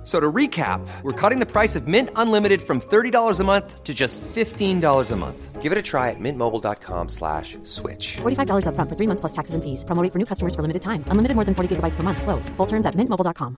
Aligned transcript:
F- 0.00 0.06
So 0.06 0.18
to 0.18 0.32
recap, 0.32 0.80
we're 1.02 1.12
cutting 1.12 1.40
the 1.40 1.46
price 1.46 1.76
of 1.76 1.86
Mint 1.86 2.08
Unlimited 2.16 2.62
from 2.62 2.80
$30 2.80 3.38
a 3.40 3.44
month 3.44 3.84
to 3.84 3.92
just 3.92 4.18
$15 4.34 5.10
a 5.10 5.16
month. 5.16 5.60
Give 5.60 5.72
it 5.72 5.78
a 5.78 5.82
try 5.82 6.08
at 6.08 6.16
mintmobile.com 6.18 7.08
slash 7.10 7.58
switch. 7.64 8.16
$45 8.22 8.64
upfront 8.64 8.88
for 8.88 8.96
three 8.96 9.06
months 9.06 9.20
plus 9.20 9.32
taxes 9.32 9.54
and 9.54 9.62
fees. 9.62 9.84
Promo 9.84 10.02
rate 10.02 10.10
for 10.12 10.18
new 10.18 10.24
customers 10.24 10.54
for 10.54 10.62
limited 10.62 10.80
time. 10.80 11.04
Unlimited 11.08 11.34
more 11.36 11.44
than 11.44 11.54
40 11.54 11.76
gigabytes 11.76 11.96
per 11.96 12.02
month. 12.02 12.22
Slows. 12.22 12.48
Full 12.56 12.66
terms 12.66 12.86
at 12.86 12.94
mintmobile.com. 12.96 13.56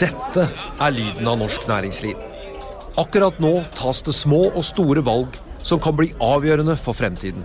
Dette 0.00 0.46
er 0.80 0.94
lyden 0.94 1.28
av 1.28 1.38
norsk 1.42 1.66
næringsliv. 1.68 2.18
Akkurat 3.00 3.36
nå 3.42 3.52
tas 3.76 4.00
det 4.06 4.14
små 4.16 4.46
og 4.50 4.64
store 4.66 5.02
valg 5.06 5.36
som 5.66 5.80
kan 5.82 5.96
bli 5.98 6.10
avgjørende 6.24 6.76
for 6.80 6.96
fremtiden. 6.96 7.44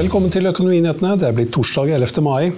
Velkommen 0.00 0.32
til 0.32 0.48
Økonominyhetene. 0.48 1.18
Det 1.20 1.26
er 1.28 1.34
blitt 1.36 1.50
torsdag 1.52 1.90
11. 1.92 2.22
mai. 2.24 2.54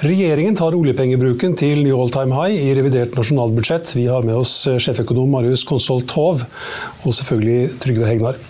Regjeringen 0.00 0.54
tar 0.56 0.72
oljepengebruken 0.72 1.52
til 1.60 1.82
new 1.84 1.98
all 2.00 2.08
time 2.14 2.32
high 2.32 2.56
i 2.56 2.70
revidert 2.78 3.12
nasjonalbudsjett. 3.18 3.90
Vi 3.92 4.06
har 4.08 4.24
med 4.24 4.38
oss 4.38 4.54
sjeføkonom 4.64 5.34
Marius 5.36 5.66
Konsolt 5.68 6.14
Hov 6.16 6.46
og 6.46 7.12
selvfølgelig 7.18 7.76
Trygve 7.84 8.08
Hegnar. 8.08 8.40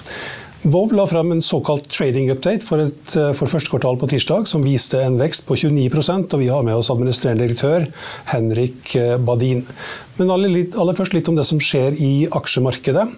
Vov 0.71 0.95
la 0.95 1.09
fram 1.11 1.35
en 1.35 1.43
såkalt 1.43 1.91
trading 1.91 2.31
update 2.31 2.63
for, 2.69 2.87
et, 2.87 3.11
for 3.11 3.51
første 3.51 3.75
kvartal 3.75 3.99
på 3.99 4.13
tirsdag, 4.15 4.47
som 4.47 4.63
viste 4.63 5.03
en 5.03 5.19
vekst 5.19 5.43
på 5.49 5.59
29% 5.59 6.31
og 6.31 6.45
vi 6.45 6.51
har 6.53 6.63
med 6.67 6.79
oss 6.79 6.93
administrerende 6.95 7.43
direktør 7.43 7.89
Henrik 8.31 8.95
Badin. 9.27 9.65
Men 10.21 10.31
aller, 10.37 10.61
aller 10.79 10.99
først 10.99 11.17
litt 11.17 11.27
om 11.33 11.39
det 11.39 11.49
som 11.51 11.59
skjer 11.59 11.99
i 11.99 12.13
aksjemarkedet. 12.31 13.09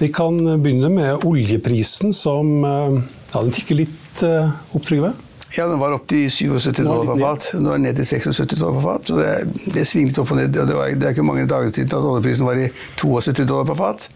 Vi 0.00 0.08
kan 0.08 0.40
begynne 0.64 0.88
med 0.96 1.28
oljeprisen, 1.28 2.16
som 2.16 2.62
ja, 2.64 3.42
den 3.42 3.52
tikker 3.60 3.84
litt 3.84 3.98
opp, 4.20 4.84
Trygve? 4.84 5.12
Ja, 5.56 5.66
den 5.68 5.80
var 5.80 5.92
opp 5.92 6.06
til 6.08 6.30
77 6.32 6.80
dollar 6.80 7.08
per 7.10 7.20
fat. 7.20 7.48
Nå 7.60 7.72
er 7.72 7.80
den 7.80 7.88
ned 7.88 7.98
til 8.00 8.06
76 8.08 8.54
dollar 8.60 8.78
per 8.78 8.84
fat. 8.86 9.08
Så 9.10 9.18
det, 9.18 9.32
det 9.74 9.86
svinger 9.88 10.12
litt 10.12 10.20
opp 10.22 10.32
og 10.32 10.40
ned. 10.40 10.52
Det, 10.54 10.76
var, 10.76 10.92
det 10.96 11.08
er 11.08 11.16
ikke 11.16 11.26
mange 11.28 11.44
dager 11.48 11.72
siden 11.72 11.92
at 11.92 12.08
oljeprisen 12.12 12.48
var 12.48 12.60
i 12.60 12.70
72 13.00 13.44
dollar 13.48 13.68
per 13.68 13.80
fat. 13.80 14.08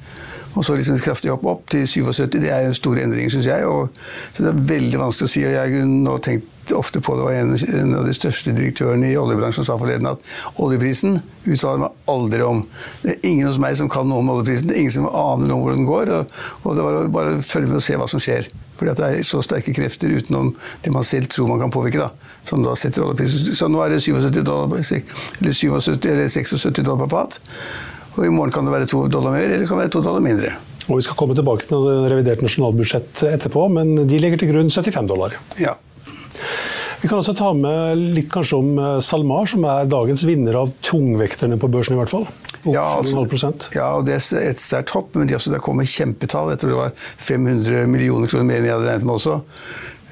Og 0.56 0.64
så 0.64 0.76
liksom 0.76 0.98
kraftig 1.04 1.30
hopp 1.32 1.44
opp 1.50 1.64
til 1.72 1.84
77. 1.88 2.26
Det 2.32 2.50
er 2.50 2.66
en 2.66 2.76
stor 2.76 2.98
endring, 3.00 3.30
syns 3.32 3.48
jeg. 3.48 3.66
Og, 3.68 3.92
så 4.32 4.44
det 4.44 4.52
er 4.52 4.66
veldig 4.72 5.00
vanskelig 5.02 5.28
å 5.28 5.32
si. 5.32 5.44
og 5.44 5.56
Jeg 5.56 5.88
nå 5.90 6.18
tenkt 6.24 6.72
ofte 6.74 7.00
på 7.04 7.14
det 7.14 7.22
var 7.22 7.36
en, 7.36 7.52
en 7.54 7.94
av 7.94 8.06
de 8.08 8.14
største 8.16 8.50
direktørene 8.56 9.12
i 9.12 9.18
oljebransjen 9.20 9.62
som 9.62 9.68
sa 9.68 9.78
forleden 9.78 10.08
at 10.10 10.24
oljeprisen 10.62 11.20
uttaler 11.44 11.84
meg 11.84 12.10
aldri 12.10 12.42
om. 12.42 12.64
Det 13.04 13.12
er 13.12 13.28
ingen 13.28 13.46
hos 13.46 13.60
meg 13.62 13.77
som 13.78 13.90
kan 13.92 14.08
noe 14.08 14.24
om 14.24 14.32
oljeprisen. 14.34 14.70
Det 14.70 14.77
er 14.77 14.84
ingen 14.86 14.96
som 14.96 15.11
aner 15.11 15.46
noe 15.46 15.61
om 15.61 15.66
hvordan 15.66 15.83
den 15.83 15.90
går. 15.90 16.14
Og, 16.16 16.39
og 16.64 16.78
det 16.78 16.86
var 16.86 17.02
bare 17.14 17.36
å 17.36 17.45
følge 17.45 17.70
med 17.70 17.83
og 17.83 17.86
se 17.86 17.98
hva 18.00 18.08
som 18.11 18.22
skjer. 18.22 18.48
Fordi 18.77 18.96
det 18.98 19.11
er 19.11 19.24
så 19.24 19.40
sterke 19.45 19.74
krefter 19.77 20.12
utenom 20.12 20.55
det 20.84 20.92
man 20.92 21.06
selv 21.06 21.30
tror 21.33 21.48
man 21.48 21.62
kan 21.62 21.72
påvirke, 21.72 22.02
da, 22.02 22.33
som 22.48 22.64
da 22.64 22.74
setter 22.77 23.06
oljeprisen. 23.06 23.55
Så 23.56 23.70
nå 23.72 23.80
er 23.84 23.95
det 23.95 24.02
77 24.05 24.40
dollar, 24.42 24.72
eller 24.72 25.55
77, 25.56 26.00
eller 26.11 26.33
76 26.33 26.83
dollar 26.83 27.06
per 27.06 27.12
fat. 27.14 27.40
Og 28.16 28.24
i 28.24 28.32
morgen 28.32 28.54
kan 28.54 28.64
det 28.64 28.72
være 28.72 28.88
to 28.88 29.02
dollar 29.12 29.34
mer, 29.34 29.44
eller 29.44 29.64
det 29.64 29.68
kan 29.68 29.80
være 29.80 29.92
to 29.92 30.02
dollar 30.04 30.24
mindre. 30.24 30.54
Og 30.86 31.00
Vi 31.00 31.04
skal 31.04 31.18
komme 31.18 31.34
tilbake 31.36 31.66
til 31.68 31.82
det 31.82 32.12
reviderte 32.12 32.46
nasjonalbudsjett 32.46 33.24
etterpå, 33.32 33.66
men 33.74 34.06
de 34.08 34.22
legger 34.22 34.40
til 34.40 34.52
grunn 34.52 34.70
75 34.70 35.10
dollar. 35.10 35.36
Ja. 35.60 35.74
Vi 37.02 37.10
kan 37.10 37.18
også 37.20 37.34
ta 37.36 37.50
med 37.54 38.00
litt 38.16 38.30
kanskje 38.32 38.58
om 38.58 38.78
SalMar, 39.04 39.48
som 39.50 39.66
er 39.68 39.90
dagens 39.90 40.24
vinner 40.27 40.56
av 40.62 40.72
tungvekterne 40.86 41.58
på 41.60 41.68
børsen 41.70 41.96
i 41.96 42.00
hvert 42.00 42.12
fall. 42.12 42.24
Ja, 42.66 42.82
altså, 42.96 43.22
ja, 43.77 43.90
og 43.94 44.06
det 44.08 44.16
er 44.16 44.48
et 44.48 44.58
sterkt 44.58 44.90
hopp, 44.96 45.12
men 45.14 45.28
de, 45.28 45.36
altså, 45.36 45.52
det 45.52 45.60
kommer 45.62 45.86
kjempetall. 45.86 46.50
Jeg 46.54 46.62
tror 46.62 46.72
det 46.72 46.80
var 46.80 46.96
500 47.28 47.84
millioner 47.90 48.30
kroner 48.30 48.48
mer 48.48 48.58
enn 48.58 48.66
jeg 48.66 48.74
hadde 48.74 48.88
regnet 48.88 49.06
med 49.06 49.18
også 49.20 49.36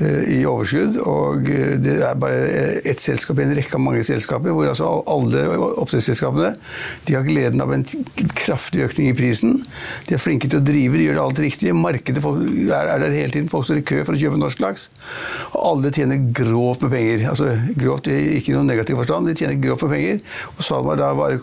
i 0.02 0.40
overskudd. 0.48 0.96
Og 1.06 1.46
det 1.84 1.94
er 2.02 2.18
bare 2.18 2.48
ett 2.82 3.00
selskap 3.02 3.38
i 3.38 3.44
en 3.46 3.54
rekke 3.54 3.76
av 3.78 3.82
mange 3.84 4.02
selskaper, 4.06 4.54
hvor 4.54 4.70
altså 4.70 4.88
alle 5.10 5.44
oppdrettsselskapene 5.54 6.52
de 7.06 7.16
har 7.16 7.26
gleden 7.26 7.62
av 7.62 7.72
en 7.74 7.84
kraftig 8.34 8.84
økning 8.88 9.12
i 9.12 9.16
prisen. 9.16 9.60
De 10.08 10.16
er 10.16 10.22
flinke 10.22 10.50
til 10.50 10.60
å 10.60 10.66
drive, 10.66 10.98
de 10.98 11.08
gjør 11.08 11.20
alt 11.24 11.42
riktig. 11.42 11.72
Markedet 11.78 12.22
er, 12.24 12.90
er 12.96 13.04
der 13.04 13.14
hele 13.14 13.30
tiden. 13.34 13.50
Folk 13.52 13.68
står 13.68 13.82
i 13.82 13.86
kø 13.86 14.00
for 14.02 14.16
å 14.16 14.20
kjøpe 14.20 14.40
norsk 14.40 14.62
laks. 14.64 14.88
Og 15.52 15.60
alle 15.70 15.92
tjener 15.94 16.22
grovt 16.40 16.86
med 16.86 16.94
penger. 16.96 17.26
Altså 17.30 17.52
grovt 17.78 18.10
i 18.12 18.18
ikke 18.38 18.56
noen 18.56 18.70
negativ 18.70 18.98
forstand, 19.00 19.30
de 19.30 19.36
tjener 19.38 19.60
grovt 19.62 19.86
med 19.86 19.94
penger. 19.96 20.24
Og 20.56 20.64
SalMar 20.66 21.00
da 21.00 21.12
bare 21.18 21.40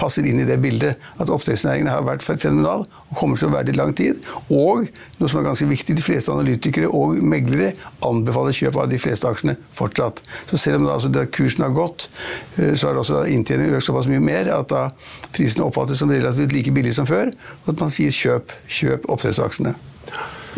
passer 0.00 0.28
inn 0.28 0.42
i 0.42 0.48
det 0.48 0.60
bildet 0.62 1.00
at 1.18 1.32
oppdrettsnæringen 1.32 1.90
har 1.92 2.04
vært 2.06 2.24
fenomenal 2.26 2.84
og 2.84 3.18
kommer 3.18 3.40
til 3.40 3.48
å 3.48 3.54
være 3.54 3.70
det 3.70 3.76
i 3.76 3.80
lang 3.80 3.94
tid. 3.96 4.28
Og 4.50 4.88
noe 5.20 5.30
som 5.30 5.40
er 5.40 5.48
ganske 5.48 5.68
viktig, 5.70 5.96
de 5.96 6.04
fleste 6.04 6.32
analytikere 6.34 6.90
og 6.90 7.20
meglere 7.24 7.72
anbefaler 8.06 8.56
kjøp 8.56 8.78
av 8.82 8.90
de 8.92 8.98
fleste 9.00 9.28
aksjene 9.28 9.56
fortsatt. 9.74 10.22
Så 10.50 10.60
selv 10.60 10.80
om 10.80 10.88
da, 10.88 10.96
altså, 10.98 11.24
kursen 11.34 11.64
har 11.66 11.74
gått, 11.76 12.08
så 12.56 12.90
har 12.90 13.00
også 13.00 13.24
inntjeningen 13.32 13.78
økt 13.78 13.88
såpass 13.88 14.10
mye 14.10 14.22
mer 14.22 14.50
at 14.54 14.70
da 14.72 14.86
prisene 15.34 15.66
oppfattes 15.66 16.02
som 16.02 16.12
relativt 16.12 16.54
like 16.54 16.74
billige 16.74 16.98
som 16.98 17.08
før, 17.08 17.32
og 17.64 17.72
at 17.74 17.82
man 17.82 17.92
sier 17.94 18.14
kjøp, 18.14 18.54
kjøp 18.68 19.08
oppdrettsaksjene. 19.10 19.74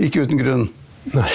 Ikke 0.02 0.26
uten 0.26 0.42
grunn. 0.42 0.68
Nei. 1.14 1.30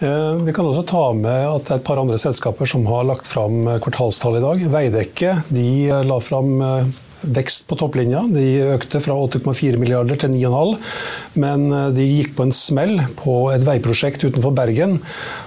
Vi 0.00 0.52
kan 0.56 0.64
også 0.64 0.86
ta 0.88 1.02
med 1.12 1.42
at 1.44 1.66
det 1.66 1.74
er 1.74 1.80
et 1.82 1.84
par 1.84 2.00
andre 2.00 2.16
selskaper 2.20 2.68
som 2.70 2.86
har 2.88 3.04
lagt 3.04 3.28
fram 3.28 3.66
kvartalstall 3.84 4.38
i 4.38 4.44
dag. 4.44 4.62
Veidekke 4.72 5.34
de 5.52 5.68
la 6.08 6.16
fram 6.24 6.54
vekst 7.22 7.66
på 7.70 7.76
topplinja. 7.80 8.22
De 8.32 8.44
økte 8.74 9.00
fra 9.02 9.16
8,4 9.26 9.80
milliarder 9.80 10.20
til 10.20 10.32
9,5, 10.34 10.76
men 11.42 11.66
de 11.96 12.06
gikk 12.06 12.34
på 12.38 12.46
en 12.46 12.54
smell 12.54 12.96
på 13.20 13.36
et 13.54 13.64
veiprosjekt 13.66 14.24
utenfor 14.26 14.54
Bergen 14.56 14.98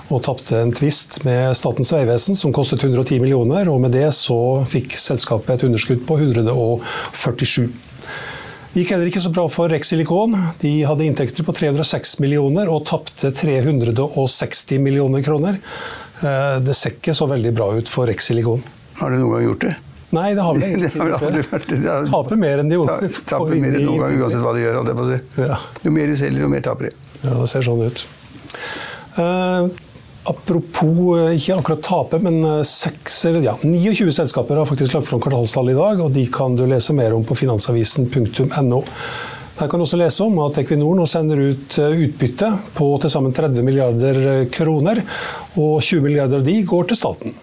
og 0.09 0.23
tapte 0.28 0.59
en 0.59 0.73
tvist 0.75 1.22
med 1.28 1.56
Statens 1.57 1.94
vegvesen 1.95 2.38
som 2.38 2.53
kostet 2.56 2.84
110 2.85 3.22
millioner, 3.23 3.69
og 3.72 3.81
med 3.84 3.95
det 3.95 4.09
så 4.16 4.38
fikk 4.69 4.94
selskapet 5.00 5.57
et 5.57 5.67
underskudd 5.69 6.06
på 6.09 6.19
147. 6.22 7.67
Det 8.73 8.81
gikk 8.81 8.95
heller 8.95 9.09
ikke 9.11 9.22
så 9.22 9.29
bra 9.29 9.44
for 9.53 9.69
Rexilicon. 9.69 10.34
De 10.63 10.72
hadde 10.81 11.05
inntekter 11.05 11.45
på 11.45 11.53
306 11.53 12.16
millioner 12.23 12.72
og 12.73 12.88
tapte 12.90 13.29
360 13.29 14.81
millioner 14.81 15.22
kroner. 15.25 15.59
Det 16.66 16.73
ser 16.73 16.95
ikke 16.97 17.13
så 17.13 17.29
veldig 17.29 17.53
bra 17.53 17.69
ut 17.78 17.91
for 17.91 18.09
Rexilicon. 18.09 18.66
Har 18.97 19.13
det 19.13 19.22
noen 19.22 19.35
gang 19.35 19.45
gjort 19.51 19.67
det? 19.67 19.75
Nei, 20.13 20.34
det 20.38 20.44
har 20.46 20.57
vel 20.57 20.66
egentlig 20.68 20.91
ikke 20.94 21.07
det. 21.09 21.22
Aldri 21.29 21.46
vært 21.50 21.72
det. 21.72 21.79
Taper 22.12 22.40
mer 22.44 22.62
enn 22.62 22.69
de 22.69 22.78
gjorde. 22.78 23.09
Taper 23.29 23.56
mer 23.63 23.78
enn 23.79 23.88
noen 23.88 24.03
gang, 24.03 24.19
uansett 24.22 24.44
hva 24.44 24.53
de 24.56 24.62
gjør. 24.66 24.81
Si. 25.09 25.18
Ja. 25.41 25.57
Jo 25.85 25.96
mer 25.96 26.12
de 26.12 26.19
selger, 26.19 26.46
jo 26.46 26.51
mer 26.51 26.63
taper 26.66 26.90
de. 26.90 26.94
Ja, 27.24 27.34
det 27.40 27.50
ser 27.51 27.66
sånn 27.66 27.81
ut. 27.81 28.06
Uh, 29.18 29.69
apropos 30.29 31.34
ikke 31.34 31.57
akkurat 31.57 31.84
tape, 31.85 32.19
men 32.23 32.41
6, 32.67 33.20
ja, 33.43 33.55
29 33.64 34.14
selskaper 34.16 34.61
har 34.61 34.70
faktisk 34.70 34.96
lagt 34.97 35.09
fram 35.09 35.22
kvartalstall 35.23 35.73
i 35.73 35.78
dag, 35.78 36.03
og 36.05 36.14
de 36.16 36.28
kan 36.34 36.58
du 36.59 36.66
lese 36.70 36.96
mer 36.97 37.16
om 37.17 37.26
på 37.28 37.38
finansavisen.no. 37.41 38.84
Der 39.53 39.70
kan 39.70 39.79
du 39.79 39.85
også 39.85 39.99
lese 40.02 40.26
om 40.26 40.40
at 40.41 40.58
Equinor 40.64 40.96
nå 40.97 41.05
sender 41.09 41.40
ut 41.52 41.76
utbytte 41.78 42.49
på 42.73 42.88
til 43.03 43.11
sammen 43.14 43.35
30 43.38 43.66
milliarder 43.66 44.47
kroner, 44.53 45.03
og 45.61 45.76
20 45.78 46.05
milliarder 46.08 46.41
av 46.41 46.47
de 46.47 46.58
går 46.67 46.90
til 46.90 46.99
staten. 46.99 47.38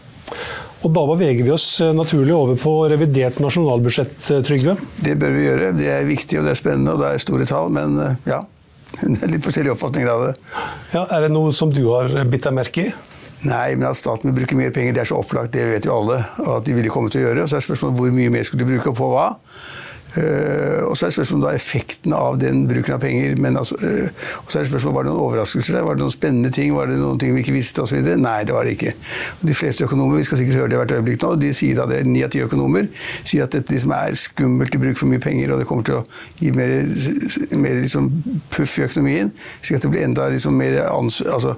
Og 0.81 0.94
Da 0.97 1.03
beveger 1.11 1.44
vi 1.44 1.53
oss 1.53 1.67
naturlig 1.93 2.32
over 2.32 2.56
på 2.61 2.73
revidert 2.88 3.41
nasjonalbudsjett, 3.43 4.17
Trygve? 4.47 4.79
Det 5.05 5.12
bør 5.21 5.35
vi 5.37 5.44
gjøre. 5.44 5.75
Det 5.77 5.91
er 5.93 6.09
viktig 6.09 6.41
og 6.41 6.49
det 6.49 6.55
er 6.55 6.61
spennende 6.62 6.94
og 6.97 7.03
det 7.03 7.11
er 7.12 7.23
store 7.23 7.49
tall, 7.49 7.69
men 7.75 8.00
ja. 8.29 8.41
Det 9.00 9.21
er 9.23 9.35
litt 9.37 9.44
forskjellige 9.44 9.77
oppfatninger 9.77 10.11
av 10.11 10.25
det. 10.25 10.32
Ja, 10.97 11.05
Er 11.05 11.27
det 11.27 11.35
noe 11.35 11.53
som 11.56 11.71
du 11.75 11.85
har 11.93 12.11
bitt 12.32 12.49
deg 12.49 12.56
merke 12.56 12.88
i? 12.88 12.94
Nei, 13.41 13.75
men 13.77 13.87
at 13.88 13.97
staten 13.97 14.29
vil 14.29 14.43
bruke 14.43 14.56
mer 14.59 14.73
penger, 14.75 14.97
det 14.97 15.05
er 15.05 15.09
så 15.09 15.21
opplagt, 15.21 15.55
det 15.55 15.65
vet 15.71 15.87
jo 15.88 15.94
alle. 15.97 16.19
Og 16.44 16.59
at 16.59 16.67
de 16.67 16.75
ville 16.77 16.93
komme 16.93 17.12
til 17.12 17.23
å 17.23 17.29
gjøre. 17.29 17.47
Så 17.49 17.56
er 17.56 17.65
spørsmålet 17.65 17.97
hvor 17.97 18.11
mye 18.12 18.33
mer 18.33 18.44
skulle 18.44 18.67
de 18.67 18.75
bruke, 18.75 18.93
og 18.93 18.99
på 18.99 19.09
hva. 19.15 19.29
Uh, 20.17 20.89
og 20.91 20.97
så 20.99 21.07
er 21.07 21.15
spørsmålet 21.15 21.47
om 21.47 21.55
effekten 21.55 22.15
av 22.17 22.39
den 22.41 22.65
bruken 22.71 22.97
av 22.97 23.03
penger. 23.05 23.37
Men 23.39 23.59
altså, 23.61 23.79
uh, 23.79 24.31
og 24.43 24.51
så 24.51 24.61
er 24.61 24.71
spørsmålet, 24.71 24.97
Var 24.97 25.07
det 25.07 25.12
noen 25.12 25.25
overraskelser 25.27 25.79
der? 25.79 25.85
Var 25.87 25.99
det 25.99 26.05
noen 26.05 26.15
spennende 26.15 26.51
ting? 26.55 26.75
Var 26.75 26.91
det 26.91 26.99
noen 26.99 27.21
ting 27.21 27.35
vi 27.37 27.45
ikke 27.45 27.55
visste 27.55 27.85
osv.? 27.85 28.01
Nei, 28.19 28.41
det 28.47 28.57
var 28.57 28.67
det 28.67 28.75
ikke. 28.79 28.95
Og 29.41 29.47
de 29.49 29.55
fleste 29.55 29.87
økonomer 29.87 30.19
vi 30.19 30.27
skal 30.27 30.41
sikkert 30.41 30.62
høre 30.62 30.73
det 30.73 30.81
hvert 30.81 30.97
øyeblikk 30.99 31.23
nå, 31.23 31.35
de 31.41 31.53
sier 31.55 31.79
da 31.79 31.87
det, 31.91 32.03
ni 32.09 32.25
av 32.27 32.33
ti 32.35 32.43
økonomer 32.43 32.89
sier 33.27 33.45
at 33.45 33.55
dette 33.55 33.73
liksom 33.75 33.95
er 33.95 34.17
skummelt 34.19 34.73
de 34.75 34.81
bruker 34.83 34.99
for 34.99 35.11
mye 35.11 35.23
penger, 35.23 35.53
og 35.53 35.62
det 35.62 35.69
kommer 35.69 35.87
til 35.87 36.01
å 36.01 36.03
gi 36.41 36.51
mer, 36.57 36.75
mer 37.61 37.81
liksom 37.83 38.11
puff 38.51 38.79
i 38.81 38.87
økonomien. 38.87 39.33
slik 39.62 39.79
at 39.79 39.87
det 39.87 39.93
blir 39.95 40.07
enda 40.07 40.29
liksom 40.33 40.57
mer 40.59 40.81
altså, 40.91 41.55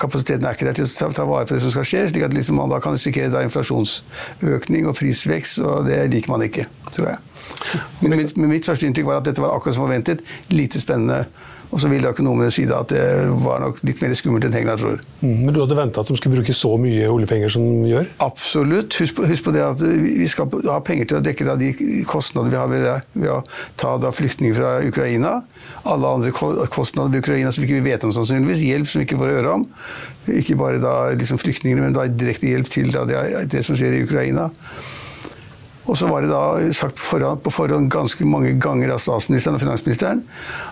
kapasiteten 0.00 0.44
er 0.44 0.56
ikke 0.56 0.68
der 0.68 0.76
til 0.76 0.88
å 1.06 1.12
ta 1.14 1.24
vare 1.28 1.48
på 1.48 1.56
det 1.56 1.62
som 1.64 1.72
skal 1.74 1.88
skje. 1.88 2.02
slik 2.10 2.26
at 2.26 2.36
liksom 2.36 2.60
man 2.60 2.72
da 2.72 2.80
kan 2.82 2.96
risikere 2.96 3.32
da 3.32 3.44
inflasjonsøkning 3.46 4.88
og 4.90 4.96
prisvekst, 4.98 5.62
og 5.64 5.88
det 5.88 6.02
liker 6.12 6.34
man 6.34 6.44
ikke, 6.46 6.68
tror 6.90 7.12
jeg. 7.12 7.25
Men 8.02 8.18
mitt, 8.20 8.36
mitt 8.40 8.68
første 8.68 8.88
inntrykk 8.88 9.10
var 9.10 9.20
at 9.20 9.28
dette 9.28 9.42
var 9.42 9.56
akkurat 9.56 9.76
som 9.76 9.86
forventet. 9.86 10.24
Lite 10.52 10.82
spennende. 10.82 11.26
Og 11.74 11.80
så 11.82 11.88
vil 11.90 12.04
da 12.04 12.12
økonomene 12.14 12.48
si 12.54 12.62
at 12.70 12.92
det 12.92 13.02
var 13.42 13.58
nok 13.62 13.80
litt 13.86 13.98
mer 14.02 14.12
skummelt 14.16 14.46
enn 14.46 14.54
England 14.60 14.80
tror. 14.80 15.00
Mm, 15.20 15.40
men 15.42 15.54
du 15.54 15.58
hadde 15.60 15.78
venta 15.78 16.02
at 16.02 16.10
de 16.10 16.16
skulle 16.18 16.38
bruke 16.38 16.54
så 16.54 16.70
mye 16.80 17.08
oljepenger 17.10 17.52
som 17.56 17.64
de 17.82 17.90
gjør? 17.90 18.06
Absolutt. 18.22 18.94
Husk 19.02 19.18
på, 19.18 19.26
husk 19.26 19.48
på 19.48 19.54
det 19.56 19.64
at 19.66 19.82
vi 19.82 20.28
skal 20.30 20.50
ha 20.70 20.78
penger 20.86 21.10
til 21.10 21.18
å 21.18 21.24
dekke 21.26 21.56
de 21.58 21.72
kostnader 22.08 22.54
vi 22.54 22.60
har 22.60 22.70
ved, 22.70 22.88
ved 23.18 23.32
å 23.34 23.40
ta 23.80 23.96
da 24.02 24.12
flyktninger 24.14 24.56
fra 24.56 24.76
Ukraina. 24.86 25.40
Alle 25.90 26.12
andre 26.18 26.32
kostnader 26.32 27.10
ved 27.12 27.26
Ukraina 27.26 27.52
som 27.52 27.64
vi 27.64 27.70
ikke 27.72 27.88
vet 27.88 28.06
om 28.06 28.14
sannsynligvis. 28.14 28.62
Hjelp 28.70 28.92
som 28.92 29.02
vi 29.02 29.08
ikke 29.08 29.20
får 29.20 29.34
høre 29.40 29.56
om. 29.58 29.66
Ikke 30.38 30.58
bare 30.60 30.82
da 30.82 30.96
liksom 31.18 31.42
flyktningene, 31.42 31.88
men 31.88 31.98
da 31.98 32.06
direkte 32.06 32.50
hjelp 32.50 32.70
til 32.70 32.94
det, 32.94 33.24
det 33.50 33.66
som 33.66 33.78
skjer 33.78 33.98
i 33.98 34.06
Ukraina. 34.06 34.52
Og 35.86 35.96
så 35.98 36.10
var 36.10 36.24
det 36.24 36.32
da 36.32 36.72
sagt 36.74 37.00
forhånd, 37.00 37.42
på 37.44 37.52
forhånd 37.54 37.90
ganske 37.92 38.26
mange 38.26 38.54
ganger 38.62 38.94
av 38.94 39.02
statsministeren 39.02 39.58
og 39.58 39.62
finansministeren 39.62 40.24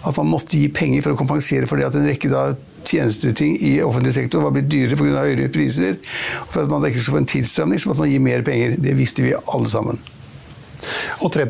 at 0.04 0.16
man 0.18 0.30
måtte 0.32 0.58
gi 0.58 0.68
penger 0.74 1.04
for 1.04 1.14
å 1.14 1.20
kompensere 1.20 1.68
for 1.70 1.78
det 1.78 1.88
at 1.88 1.98
en 1.98 2.08
rekke 2.08 2.32
da 2.32 2.48
tjenesteting 2.84 3.56
i 3.64 3.76
offentlig 3.82 4.14
sektor 4.16 4.44
var 4.44 4.52
blitt 4.54 4.68
dyrere 4.72 4.98
pga. 4.98 5.22
høyere 5.24 5.52
priser. 5.52 5.96
For 6.50 6.64
at 6.64 6.72
man 6.72 6.84
ikke 6.84 7.00
skulle 7.00 7.18
få 7.18 7.22
en 7.22 7.32
tilstramning, 7.32 7.80
så 7.80 7.90
måtte 7.90 8.04
man 8.04 8.12
gi 8.12 8.20
mer 8.22 8.44
penger. 8.46 8.76
Det 8.82 8.98
visste 8.98 9.24
vi 9.24 9.32
alle 9.34 9.70
sammen. 9.70 10.02
Og 11.24 11.32
3 11.32 11.44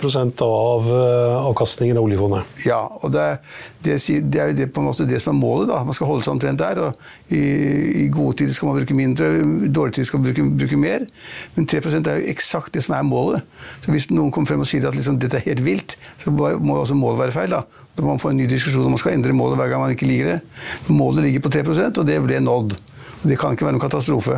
av 0.45 0.89
eh, 0.89 1.47
avkastningen 1.51 1.99
av 1.99 2.07
oljefondet. 2.07 2.65
Ja, 2.67 2.81
og 3.01 3.13
det, 3.15 3.25
det, 3.85 3.99
det 4.31 4.41
er 4.41 4.53
jo 4.53 4.59
det, 4.59 4.69
det 5.11 5.21
som 5.23 5.35
er 5.35 5.39
målet. 5.39 5.69
da. 5.71 5.83
Man 5.87 5.97
skal 5.97 6.11
holde 6.11 6.27
seg 6.27 6.35
omtrent 6.37 6.63
der. 6.63 6.81
og 6.87 7.35
i, 7.35 7.43
I, 8.05 8.09
gode 8.15 8.39
tider 8.41 8.55
skal 8.57 8.71
man 8.71 8.81
bruke 8.81 8.97
mindre, 8.97 9.31
i 9.67 9.71
dårlige 9.73 9.99
tider 9.99 10.11
skal 10.11 10.21
man 10.23 10.29
bruke, 10.29 10.49
bruke, 10.65 10.81
mer. 10.81 11.07
Men 11.57 11.69
3% 11.71 12.11
er 12.11 12.21
jo 12.21 12.35
eksakt 12.35 12.75
det 12.77 12.85
som 12.87 12.97
er 12.99 13.07
målet. 13.07 13.45
Så 13.85 13.95
Hvis 13.95 14.11
noen 14.13 14.33
kommer 14.35 14.53
frem 14.53 14.65
og 14.65 14.71
sier 14.71 14.87
at 14.89 14.99
liksom, 14.99 15.19
dette 15.23 15.41
er 15.41 15.49
helt 15.51 15.65
vilt, 15.67 15.99
så 16.21 16.33
må 16.35 16.79
også 16.79 16.99
målet 16.99 17.27
være 17.27 17.39
feil. 17.39 17.55
da. 17.57 17.85
Da 17.95 18.03
må 18.03 18.15
man 18.15 18.23
få 18.23 18.33
en 18.33 18.41
ny 18.43 18.49
diskusjon 18.51 18.87
om 18.87 18.97
man 18.97 19.03
skal 19.03 19.15
endre 19.15 19.37
målet 19.37 19.61
hver 19.61 19.71
gang 19.71 19.85
man 19.85 19.95
ikke 19.95 20.09
liker 20.09 20.35
det. 20.35 20.41
Målet 20.91 21.29
ligger 21.29 21.47
på 21.47 21.55
3% 21.55 22.03
og 22.03 22.09
det 22.09 22.19
ble 22.25 22.43
nådd. 22.43 22.77
Det 23.25 23.39
kan 23.41 23.55
ikke 23.55 23.65
være 23.65 23.79
noen 23.79 23.87
katastrofe. 23.87 24.37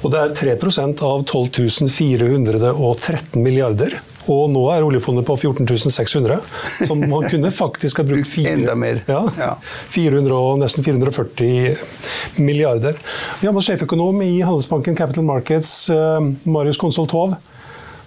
Og 0.00 0.12
det 0.12 0.20
er 0.20 0.34
3% 0.54 1.02
av 1.04 1.24
12 1.26 1.88
413 1.90 3.42
milliarder. 3.42 3.98
Og 4.30 4.46
nå 4.52 4.62
er 4.70 4.86
oljefondet 4.86 5.26
på 5.26 5.34
14 5.36 5.90
600, 5.90 6.38
så 6.86 6.94
man 6.94 7.26
kunne 7.28 7.50
faktisk 7.50 7.98
ha 8.00 8.06
brukt 8.06 8.30
fire, 8.30 8.54
Enda 8.54 8.76
mer. 8.78 9.02
Ja, 9.10 9.24
ja. 9.38 9.52
400, 9.90 10.40
nesten 10.62 10.86
440 10.86 12.40
milliarder. 12.40 12.96
Vi 13.40 13.48
har 13.48 13.56
med 13.56 13.66
sjeføkonom 13.66 14.22
i 14.22 14.36
Handelsbanken 14.40 14.96
Capital 14.96 15.26
Markets, 15.26 15.74
Marius 15.90 16.70
Marius 16.70 16.78
Konsoltov. 16.78 17.34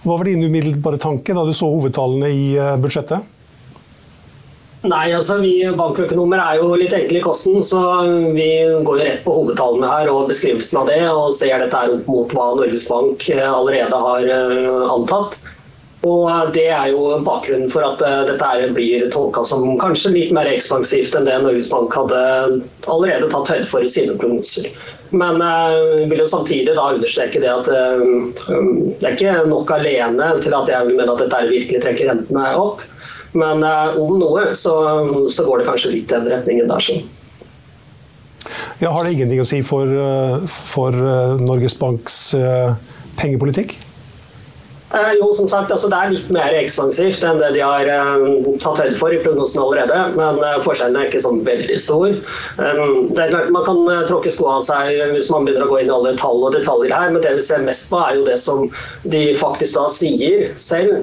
Hva 0.04 0.18
var 0.18 0.28
din 0.28 0.44
umiddelbare 0.44 1.00
tanke 1.00 1.36
da 1.36 1.44
du 1.44 1.54
så 1.56 1.68
hovedtallene 1.68 2.30
i 2.32 2.44
eh, 2.56 2.76
budsjettet? 2.80 3.32
Nei, 4.84 5.14
altså 5.16 5.38
Vi 5.40 5.52
bankøkonomer 5.80 6.42
er 6.44 6.60
jo 6.60 6.74
litt 6.80 6.92
enkle 6.96 7.20
i 7.20 7.24
kosten, 7.24 7.62
så 7.64 7.80
vi 8.36 8.48
går 8.84 9.00
jo 9.00 9.04
rett 9.04 9.22
på 9.24 9.36
hovedtallene 9.36 9.88
her 9.88 10.12
og 10.12 10.28
beskrivelsen 10.32 10.82
av 10.82 10.92
det, 10.92 11.02
og 11.08 11.36
ser 11.36 11.60
dette 11.64 11.80
her 11.80 11.96
opp 11.96 12.08
mot 12.12 12.36
hva 12.36 12.50
Norges 12.60 12.88
Bank 12.88 13.28
eh, 13.32 13.44
allerede 13.48 14.00
har 14.08 14.32
antatt. 14.96 15.40
Og 16.04 16.52
Det 16.52 16.68
er 16.68 16.90
jo 16.92 17.16
bakgrunnen 17.24 17.70
for 17.72 17.86
at 17.88 18.02
eh, 18.04 18.24
dette 18.28 18.72
blir 18.76 19.06
tolka 19.14 19.44
som 19.48 19.64
kanskje 19.80 20.12
litt 20.12 20.34
mer 20.36 20.50
ekspansivt 20.52 21.16
enn 21.16 21.30
det 21.30 21.38
Norges 21.46 21.70
Bank 21.72 21.96
hadde 21.96 22.20
allerede 22.92 23.30
tatt 23.32 23.52
høyde 23.52 23.70
for 23.72 23.86
i 23.86 23.92
sine 23.92 24.18
prognoser. 24.20 24.68
Men 25.16 25.40
jeg 25.40 25.78
eh, 25.80 26.02
vil 26.12 26.20
jo 26.20 26.28
samtidig 26.28 26.76
da 26.76 26.90
understreke 26.98 27.40
det 27.40 27.52
at 27.54 27.70
eh, 27.72 28.04
det 29.00 29.08
er 29.08 29.16
ikke 29.16 29.46
nok 29.48 29.72
alene 29.72 30.34
til 30.44 30.58
at 30.58 30.74
jeg 30.74 30.90
mener 30.90 31.14
at 31.14 31.24
dette 31.24 31.40
virkelig 31.54 31.84
trekker 31.86 32.12
rentene 32.12 32.50
opp. 32.60 32.84
Men 33.34 33.64
om 33.98 34.12
noe 34.20 34.52
så, 34.54 34.76
så 35.34 35.46
går 35.48 35.64
det 35.64 35.66
kanskje 35.66 35.94
litt 35.96 36.12
i 36.12 36.14
den 36.14 36.28
retningen 36.30 36.68
der. 36.70 36.84
sånn. 36.86 37.08
Ja, 38.84 38.92
har 38.92 39.08
det 39.08 39.16
ingenting 39.16 39.42
å 39.42 39.48
si 39.48 39.64
for, 39.66 39.90
for 40.52 40.94
Norges 41.42 41.74
Banks 41.80 42.20
pengepolitikk? 43.18 43.74
Eh, 44.94 45.14
jo, 45.20 45.34
som 45.34 45.48
sagt, 45.50 45.72
altså 45.72 45.90
Det 45.90 45.98
er 45.98 46.12
litt 46.14 46.32
mer 46.34 46.54
ekspansivt 46.54 47.24
enn 47.26 47.40
det 47.42 47.50
de 47.56 47.64
har 47.66 47.90
eh, 47.90 48.50
tatt 48.62 48.78
høyde 48.78 48.98
for 49.00 49.16
i 49.16 49.22
prognosen 49.24 49.64
allerede. 49.64 50.00
Men 50.18 50.42
eh, 50.46 50.60
forskjellen 50.66 51.00
er 51.00 51.10
ikke 51.10 51.24
sånn 51.26 51.42
veldig 51.48 51.80
stor. 51.82 52.14
Um, 52.60 53.10
det 53.10 53.24
er 53.24 53.32
klart 53.34 53.50
Man 53.56 53.66
kan 53.66 53.82
uh, 53.90 54.04
tråkke 54.10 54.34
skoene 54.34 54.60
av 54.60 54.66
seg 54.68 55.02
hvis 55.16 55.32
man 55.34 55.48
begynner 55.48 55.66
å 55.66 55.72
gå 55.72 55.82
inn 55.82 55.90
i 55.90 55.96
alle 55.96 56.14
tall 56.22 56.46
og 56.46 56.54
detaljer 56.54 56.94
her, 56.94 57.10
men 57.14 57.26
det 57.26 57.34
vi 57.40 57.46
ser 57.46 57.66
mest 57.66 57.90
på, 57.90 57.98
er 58.04 58.20
jo 58.20 58.28
det 58.28 58.38
som 58.42 58.68
de 59.10 59.24
faktisk 59.40 59.80
da 59.80 59.88
sier 59.92 60.46
selv. 60.60 60.94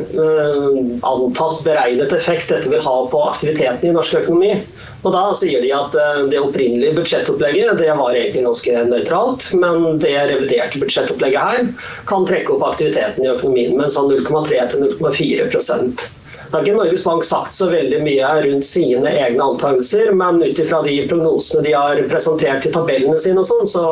antatt 1.07 1.65
beregnet 1.67 2.15
effekt 2.15 2.51
dette 2.53 2.71
vil 2.71 2.83
ha 2.85 2.97
på 3.11 3.23
aktiviteten 3.33 3.91
i 3.91 3.95
norsk 3.97 4.21
økonomi. 4.23 4.55
Og 5.00 5.14
Da 5.14 5.23
sier 5.37 5.62
de 5.64 5.70
at 5.73 5.94
eh, 5.97 6.23
det 6.29 6.41
opprinnelige 6.43 6.97
budsjettopplegget 6.99 7.81
det 7.81 7.88
var 7.97 8.12
egentlig 8.12 8.44
ganske 8.44 8.85
nøytralt, 8.91 9.47
men 9.62 10.00
det 10.02 10.12
reviderte 10.29 10.82
budsjettopplegget 10.82 11.41
her 11.41 11.70
kan 12.11 12.29
trekke 12.29 12.52
opp 12.56 12.67
aktiviteten 12.75 13.25
i 13.25 13.32
økonomien 13.32 13.76
med 13.81 13.94
sånn 13.94 14.11
0,3 14.12 14.67
til 14.75 14.88
0,4 14.91 15.49
det 15.55 16.11
har 16.52 16.64
ikke 16.64 16.79
Norges 16.79 17.05
Bank 17.06 17.25
sagt 17.26 17.55
så 17.55 17.69
veldig 17.70 18.00
mye 18.05 18.31
rundt 18.44 18.67
sine 18.67 19.11
egne 19.11 19.44
antakelser, 19.44 20.11
men 20.17 20.41
ut 20.43 20.58
ifra 20.58 20.82
de 20.87 20.97
prognosene 21.11 21.64
de 21.67 21.75
har 21.76 22.00
presentert 22.11 22.67
i 22.67 22.73
tabellene 22.75 23.19
sine, 23.23 23.43
og 23.43 23.49
sånn, 23.49 23.69
så 23.70 23.85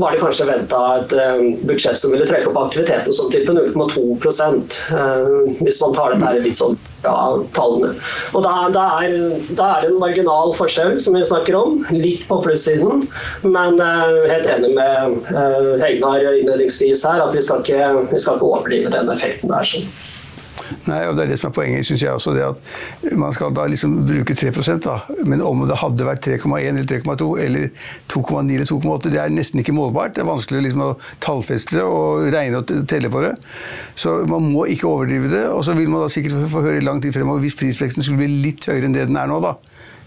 var 0.00 0.14
det 0.14 0.22
kanskje 0.22 0.48
venta 0.48 0.80
et 0.98 1.12
uh, 1.18 1.42
budsjett 1.68 2.00
som 2.00 2.14
ville 2.14 2.28
trekke 2.28 2.48
opp 2.50 2.60
aktiviteten 2.66 3.16
sånn 3.16 3.32
type 3.34 3.52
0,2 3.52 4.06
uh, 4.16 5.28
hvis 5.60 5.82
man 5.82 5.96
tar 5.98 6.14
dette 6.14 6.30
her 6.30 6.40
litt 6.46 6.58
sånn 6.58 6.78
ja, 7.02 7.16
tallene. 7.56 7.92
Og 8.32 8.44
da, 8.46 8.54
da, 8.72 8.86
er, 9.02 9.16
da 9.58 9.68
er 9.74 9.84
det 9.84 9.90
en 9.90 10.00
marginal 10.02 10.54
forskjell 10.56 10.96
som 11.02 11.18
vi 11.18 11.24
snakker 11.28 11.58
om, 11.58 11.82
litt 11.92 12.24
på 12.28 12.38
plussiden, 12.44 13.04
men 13.44 13.82
uh, 13.82 14.22
helt 14.30 14.48
enig 14.54 14.72
med 14.78 15.20
uh, 15.34 15.74
Hegnar 15.82 16.24
innledningsvis 16.30 17.04
her 17.08 17.24
at 17.24 17.36
vi 17.36 17.44
skal 17.44 17.60
ikke, 17.64 17.92
vi 18.08 18.22
ikke 18.22 18.38
overdrive 18.40 18.94
den 18.94 19.12
effekten 19.12 19.52
der. 19.52 19.66
sånn. 19.66 19.90
Nei, 20.88 21.00
og 21.08 21.16
det 21.16 21.24
er 21.24 21.30
det 21.32 21.38
som 21.40 21.50
er 21.50 21.54
poenget, 21.56 21.86
syns 21.86 22.02
jeg 22.04 22.12
også. 22.12 22.34
det 22.36 22.44
at 22.46 23.16
Man 23.18 23.34
skal 23.34 23.54
da 23.54 23.66
liksom 23.70 23.94
bruke 24.08 24.36
3 24.38 24.52
da. 24.84 24.96
Men 25.28 25.42
om 25.44 25.64
det 25.68 25.78
hadde 25.80 26.06
vært 26.06 26.26
3,1 26.26 26.68
eller 26.70 26.88
3,2 26.88 27.28
eller 27.44 27.68
2,9 28.12 28.56
eller 28.56 28.68
2,8, 28.68 29.12
det 29.12 29.20
er 29.22 29.34
nesten 29.34 29.62
ikke 29.62 29.76
målbart. 29.76 30.14
Det 30.16 30.24
er 30.24 30.30
vanskelig 30.30 30.64
liksom 30.66 30.84
å 30.86 30.90
tallfeste 31.24 31.78
det 31.78 31.86
og 31.86 32.28
regne 32.34 32.62
og 32.62 32.74
telle 32.88 33.10
på 33.12 33.24
det. 33.24 33.34
Så 33.94 34.22
man 34.30 34.50
må 34.52 34.66
ikke 34.72 34.90
overdrive 34.90 35.32
det. 35.32 35.46
Og 35.52 35.64
så 35.66 35.76
vil 35.78 35.90
man 35.92 36.04
da 36.04 36.10
sikkert 36.12 36.38
få 36.52 36.64
høre 36.66 36.82
i 36.82 36.86
lang 36.86 37.02
tid 37.02 37.14
fremover 37.16 37.44
hvis 37.44 37.58
prisveksten 37.58 38.04
skulle 38.04 38.24
bli 38.24 38.42
litt 38.48 38.68
høyere 38.68 38.88
enn 38.88 38.96
det 38.96 39.08
den 39.10 39.20
er 39.20 39.30
nå. 39.30 39.40
da. 39.42 39.56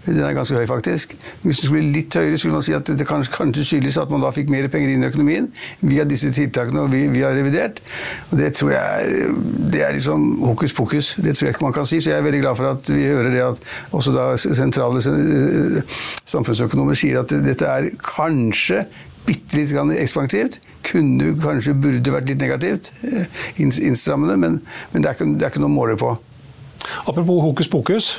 Den 0.06 0.22
er 0.22 0.36
ganske 0.38 0.58
høy, 0.58 0.66
faktisk. 0.70 1.16
Hvis 1.42 1.60
den 1.60 1.68
skulle 1.68 1.82
bli 1.82 1.94
litt 2.00 2.14
høyere, 2.14 2.38
skulle 2.38 2.60
man 2.60 2.66
si 2.66 2.76
at 2.78 2.90
det 2.90 3.08
kanskje, 3.10 3.66
skyldes 3.66 3.98
at 4.02 4.12
man 4.14 4.22
da 4.22 4.30
fikk 4.36 4.52
mer 4.54 4.68
penger 4.72 4.94
inn 4.94 5.06
i 5.06 5.10
økonomien 5.10 5.48
via 5.82 6.06
disse 6.08 6.30
tiltakene 6.36 6.84
og 6.84 6.92
vi, 6.94 7.06
vi 7.14 7.24
har 7.26 7.34
revidert. 7.38 7.82
Og 8.30 8.38
Det 8.38 8.52
tror 8.60 8.76
jeg 8.76 8.84
er, 8.84 9.34
det 9.74 9.82
er 9.86 9.98
liksom 9.98 10.28
hokus 10.44 10.76
pokus. 10.78 11.16
Det 11.18 11.34
tror 11.36 11.50
jeg 11.50 11.56
ikke 11.56 11.66
man 11.66 11.76
kan 11.76 11.90
si. 11.90 12.02
Så 12.02 12.14
jeg 12.14 12.20
er 12.22 12.28
veldig 12.28 12.44
glad 12.44 12.60
for 12.60 12.76
at 12.76 12.94
vi 12.94 13.08
hører 13.10 13.34
det 13.34 13.44
at 13.48 13.66
også 13.96 14.14
da 14.16 14.28
sentrale 14.38 15.02
samfunnsøkonomer 15.02 16.98
sier 16.98 17.24
at 17.24 17.34
dette 17.46 17.66
er 17.66 17.90
kanskje 18.04 18.86
bitte 19.26 19.58
litt 19.58 19.74
ekspansivt. 20.04 20.60
Kunne 20.86 21.34
kanskje 21.42 21.74
burde 21.82 22.14
vært 22.14 22.30
litt 22.30 22.44
negativt, 22.44 22.92
eh, 23.10 23.26
innstrammende, 23.58 24.38
men, 24.38 24.62
men 24.94 25.02
det, 25.02 25.10
er 25.10 25.18
ikke, 25.18 25.32
det 25.34 25.48
er 25.48 25.54
ikke 25.54 25.66
noe 25.66 25.74
å 25.74 25.78
måle 25.80 25.98
på. 25.98 26.14
Apropos 27.10 27.42
hokus 27.42 27.70
pokus. 27.72 28.14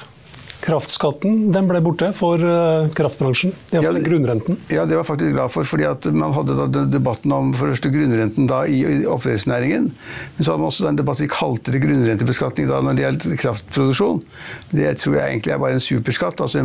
Kraftskatten 0.67 1.53
den 1.55 1.69
ble 1.71 1.79
borte 1.85 2.09
for 2.17 2.43
uh, 2.43 2.89
kraftbransjen. 2.97 3.53
Det 3.71 3.83
ja, 3.85 3.93
grunnrenten. 4.03 4.59
Ja, 4.73 4.83
det 4.83 4.97
var 4.97 5.05
jeg 5.05 5.11
faktisk 5.13 5.35
glad 5.37 5.53
for. 5.55 5.69
fordi 5.69 5.87
at 5.87 6.09
Man 6.11 6.35
hadde 6.35 6.57
da 6.59 6.85
debatten 6.91 7.33
om 7.33 7.53
første 7.55 7.91
grunnrenten 7.95 8.49
da 8.51 8.65
i, 8.67 8.81
i 8.83 9.07
oppdrettsnæringen. 9.07 9.93
Men 9.93 10.41
så 10.41 10.53
hadde 10.53 10.65
man 10.65 10.73
også 10.73 10.89
en 10.91 10.99
debatt 10.99 11.23
i 11.23 11.29
kalte 11.31 11.75
det 11.75 11.83
grunnrentebeskatning 11.85 12.67
da 12.71 12.81
når 12.83 12.99
det 12.99 13.05
gjaldt 13.07 13.29
kraftproduksjon. 13.45 14.23
Det 14.73 14.97
tror 15.03 15.19
jeg 15.21 15.37
egentlig 15.37 15.55
er 15.55 15.63
bare 15.63 15.79
en 15.79 15.85
superskatt 15.87 16.43
altså 16.43 16.65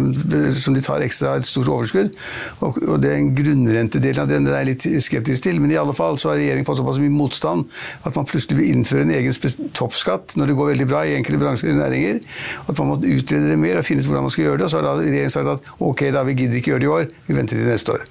som 0.61 0.75
de 0.77 0.83
tar 0.85 1.05
ekstra 1.05 1.35
et 1.37 1.45
stort 1.45 1.69
overskudd. 1.69 2.17
Og, 2.65 2.81
og 2.89 3.05
en 3.05 3.29
grunnrentedel 3.37 4.23
av 4.23 4.31
den, 4.33 4.49
den 4.49 4.55
er 4.55 4.63
jeg 4.63 4.71
litt 4.71 4.87
skeptisk 5.05 5.45
til. 5.45 5.61
Men 5.61 5.75
i 5.75 5.79
alle 5.81 5.93
fall 5.97 6.17
så 6.21 6.31
har 6.31 6.41
regjeringen 6.41 6.65
fått 6.65 6.81
såpass 6.81 7.01
mye 7.03 7.13
motstand 7.13 7.69
at 8.07 8.17
man 8.17 8.25
plutselig 8.29 8.57
vil 8.63 8.73
innføre 8.73 9.05
en 9.05 9.13
egen 9.19 9.71
toppskatt 9.77 10.39
når 10.39 10.51
det 10.51 10.57
går 10.57 10.73
veldig 10.73 10.89
bra 10.89 11.05
i 11.05 11.15
enkelte 11.19 11.41
bransjer 11.41 11.75
og 11.75 11.81
næringer. 11.83 12.21
At 12.65 12.81
man 12.81 12.93
må 12.95 12.99
utrede 13.01 13.53
det 13.53 13.61
mer 13.61 13.77
og 13.77 13.90
finne 13.91 14.03
ut 14.03 14.09
hvordan 14.09 14.27
man 14.29 14.33
skal 14.33 14.47
gjøre 14.47 14.63
det. 14.63 14.69
Og 14.69 14.73
så 14.73 14.81
har 14.81 15.03
regjeringen 15.03 15.37
sagt 15.37 15.53
at 15.57 15.69
ok, 15.91 16.07
da 16.15 16.25
vi 16.27 16.39
gidder 16.39 16.59
ikke 16.61 16.75
gjøre 16.75 16.83
det 16.85 16.89
i 16.89 16.95
år, 16.97 17.13
vi 17.27 17.37
venter 17.37 17.59
til 17.59 17.71
neste 17.71 17.99
år. 17.99 18.09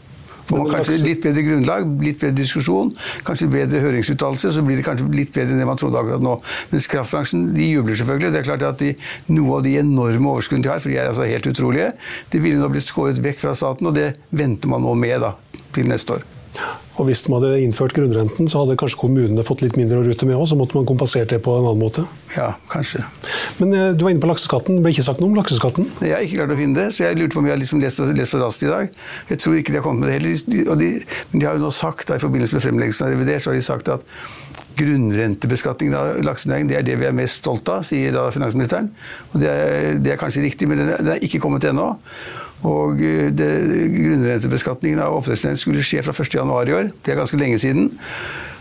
Får 0.50 0.58
man 0.58 0.70
kanskje 0.72 0.96
litt 1.04 1.20
bedre 1.22 1.44
grunnlag, 1.46 1.90
litt 2.02 2.18
bedre 2.18 2.34
diskusjon, 2.40 2.88
kanskje 3.26 3.46
bedre 3.52 3.82
høringsuttalelse, 3.84 4.50
så 4.56 4.64
blir 4.66 4.80
det 4.80 4.86
kanskje 4.86 5.06
litt 5.14 5.30
bedre 5.36 5.54
enn 5.54 5.62
det 5.62 5.68
man 5.68 5.78
trodde 5.78 6.00
akkurat 6.00 6.24
nå. 6.24 6.34
Mens 6.72 6.90
kraftbransjen 6.90 7.52
de 7.54 7.68
jubler 7.70 8.00
selvfølgelig. 8.00 8.32
Det 8.34 8.40
er 8.40 8.48
klart 8.48 8.66
at 8.66 8.82
de, 8.82 8.90
Noe 9.30 9.60
av 9.60 9.64
de 9.66 9.76
enorme 9.78 10.34
overskuddene 10.34 10.66
de 10.66 10.72
har, 10.72 10.82
for 10.82 10.90
de 10.90 10.98
er 10.98 11.12
altså 11.12 11.28
helt 11.30 11.46
utrolige, 11.52 11.92
de 12.34 12.42
ville 12.42 12.58
nå 12.58 12.72
blitt 12.72 12.88
skåret 12.88 13.22
vekk 13.22 13.40
fra 13.44 13.54
staten, 13.54 13.92
og 13.92 13.94
det 13.94 14.10
venter 14.34 14.74
man 14.74 14.82
nå 14.82 14.98
med 14.98 15.22
da, 15.22 15.36
til 15.76 15.86
neste 15.90 16.18
år. 16.18 16.39
Og 17.00 17.06
Hvis 17.08 17.22
de 17.24 17.32
hadde 17.32 17.50
innført 17.62 17.94
grunnrenten, 17.96 18.48
så 18.50 18.60
hadde 18.60 18.76
kanskje 18.76 18.98
kommunene 19.00 19.44
fått 19.46 19.62
litt 19.64 19.78
mindre 19.78 20.02
å 20.02 20.04
rute 20.04 20.26
med 20.28 20.36
òg. 20.36 20.44
Så 20.50 20.58
måtte 20.58 20.76
man 20.76 20.88
kompensert 20.88 21.30
det 21.32 21.38
på 21.46 21.54
en 21.56 21.64
annen 21.64 21.80
måte. 21.80 22.04
Ja, 22.34 22.50
kanskje. 22.68 23.06
Men 23.60 23.72
eh, 23.72 23.86
du 23.96 24.04
var 24.04 24.12
inne 24.12 24.20
på 24.20 24.28
lakseskatten. 24.28 24.76
Det 24.76 24.84
ble 24.84 24.92
ikke 24.92 25.06
sagt 25.06 25.22
noe 25.22 25.30
om 25.30 25.38
lakseskatten? 25.38 25.88
Jeg 26.04 26.12
har 26.12 26.26
ikke 26.26 26.42
klart 26.42 26.52
å 26.52 26.58
finne 26.60 26.76
det, 26.76 26.90
så 26.92 27.06
jeg 27.06 27.16
lurte 27.16 27.38
på 27.38 27.40
om 27.40 27.48
jeg 27.48 27.56
har 27.56 27.62
liksom 27.62 27.80
lest, 27.80 28.04
lest 28.18 28.36
så 28.36 28.42
raskt 28.42 28.66
i 28.66 28.68
dag. 28.68 29.00
Jeg 29.32 29.42
tror 29.46 29.56
ikke 29.56 29.72
de 29.72 29.80
har 29.80 29.86
kommet 29.86 30.04
med 30.04 30.12
det 30.12 30.18
heller. 30.18 30.76
De, 30.82 30.92
men 31.30 31.40
de 31.40 31.48
har 31.48 31.56
jo 31.56 31.64
nå 31.64 31.72
sagt, 31.72 32.04
da, 32.10 32.20
i 32.20 32.24
forbindelse 32.26 32.58
med 32.58 32.66
fremleggelsen 32.66 33.08
av 33.08 33.14
revidert, 33.14 33.46
så 33.46 33.54
har 33.54 33.60
de 33.60 33.64
sagt 33.64 33.92
at 33.96 34.04
grunnrentebeskatningen 34.80 35.96
av 35.96 36.20
laksenæringen 36.24 36.68
det 36.70 36.78
er 36.78 36.86
det 36.86 37.00
vi 37.00 37.08
er 37.08 37.16
mest 37.16 37.40
stolt 37.40 37.68
av, 37.72 37.80
sier 37.86 38.12
da 38.14 38.28
finansministeren. 38.34 38.92
Og 39.32 39.40
det 39.40 39.50
er, 39.50 39.98
det 40.04 40.14
er 40.14 40.20
kanskje 40.20 40.44
riktig, 40.44 40.68
men 40.68 40.84
den 40.84 41.12
er 41.16 41.24
ikke 41.24 41.40
kommet 41.42 41.64
ennå. 41.68 41.94
Og 42.68 43.00
eh, 43.00 43.30
grunnrentebeskatningen 43.32 45.00
av 45.00 45.16
oppdrettsnæringen 45.16 45.60
skulle 45.60 45.84
skje 45.86 46.04
fra 46.04 46.12
1.1 46.12 46.70
i 46.70 46.76
år. 46.76 46.90
Det 47.00 47.14
er 47.14 47.20
ganske 47.22 47.40
lenge 47.40 47.58
siden. 47.62 47.90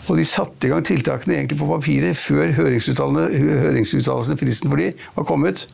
Og 0.10 0.18
de 0.18 0.25
satte 0.25 0.66
i 0.66 0.72
gang 0.72 0.82
tiltakene 0.86 1.36
egentlig 1.38 1.60
på 1.60 1.68
papiret 1.70 2.18
før 2.18 2.50
høringsuttalelsene, 2.58 4.38
fristen 4.39 4.72
for 4.72 4.82
de 4.82 4.89
var 5.16 5.28
kommet. 5.30 5.68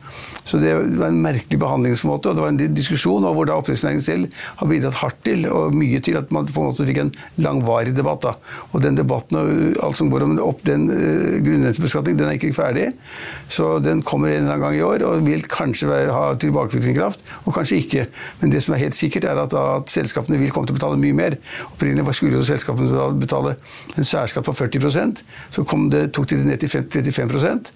Så 0.44 0.60
det 0.60 0.74
var 0.76 1.08
en 1.08 1.22
merkelig 1.24 1.58
behandlingsmåte, 1.62 2.28
og 2.28 2.36
det 2.36 2.44
var 2.44 2.52
en 2.52 2.76
diskusjon 2.76 3.24
og 3.24 3.32
hvor 3.36 3.48
da 3.48 3.56
oppdrettsnæringen 3.56 4.04
selv 4.04 4.28
har 4.60 4.68
bidratt 4.68 5.00
hardt 5.00 5.22
til, 5.24 5.46
og 5.48 5.74
mye 5.76 6.00
til, 6.04 6.18
at 6.20 6.32
man 6.34 6.48
på 6.48 6.60
en 6.60 6.68
måte 6.68 6.86
fikk 6.88 7.00
en 7.06 7.12
langvarig 7.40 7.94
debatt. 7.96 8.26
Da. 8.26 8.32
Og 8.76 8.84
den 8.84 8.98
debatten 8.98 9.40
og 9.40 9.46
alt 9.86 9.96
som 9.98 10.12
går 10.12 10.26
om 10.26 10.36
opp 10.44 10.60
den 10.68 10.82
uh, 10.92 11.40
grunnrentebeskatning, 11.46 12.20
den 12.20 12.28
er 12.28 12.36
ikke 12.36 12.52
ferdig. 12.56 12.90
Så 13.48 13.78
den 13.84 14.04
kommer 14.04 14.28
en 14.34 14.44
eller 14.44 14.52
annen 14.58 14.66
gang 14.66 14.76
i 14.76 14.84
år, 14.84 15.06
og 15.08 15.24
vil 15.26 15.48
kanskje 15.48 15.88
være, 15.88 16.12
ha 16.12 16.36
tilbakevirkende 16.42 16.98
kraft, 17.00 17.24
og 17.46 17.56
kanskje 17.56 17.80
ikke. 17.80 18.06
Men 18.42 18.52
det 18.52 18.60
som 18.66 18.76
er 18.76 18.84
helt 18.84 18.98
sikkert, 18.98 19.24
er 19.30 19.40
at, 19.40 19.56
at 19.56 19.90
selskapene 19.92 20.40
vil 20.40 20.52
komme 20.52 20.68
til 20.68 20.76
å 20.76 20.80
betale 20.80 21.00
mye 21.00 21.16
mer. 21.16 21.40
Opprinnelig 21.72 22.18
skulle 22.20 22.36
jo 22.36 22.44
selskapene 22.46 23.08
betale 23.16 23.56
en 23.96 24.04
særlig 24.04 24.25
særskatt 24.26 24.46
på 24.46 24.54
40% 24.56 25.22
så 25.54 25.64
det, 25.92 26.02
tok 26.12 26.28
de 26.28 26.40
det 26.40 26.48
ned 26.50 26.62
til 26.62 26.72
35% 26.72 27.72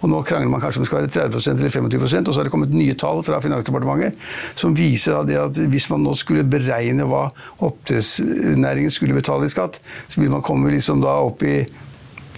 og 0.00 0.08
Nå 0.10 0.22
krangler 0.24 0.48
man 0.48 0.62
kanskje 0.62 0.80
om 0.80 0.84
det 0.84 0.88
skal 0.88 1.02
være 1.02 1.28
30% 1.30 1.60
eller 1.60 1.74
25% 1.76 2.28
og 2.28 2.34
så 2.34 2.40
har 2.40 2.48
det 2.48 2.54
kommet 2.54 2.74
nye 2.74 2.96
tall 2.98 3.22
fra 3.26 3.40
Finansdepartementet 3.44 4.16
som 4.58 4.74
viser 4.76 5.20
at 5.20 5.60
hvis 5.70 5.90
man 5.92 6.04
nå 6.06 6.14
skulle 6.18 6.46
beregne 6.48 7.06
hva 7.08 7.26
oppdrettsnæringen 7.60 8.92
skulle 8.92 9.16
betale 9.16 9.46
i 9.46 9.52
skatt, 9.52 9.80
så 10.08 10.20
ville 10.20 10.32
man 10.32 10.44
komme 10.44 10.72
liksom 10.72 11.02
da 11.04 11.20
opp 11.26 11.44
i 11.46 11.62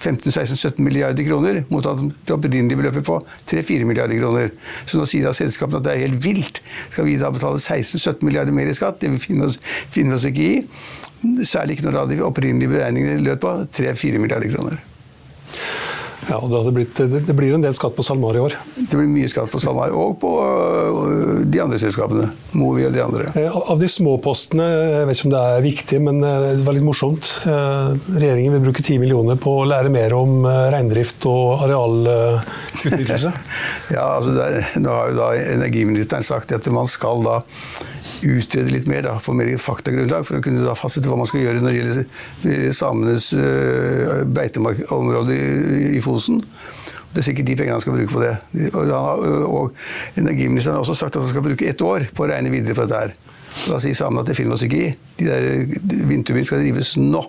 15-16-17 0.03 0.83
milliarder 0.83 1.27
kroner, 1.27 1.63
mot 1.71 1.87
at 1.87 2.03
det 2.03 2.35
opprinnelige 2.35 2.81
beløpet 2.81 3.07
på 3.07 3.19
3-4 3.51 3.87
milliarder 3.89 4.19
kroner. 4.21 4.51
Så 4.87 4.99
nå 4.99 5.07
sier 5.09 5.29
da 5.29 5.35
selskapene 5.37 5.81
at 5.81 5.87
det 5.87 5.95
er 5.95 6.05
helt 6.07 6.23
vilt. 6.25 6.63
Skal 6.91 7.07
vi 7.09 7.19
da 7.21 7.31
betale 7.35 7.63
16-17 7.63 8.27
milliarder 8.27 8.57
mer 8.57 8.71
i 8.71 8.77
skatt? 8.77 9.01
Det 9.03 9.13
finner 9.23 9.55
vi 9.55 10.17
oss, 10.19 10.29
ikke 10.29 10.49
i. 10.49 11.45
Særlig 11.47 11.79
ikke 11.79 11.91
når 11.91 12.11
de 12.11 12.23
opprinnelige 12.27 12.73
beregningene 12.73 13.23
lød 13.23 13.43
på 13.43 13.55
3-4 13.79 14.23
milliarder 14.23 14.51
kroner. 14.53 14.83
Ja, 16.29 16.39
og 16.39 16.53
det, 16.53 16.73
blitt, 16.75 17.01
det, 17.27 17.35
blir 17.35 17.57
en 17.57 17.65
del 17.65 17.75
skatt 17.75 17.97
på 17.97 18.05
SalMar 18.07 18.37
i 18.39 18.43
år? 18.43 18.55
Det 18.77 18.95
blir 18.95 19.09
mye 19.11 19.31
skatt 19.31 19.51
på 19.51 19.59
SalMar, 19.63 19.91
og 19.97 20.15
på 20.23 20.31
øh, 20.39 21.43
de 21.51 21.63
andre 21.65 21.81
selskapene. 21.83 22.29
Movi 22.55 22.87
og 22.87 22.95
de 22.95 23.03
andre. 23.03 23.27
Eh, 23.39 23.57
av 23.73 23.81
de 23.81 23.89
små 23.91 24.17
postene, 24.23 24.67
jeg 24.69 25.09
vet 25.09 25.19
ikke 25.19 25.29
om 25.29 25.35
det 25.35 25.43
er 25.51 25.67
viktig, 25.67 26.01
men 26.07 26.23
eh, 26.27 26.49
det 26.61 26.67
var 26.67 26.77
litt 26.77 26.87
morsomt. 26.87 27.29
Eh, 27.51 27.93
regjeringen 28.21 28.57
vil 28.57 28.67
bruke 28.69 28.85
10 28.85 29.03
millioner 29.03 29.41
på 29.43 29.59
å 29.63 29.69
lære 29.69 29.93
mer 29.93 30.15
om 30.15 30.47
reindrift 30.47 31.27
og 31.31 31.65
arealutnyttelse. 31.67 33.33
ja, 33.97 34.07
altså 34.07 34.37
der, 34.37 34.61
nå 34.83 34.95
har 34.95 35.11
jo 35.11 35.19
da 35.19 35.33
energiministeren 35.57 36.27
sagt 36.27 36.55
at 36.55 36.71
man 36.73 36.91
skal 36.91 37.27
da 37.27 37.41
utrede 38.23 38.71
litt 38.71 38.87
mer, 38.87 39.03
da, 39.07 39.17
få 39.23 39.35
mer 39.37 39.51
faktagrunnlag 39.61 40.27
for 40.27 40.39
å 40.39 40.45
kunne 40.45 40.63
da 40.63 40.75
fastsette 40.79 41.11
hva 41.11 41.19
man 41.19 41.29
skal 41.29 41.43
gjøre 41.43 41.63
når 41.63 41.73
det 41.73 41.81
gjelder 41.81 42.75
samenes 42.77 43.31
uh, 43.35 44.23
beiteområde 44.31 45.35
i, 45.35 45.83
i 45.99 46.03
Fosen. 46.13 46.41
Det 47.13 47.21
er 47.21 47.27
sikkert 47.27 47.51
de 47.51 47.59
pengene 47.59 47.77
han 47.77 47.85
skal 47.85 47.97
bruke 47.97 48.15
på 48.15 48.23
det. 48.23 48.33
Og, 48.73 48.93
og 49.49 50.21
energiministeren 50.21 50.79
har 50.79 50.85
også 50.85 50.97
sagt 50.97 51.19
at 51.19 51.25
han 51.25 51.33
skal 51.33 51.45
bruke 51.45 51.69
ett 51.69 51.85
år 51.85 52.09
på 52.15 52.25
å 52.25 52.31
regne 52.31 52.53
videre 52.53 52.77
for 52.79 52.89
dette 52.89 53.03
her. 53.03 53.17
Og 53.53 53.75
da 53.75 53.81
sier 53.85 53.97
samene 53.97 54.25
at 54.25 54.31
det 54.31 54.39
vi 54.39 54.49
oss 54.55 54.65
ikke 54.65 54.81
i. 54.81 54.93
De 55.19 55.29
der 55.29 55.49
vindturbinene 56.09 56.49
skal 56.49 56.63
drives 56.65 56.95
nå. 57.01 57.25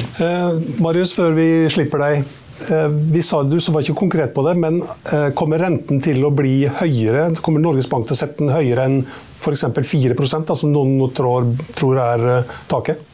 Eh, 0.00 0.52
Marius, 0.80 1.12
før 1.16 1.36
vi 1.36 1.48
slipper 1.72 2.00
deg. 2.06 2.30
Eh, 2.68 2.88
vi 2.88 3.22
sa 3.24 3.42
du 3.42 3.56
så 3.60 3.72
var 3.72 3.84
ikke 3.84 3.98
konkret 4.00 4.32
på 4.36 4.44
det, 4.44 4.56
men 4.60 4.80
eh, 5.12 5.28
kommer 5.36 5.60
renten 5.62 6.00
til 6.04 6.24
å 6.24 6.32
bli 6.34 6.64
høyere? 6.80 7.30
Kommer 7.44 7.62
Norges 7.62 7.88
Bank 7.90 8.08
til 8.08 8.16
å 8.16 8.20
sette 8.20 8.40
den 8.42 8.52
høyere 8.52 8.88
enn 8.88 8.98
f.eks. 9.40 9.64
4 9.64 10.16
da, 10.16 10.56
som 10.56 10.72
noen 10.72 11.12
tror, 11.16 11.48
tror 11.76 12.00
er 12.04 12.26
eh, 12.34 12.58
taket? 12.70 13.06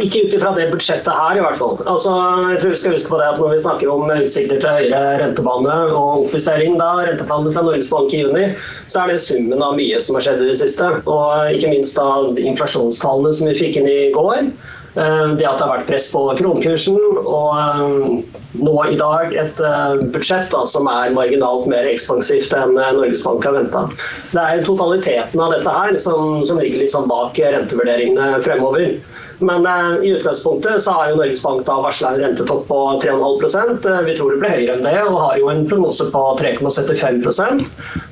Ikke 0.00 0.24
ut 0.24 0.36
ifra 0.36 0.52
det 0.56 0.68
budsjettet 0.72 1.12
her, 1.12 1.38
i 1.38 1.44
hvert 1.44 1.58
fall. 1.60 1.78
Altså, 1.84 2.14
jeg 2.52 2.60
tror 2.62 2.74
vi 2.74 2.80
skal 2.80 2.96
huske 2.96 3.12
på 3.12 3.20
det 3.20 3.28
at 3.28 3.40
Når 3.42 3.52
vi 3.52 3.62
snakker 3.66 3.92
om 3.92 4.12
utsikter 4.14 4.60
til 4.62 4.76
høyere 4.78 5.16
rentebane 5.22 5.78
og 5.92 6.26
oppjustering 6.26 6.78
da, 6.80 6.90
renteplanen 7.08 7.54
fra 7.54 7.64
Norges 7.66 7.90
Bank 7.92 8.14
i 8.14 8.22
juni, 8.24 8.44
så 8.88 9.04
er 9.04 9.12
det 9.12 9.22
summen 9.24 9.64
av 9.64 9.76
mye 9.78 10.00
som 10.00 10.18
har 10.18 10.28
skjedd 10.28 10.44
i 10.44 10.52
det 10.52 10.60
siste. 10.62 10.92
Og 11.04 11.56
ikke 11.56 11.72
minst 11.74 11.98
da 11.98 12.08
inflasjonstallene 12.52 13.34
som 13.36 13.50
vi 13.50 13.58
fikk 13.64 13.82
inn 13.82 13.90
i 13.90 13.98
går. 14.16 14.52
Eh, 14.94 15.28
det 15.40 15.46
at 15.48 15.56
det 15.56 15.64
har 15.64 15.70
vært 15.70 15.86
press 15.88 16.10
på 16.12 16.20
kronekursen, 16.36 16.98
og 17.22 17.52
eh, 17.56 18.42
nå 18.60 18.74
i 18.90 18.98
dag 19.00 19.32
et 19.40 19.62
eh, 19.64 20.02
budsjett 20.12 20.50
da, 20.52 20.66
som 20.68 20.88
er 20.90 21.14
marginalt 21.16 21.64
mer 21.70 21.88
ekspansivt 21.88 22.52
enn 22.58 22.76
Norges 22.76 23.24
Bank 23.24 23.46
har 23.48 23.56
venta. 23.56 23.86
Det 24.34 24.42
er 24.42 24.66
totaliteten 24.66 25.40
av 25.40 25.56
dette 25.56 25.72
her 25.78 25.96
som, 26.02 26.42
som 26.44 26.60
ligger 26.60 26.84
litt 26.84 26.92
sånn 26.92 27.08
bak 27.08 27.40
rentevurderingene 27.40 28.42
fremover. 28.44 28.98
Men 29.42 29.66
uh, 29.66 30.04
i 30.04 30.10
utgangspunktet 30.14 30.82
så 30.82 30.90
har 30.90 31.10
jo 31.10 31.16
Norges 31.18 31.42
Bank 31.42 31.66
da 31.66 31.78
varsla 31.82 32.12
en 32.12 32.20
rentetopp 32.22 32.68
på 32.68 32.78
3,5 33.02 33.86
uh, 33.86 34.00
Vi 34.06 34.16
tror 34.16 34.32
det 34.32 34.40
blir 34.42 34.54
høyere 34.54 34.76
enn 34.76 34.86
det, 34.86 34.94
og 35.02 35.18
har 35.18 35.40
jo 35.40 35.50
en 35.50 35.64
prognose 35.68 36.06
på 36.12 36.22
3,75 36.38 37.64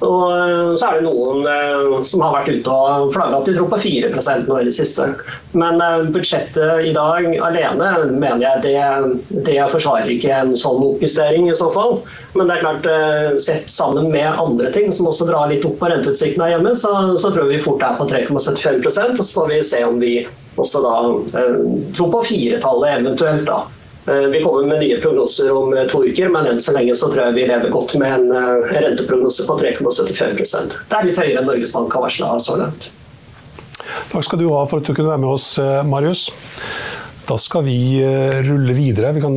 Og 0.06 0.25
uh, 0.32 0.75
så 0.75 0.88
er 0.88 0.99
det 0.99 1.06
noen 1.06 2.06
som 2.08 2.25
har 2.25 2.34
vært 2.34 2.50
ute 2.50 2.75
og 2.75 3.12
flagga 3.14 3.40
at 3.40 3.49
de 3.49 3.54
tror 3.56 3.70
på 3.70 3.78
4 3.82 4.10
nå 4.10 4.58
i 4.58 4.66
det 4.66 4.75
siste. 4.75 5.06
Men 5.58 5.80
budsjettet 6.14 6.87
i 6.87 6.92
dag 6.94 7.26
alene 7.44 7.88
mener 8.10 8.42
jeg 8.44 8.62
det, 8.64 9.40
det 9.46 9.56
forsvarer 9.72 10.10
ikke 10.12 10.32
en 10.34 10.52
sånn 10.58 10.82
oppjustering 10.84 11.49
i 11.50 11.56
så 11.58 11.70
fall. 11.75 11.99
Men 12.37 12.49
det 12.49 12.56
er 12.56 12.64
klart, 12.64 12.88
sett 13.42 13.70
sammen 13.72 14.10
med 14.14 14.28
andre 14.40 14.70
ting 14.75 14.92
som 14.94 15.08
også 15.10 15.28
drar 15.30 15.50
litt 15.50 15.66
opp 15.66 15.78
på 15.80 15.90
renteutsiktene 15.90 16.52
hjemme, 16.52 16.75
så, 16.78 16.92
så 17.20 17.32
tror 17.34 17.50
vi 17.50 17.60
fort 17.62 17.82
er 17.87 17.99
på 17.99 18.08
3,75% 18.10 19.18
og 19.18 19.25
så 19.25 19.40
får 19.40 19.50
vi 19.50 19.60
se 19.72 19.82
om 19.87 19.99
vi 20.02 20.14
også 20.57 20.83
da 20.85 20.95
eh, 21.40 21.59
tro 21.97 22.09
på 22.12 22.23
firetallet 22.28 23.00
eventuelt. 23.00 23.47
da. 23.47 23.62
Eh, 24.07 24.28
vi 24.33 24.42
kommer 24.42 24.66
med 24.66 24.80
nye 24.80 25.00
prognoser 25.00 25.52
om 25.54 25.75
eh, 25.76 25.87
to 25.90 26.04
uker, 26.04 26.28
men 26.33 26.49
enn 26.50 26.62
så 26.62 26.75
lenge 26.76 26.95
så 26.99 27.11
tror 27.12 27.28
jeg 27.28 27.38
vi 27.38 27.49
lever 27.50 27.73
godt 27.75 27.95
med 28.00 28.16
en 28.16 28.62
renteprognose 28.73 29.47
på 29.47 29.59
3,75% 29.61 30.78
Det 30.88 30.97
er 30.99 31.09
litt 31.09 31.21
høyere 31.21 31.42
enn 31.42 31.50
Norges 31.50 31.75
Bank 31.76 31.95
har 31.95 32.07
varsla 32.07 32.33
så 32.42 32.59
langt. 32.61 32.90
Takk 34.11 34.26
skal 34.26 34.40
du 34.40 34.49
ha 34.50 34.64
for 34.69 34.80
at 34.80 34.87
du 34.87 34.95
kunne 34.95 35.11
være 35.11 35.23
med 35.23 35.35
oss, 35.35 35.52
Marius. 35.87 36.28
Da 37.30 37.37
skal 37.38 37.62
vi 37.62 38.02
eh, 38.02 38.40
rulle 38.42 38.75
videre. 38.75 39.12
Vi 39.14 39.20
kan 39.22 39.37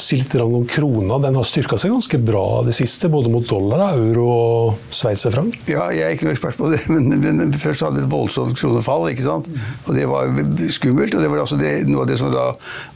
si 0.00 0.16
litt 0.16 0.32
om 0.40 0.62
krona. 0.64 1.18
Den 1.20 1.34
har 1.36 1.44
styrka 1.44 1.76
seg 1.76 1.92
ganske 1.92 2.20
bra 2.24 2.62
det 2.64 2.72
siste, 2.72 3.10
både 3.12 3.28
mot 3.28 3.44
dollar, 3.44 3.82
euro 3.98 4.24
og 4.32 4.94
sveitserfranc. 4.96 5.58
Ja, 5.68 5.90
jeg 5.92 6.06
er 6.06 6.16
ikke 6.16 6.30
noe 6.30 6.36
ekspert 6.38 6.56
på 6.56 6.70
det, 6.72 6.80
men, 6.94 7.18
men 7.20 7.52
først 7.52 7.84
hadde 7.84 8.00
vi 8.00 8.06
et 8.06 8.12
voldsomt 8.14 8.56
kronefall. 8.56 9.10
ikke 9.10 9.26
sant? 9.26 9.50
Og 9.84 9.92
det 9.98 10.06
var 10.08 10.32
skummelt. 10.72 11.18
og 11.18 11.26
Det 11.26 11.32
var 11.34 11.42
altså 11.44 11.60
det, 11.60 11.74
noe 11.90 12.06
av 12.06 12.08
det 12.08 12.16
som 12.22 12.32
da 12.32 12.46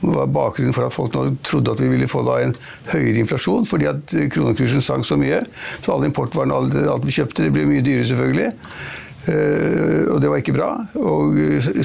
var 0.00 0.32
bakgrunnen 0.32 0.76
for 0.76 0.88
at 0.88 0.96
folk 0.96 1.12
nå 1.18 1.26
trodde 1.44 1.76
at 1.76 1.84
vi 1.84 1.92
ville 1.92 2.08
få 2.08 2.24
da 2.24 2.38
en 2.46 2.56
høyere 2.94 3.20
inflasjon, 3.26 3.68
fordi 3.68 3.90
at 3.90 4.16
kronekursen 4.32 4.86
sank 4.86 5.04
så 5.04 5.20
mye. 5.20 5.42
Så 5.84 6.00
importvarene, 6.08 6.56
og 6.56 6.80
alt 6.96 7.04
vi 7.04 7.18
kjøpte, 7.20 7.44
det 7.44 7.52
ble 7.52 7.68
mye 7.68 7.84
dyrere, 7.84 8.08
selvfølgelig. 8.08 8.48
Uh, 9.30 10.14
og 10.14 10.20
det 10.22 10.30
var 10.32 10.40
ikke 10.42 10.56
bra. 10.56 10.70
Og 10.98 11.36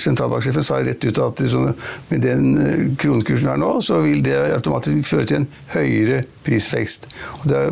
sentralbanksjefen 0.02 0.66
sa 0.66 0.80
rett 0.82 1.06
ut 1.06 1.22
at 1.22 1.42
liksom, 1.44 1.68
med 2.10 2.24
den 2.26 2.48
uh, 2.58 2.86
kronekursen 3.02 3.52
her 3.52 3.60
nå, 3.62 3.76
så 3.86 4.02
vil 4.06 4.24
det 4.26 4.38
automatisk 4.56 5.06
føre 5.08 5.30
til 5.30 5.42
en 5.44 5.50
høyere 5.76 6.24
prisvekst. 6.46 7.08
Og, 7.42 7.52
er, 7.52 7.72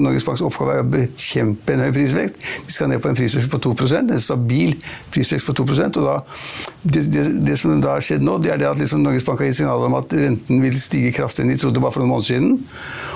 Norges 0.00 0.26
Banks 0.26 0.44
oppgave 0.44 0.78
er 0.78 0.84
å 0.84 0.90
bekjempe 0.94 1.74
en 1.74 1.84
høy 1.86 1.92
prisvekst. 1.96 2.44
De 2.66 2.74
skal 2.74 2.90
ned 2.92 3.02
på 3.04 3.10
en 3.10 3.18
prisvekst 3.18 3.52
på 3.52 3.60
2% 3.68 4.14
en 4.14 4.22
stabil 4.22 4.74
prisvekst 5.14 5.48
på 5.48 5.56
2 5.60 5.64
og 5.64 6.04
da, 6.04 6.18
det, 6.82 7.02
det, 7.12 7.24
det, 7.46 7.56
som 7.58 7.80
da 7.82 7.96
har 7.96 8.04
skjedd 8.04 8.24
nå, 8.24 8.36
det 8.42 8.52
er 8.52 8.60
det 8.60 8.68
at 8.68 8.78
liksom 8.80 9.02
Norges 9.02 9.24
Bank 9.26 9.40
har 9.40 9.48
gitt 9.48 9.58
signaler 9.58 9.88
om 9.88 9.96
at 9.98 10.12
renten 10.16 10.62
vil 10.62 10.76
stige 10.80 11.12
kraftig 11.16 11.44
enn 11.44 11.52
de 11.52 11.58
trodde 11.60 11.82
bare 11.82 11.94
for 11.94 12.04
noen 12.04 12.12
måneder 12.12 12.30
siden. 12.30 12.58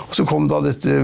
Og 0.08 0.16
så 0.16 0.26
kom 0.28 0.48
da 0.50 0.62
dette 0.64 1.02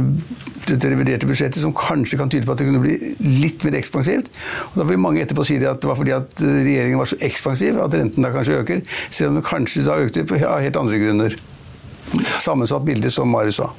dette 0.68 0.90
reviderte 0.90 1.28
budsjettet 1.28 1.61
som 1.62 1.75
kanskje 1.76 2.18
kan 2.20 2.30
tyde 2.32 2.49
på 2.49 2.54
at 2.54 2.61
det 2.61 2.68
kunne 2.68 2.82
bli 2.82 2.94
litt 3.42 3.64
mer 3.66 3.76
ekspansivt. 3.78 4.30
Og 4.73 4.78
Da 4.80 4.87
vil 4.88 4.94
mange 5.01 5.23
etterpå 5.25 5.47
si 5.47 5.57
at 5.61 5.81
det 5.81 5.89
var 5.91 5.99
fordi 5.99 6.15
at 6.17 6.45
regjeringen 6.45 7.01
var 7.01 7.11
så 7.11 7.19
ekspansiv 7.25 7.81
at 7.83 7.97
renten 7.97 8.25
da 8.25 8.31
kanskje 8.35 8.61
øker, 8.61 8.85
selv 9.09 9.33
om 9.33 9.41
den 9.41 9.47
kanskje 9.47 9.87
da 9.87 9.99
økte 10.03 10.25
av 10.45 10.63
helt 10.63 10.79
andre 10.81 11.01
grunner. 11.03 11.37
Sammensatt 12.43 12.85
bilde, 12.87 13.11
som 13.11 13.31
Marius 13.33 13.61
sa. 13.63 13.71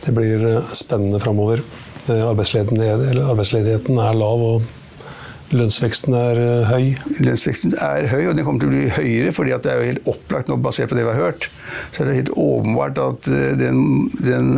Det 0.00 0.14
blir 0.16 0.44
eh, 0.48 0.74
spennende 0.74 1.20
framover. 1.20 1.62
Eh, 2.08 2.22
arbeidsledigheten 2.24 4.00
er 4.00 4.16
lav, 4.16 4.44
og 4.44 5.52
lønnsveksten 5.54 6.16
er 6.16 6.40
eh, 6.40 6.70
høy? 6.70 7.20
Lønnsveksten 7.26 7.76
er 7.76 8.08
høy, 8.10 8.24
og 8.30 8.38
den 8.38 8.46
kommer 8.46 8.64
til 8.64 8.70
å 8.70 8.74
bli 8.74 8.88
høyere. 8.96 9.34
fordi 9.36 9.54
det 9.54 9.72
er 9.72 9.78
jo 9.78 9.90
helt 9.92 10.10
opplagt 10.14 10.50
nå, 10.50 10.56
basert 10.56 10.90
på 10.90 10.98
det 10.98 11.04
vi 11.04 11.12
har 11.12 11.22
hørt, 11.28 11.50
så 11.92 12.02
er 12.02 12.10
det 12.10 12.18
helt 12.22 12.34
åpenbart 12.34 13.02
at 13.04 13.30
den, 13.60 14.08
den 14.24 14.54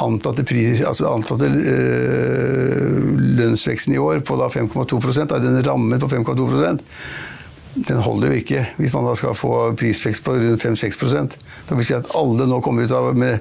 antatte, 0.00 0.44
pris, 0.48 0.80
altså 0.86 1.10
antatte 1.12 1.50
øh, 1.50 3.12
lønnsveksten 3.38 3.94
i 3.94 4.00
år 4.00 4.22
på 4.26 4.38
5,2% 4.40 5.34
av 5.36 5.44
den 5.44 5.60
rammen 5.66 6.00
på 6.00 6.08
5,2% 6.08 6.82
den 7.72 8.02
holder 8.04 8.28
jo 8.28 8.40
ikke 8.42 8.62
hvis 8.76 8.92
man 8.92 9.06
da 9.08 9.14
skal 9.16 9.36
få 9.36 9.52
prisvekst 9.80 10.24
på 10.24 10.34
rundt 10.36 10.64
5-6 10.64 11.38
Da 11.68 11.76
vil 11.76 11.86
si 11.86 11.94
at 11.96 12.10
alle 12.18 12.44
nå 12.48 12.60
kommer 12.60 12.84
ut 12.84 12.92
av 12.92 13.14
med 13.16 13.40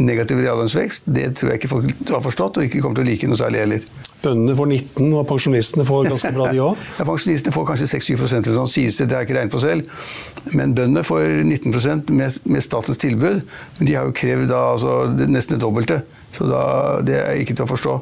negativ 0.00 0.40
reallønnsvekst. 0.42 1.06
Det 1.06 1.28
tror 1.38 1.52
jeg 1.52 1.62
ikke 1.62 1.70
folk 1.70 2.10
har 2.10 2.24
forstått, 2.24 2.58
og 2.58 2.66
ikke 2.66 2.82
kommer 2.82 2.98
til 2.98 3.06
å 3.06 3.10
like 3.10 3.30
noe 3.30 3.38
særlig 3.38 3.62
heller. 3.64 3.86
Bøndene 4.24 4.56
får 4.56 4.70
19, 4.70 5.08
og 5.18 5.26
pensjonistene 5.28 5.84
får 5.84 6.08
ganske 6.08 6.32
bra, 6.32 6.48
de 6.54 6.62
òg? 6.64 6.80
ja, 6.98 7.04
pensjonistene 7.04 7.52
får 7.54 7.66
kanskje 7.68 7.90
6-7 7.92 8.14
eller 8.24 8.56
sånn, 8.56 8.70
sies 8.72 8.98
det. 9.00 9.08
Det 9.10 9.16
har 9.16 9.24
jeg 9.24 9.30
ikke 9.30 9.38
regnet 9.38 9.54
på 9.54 9.62
selv. 9.62 10.04
Men 10.56 10.74
bøndene 10.76 11.04
får 11.04 11.26
19 11.44 11.74
med, 12.16 12.38
med, 12.48 12.64
statens 12.64 13.00
tilbud. 13.02 13.44
Men 13.78 13.90
de 13.90 13.96
har 13.98 14.08
jo 14.08 14.16
krevd 14.16 14.48
da, 14.52 14.62
altså, 14.74 14.96
nesten 15.28 15.58
det 15.58 15.64
dobbelte. 15.64 16.00
Så 16.34 16.48
da, 16.48 16.62
det 17.06 17.18
er 17.20 17.42
ikke 17.42 17.54
til 17.54 17.66
å 17.66 17.70
forstå. 17.70 17.98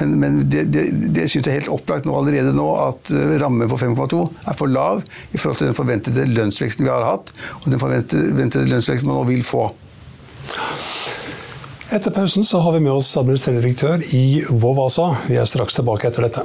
Men, 0.00 0.16
men 0.22 0.40
det, 0.50 0.64
det, 0.72 0.86
det 1.14 1.28
synes 1.28 1.44
jeg 1.44 1.52
er 1.52 1.60
helt 1.60 1.74
opplagt 1.76 2.08
nå 2.08 2.16
allerede 2.18 2.54
nå 2.56 2.66
at 2.80 3.12
uh, 3.14 3.36
rammen 3.42 3.70
på 3.70 3.78
5,2 3.78 4.24
er 4.24 4.58
for 4.58 4.72
lav 4.72 5.04
i 5.04 5.38
forhold 5.38 5.60
til 5.60 5.70
den 5.70 5.78
forventede 5.78 6.26
lønnsveksten 6.32 6.88
vi 6.88 6.90
har 6.90 7.06
hatt, 7.06 7.30
og 7.60 7.70
den 7.70 7.82
forventede 7.82 8.66
lønnsveksten 8.72 9.10
man 9.10 9.20
nå 9.20 9.28
vil 9.30 9.46
få. 9.46 9.68
Etter 11.88 12.12
pausen 12.12 12.44
så 12.44 12.58
har 12.60 12.72
vi 12.72 12.80
med 12.84 12.92
oss 12.92 13.14
administrerende 13.16 13.62
direktør 13.64 14.02
i 14.12 14.42
Vovasa. 14.50 15.06
Vi 15.24 15.38
er 15.40 15.48
straks 15.48 15.78
tilbake 15.78 16.10
etter 16.10 16.26
dette. 16.26 16.44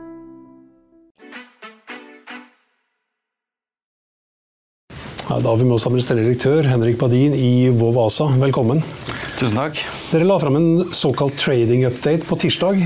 da 5.39 5.49
har 5.49 5.57
vi 5.57 5.63
med 5.63 5.77
oss 5.77 5.85
administrerende 5.87 6.27
direktør 6.27 6.67
Henrik 6.67 6.97
Badin 6.99 7.33
i 7.37 7.69
Vov 7.71 7.95
ASA. 8.03 8.27
Velkommen. 8.41 8.81
Tusen 9.39 9.55
takk. 9.55 9.79
Dere 10.11 10.27
la 10.27 10.35
fram 10.41 10.57
en 10.59 10.69
såkalt 10.91 11.37
trading 11.39 11.85
update 11.87 12.27
på 12.27 12.37
tirsdag. 12.41 12.81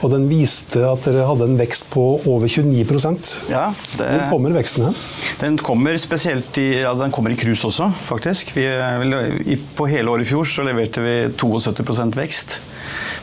Og 0.00 0.12
den 0.14 0.28
viste 0.30 0.80
at 0.86 1.04
dere 1.04 1.26
hadde 1.28 1.44
en 1.50 1.58
vekst 1.58 1.90
på 1.92 2.02
over 2.22 2.48
29% 2.48 3.34
Ja, 3.50 3.66
det, 3.98 4.06
Hvor 4.06 4.30
kommer 4.30 4.54
veksten 4.56 4.86
hen? 4.86 4.96
Den 5.42 5.58
kommer 5.60 5.98
spesielt 6.00 6.56
i, 6.62 6.70
altså 6.78 7.04
den 7.04 7.12
kommer 7.12 7.34
i 7.34 7.36
cruise 7.40 7.66
også, 7.68 7.90
faktisk. 8.06 8.54
Vi, 8.56 9.58
på 9.76 9.88
hele 9.90 10.14
året 10.14 10.24
i 10.24 10.30
fjor 10.30 10.48
så 10.48 10.64
leverte 10.64 11.04
vi 11.04 11.16
72% 11.34 12.16
vekst. 12.16 12.60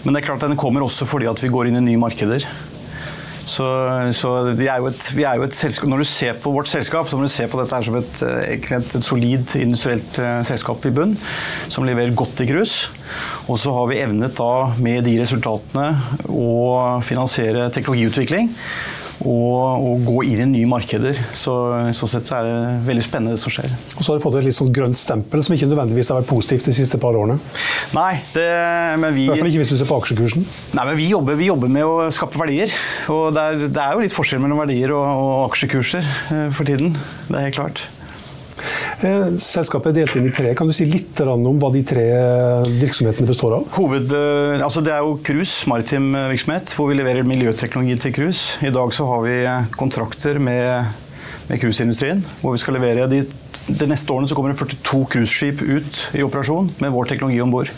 Men 0.03 0.13
det 0.13 0.21
er 0.21 0.29
klart 0.29 0.45
den 0.45 0.59
kommer 0.59 0.85
også 0.85 1.07
fordi 1.09 1.31
at 1.31 1.41
vi 1.41 1.49
går 1.53 1.71
inn 1.71 1.79
i 1.81 1.87
nye 1.87 2.03
markeder. 2.03 2.45
Så, 3.47 3.65
så 4.11 4.31
er 4.51 4.87
et, 4.89 5.07
vi 5.15 5.23
er 5.23 5.39
jo 5.39 5.45
et 5.47 5.55
selskap, 5.55 5.87
Når 5.87 6.03
du 6.03 6.07
ser 6.09 6.39
på 6.43 6.51
vårt 6.51 6.67
selskap, 6.67 7.07
så 7.07 7.17
må 7.17 7.23
du 7.23 7.31
se 7.31 7.47
på 7.47 7.59
dette 7.61 7.79
som 7.87 7.95
et, 7.99 8.21
et, 8.43 8.67
et 8.75 9.05
solid 9.05 9.55
industrielt 9.59 10.19
uh, 10.19 10.41
selskap 10.47 10.83
i 10.87 10.91
bunn, 10.91 11.15
som 11.71 11.87
leverer 11.87 12.15
godt 12.17 12.43
i 12.43 12.49
krus. 12.49 12.75
Og 13.47 13.55
så 13.61 13.71
har 13.71 13.87
vi 13.87 14.01
evnet 14.03 14.35
da 14.37 14.51
med 14.83 15.07
de 15.07 15.15
resultatene 15.21 15.87
å 16.27 16.99
finansiere 17.07 17.69
teknologiutvikling. 17.71 18.51
Og, 19.25 19.87
og 19.87 20.05
gå 20.05 20.23
inn 20.29 20.43
i 20.43 20.49
nye 20.51 20.69
markeder. 20.69 21.17
Så 21.35 21.55
så 21.97 22.09
sett 22.09 22.29
så 22.29 22.37
er 22.39 22.47
det 22.47 22.85
veldig 22.87 23.03
spennende 23.05 23.35
det 23.35 23.41
som 23.41 23.53
skjer. 23.53 23.71
Og 23.97 24.01
så 24.03 24.11
har 24.11 24.19
du 24.19 24.23
fått 24.23 24.37
et 24.39 24.47
litt 24.47 24.57
sånn 24.57 24.71
grønt 24.75 24.99
stempel, 24.99 25.43
som 25.45 25.55
ikke 25.55 25.69
nødvendigvis 25.71 26.11
har 26.13 26.21
vært 26.21 26.29
positivt 26.29 26.69
de 26.69 26.75
siste 26.77 26.99
par 27.01 27.17
årene. 27.17 27.39
Nei, 27.97 28.11
det, 28.35 28.47
men 29.01 29.15
vi 29.15 29.25
I 29.25 29.31
hvert 29.31 29.43
fall 29.43 29.51
ikke 29.51 29.63
hvis 29.63 29.73
du 29.73 29.77
ser 29.79 29.89
på 29.89 29.99
aksjekursen. 30.01 30.47
Nei, 30.77 30.87
men 30.91 30.99
vi 30.99 31.09
jobber, 31.11 31.39
vi 31.39 31.49
jobber 31.49 31.71
med 31.73 31.87
å 31.87 32.09
skape 32.13 32.39
verdier. 32.39 32.73
Og 33.13 33.29
det 33.35 33.43
er, 33.43 33.67
det 33.67 33.83
er 33.83 33.97
jo 33.97 34.05
litt 34.05 34.15
forskjell 34.15 34.43
mellom 34.43 34.61
verdier 34.63 34.95
og, 34.97 35.05
og 35.07 35.37
aksjekurser 35.49 36.05
eh, 36.05 36.47
for 36.53 36.69
tiden. 36.69 36.95
Det 37.27 37.37
er 37.37 37.49
helt 37.49 37.59
klart. 37.59 37.87
Eh, 39.05 39.35
Selskapet 39.37 39.91
er 39.91 39.99
delt 39.99 40.15
inn 40.17 40.25
i 40.25 40.33
tre. 40.33 40.55
Kan 40.57 40.69
du 40.69 40.73
si 40.73 40.87
litt 40.89 41.19
om 41.21 41.59
hva 41.61 41.69
de 41.73 41.83
tre 41.85 42.05
virksomhetene 42.81 43.29
består 43.29 43.59
av? 43.59 43.67
Hoved, 43.77 44.09
eh, 44.09 44.57
altså 44.57 44.81
det 44.81 44.93
er 44.95 45.05
jo 45.05 45.19
cruise, 45.21 45.67
maritim 45.69 46.15
eh, 46.17 46.31
virksomhet, 46.33 46.73
hvor 46.73 46.89
vi 46.89 46.97
leverer 46.97 47.27
miljøteknologi 47.27 47.97
til 48.01 48.15
cruise. 48.15 48.57
I 48.65 48.73
dag 48.73 48.93
så 48.97 49.05
har 49.05 49.21
vi 49.27 49.35
eh, 49.43 49.67
kontrakter 49.77 50.41
med, 50.41 50.97
med 51.51 51.61
cruiseindustrien, 51.61 52.25
hvor 52.41 52.57
vi 52.57 52.63
skal 52.63 52.79
levere 52.79 53.05
de, 53.11 53.21
de 53.67 53.89
neste 53.91 54.13
årene 54.13 54.29
så 54.29 54.37
kommer 54.37 54.55
det 54.55 54.61
42 54.63 55.03
cruiseskip 55.13 55.61
ut 55.61 56.01
i 56.17 56.25
operasjon 56.25 56.73
med 56.81 56.95
vår 56.95 57.13
teknologi 57.13 57.43
om 57.45 57.53
bord. 57.53 57.69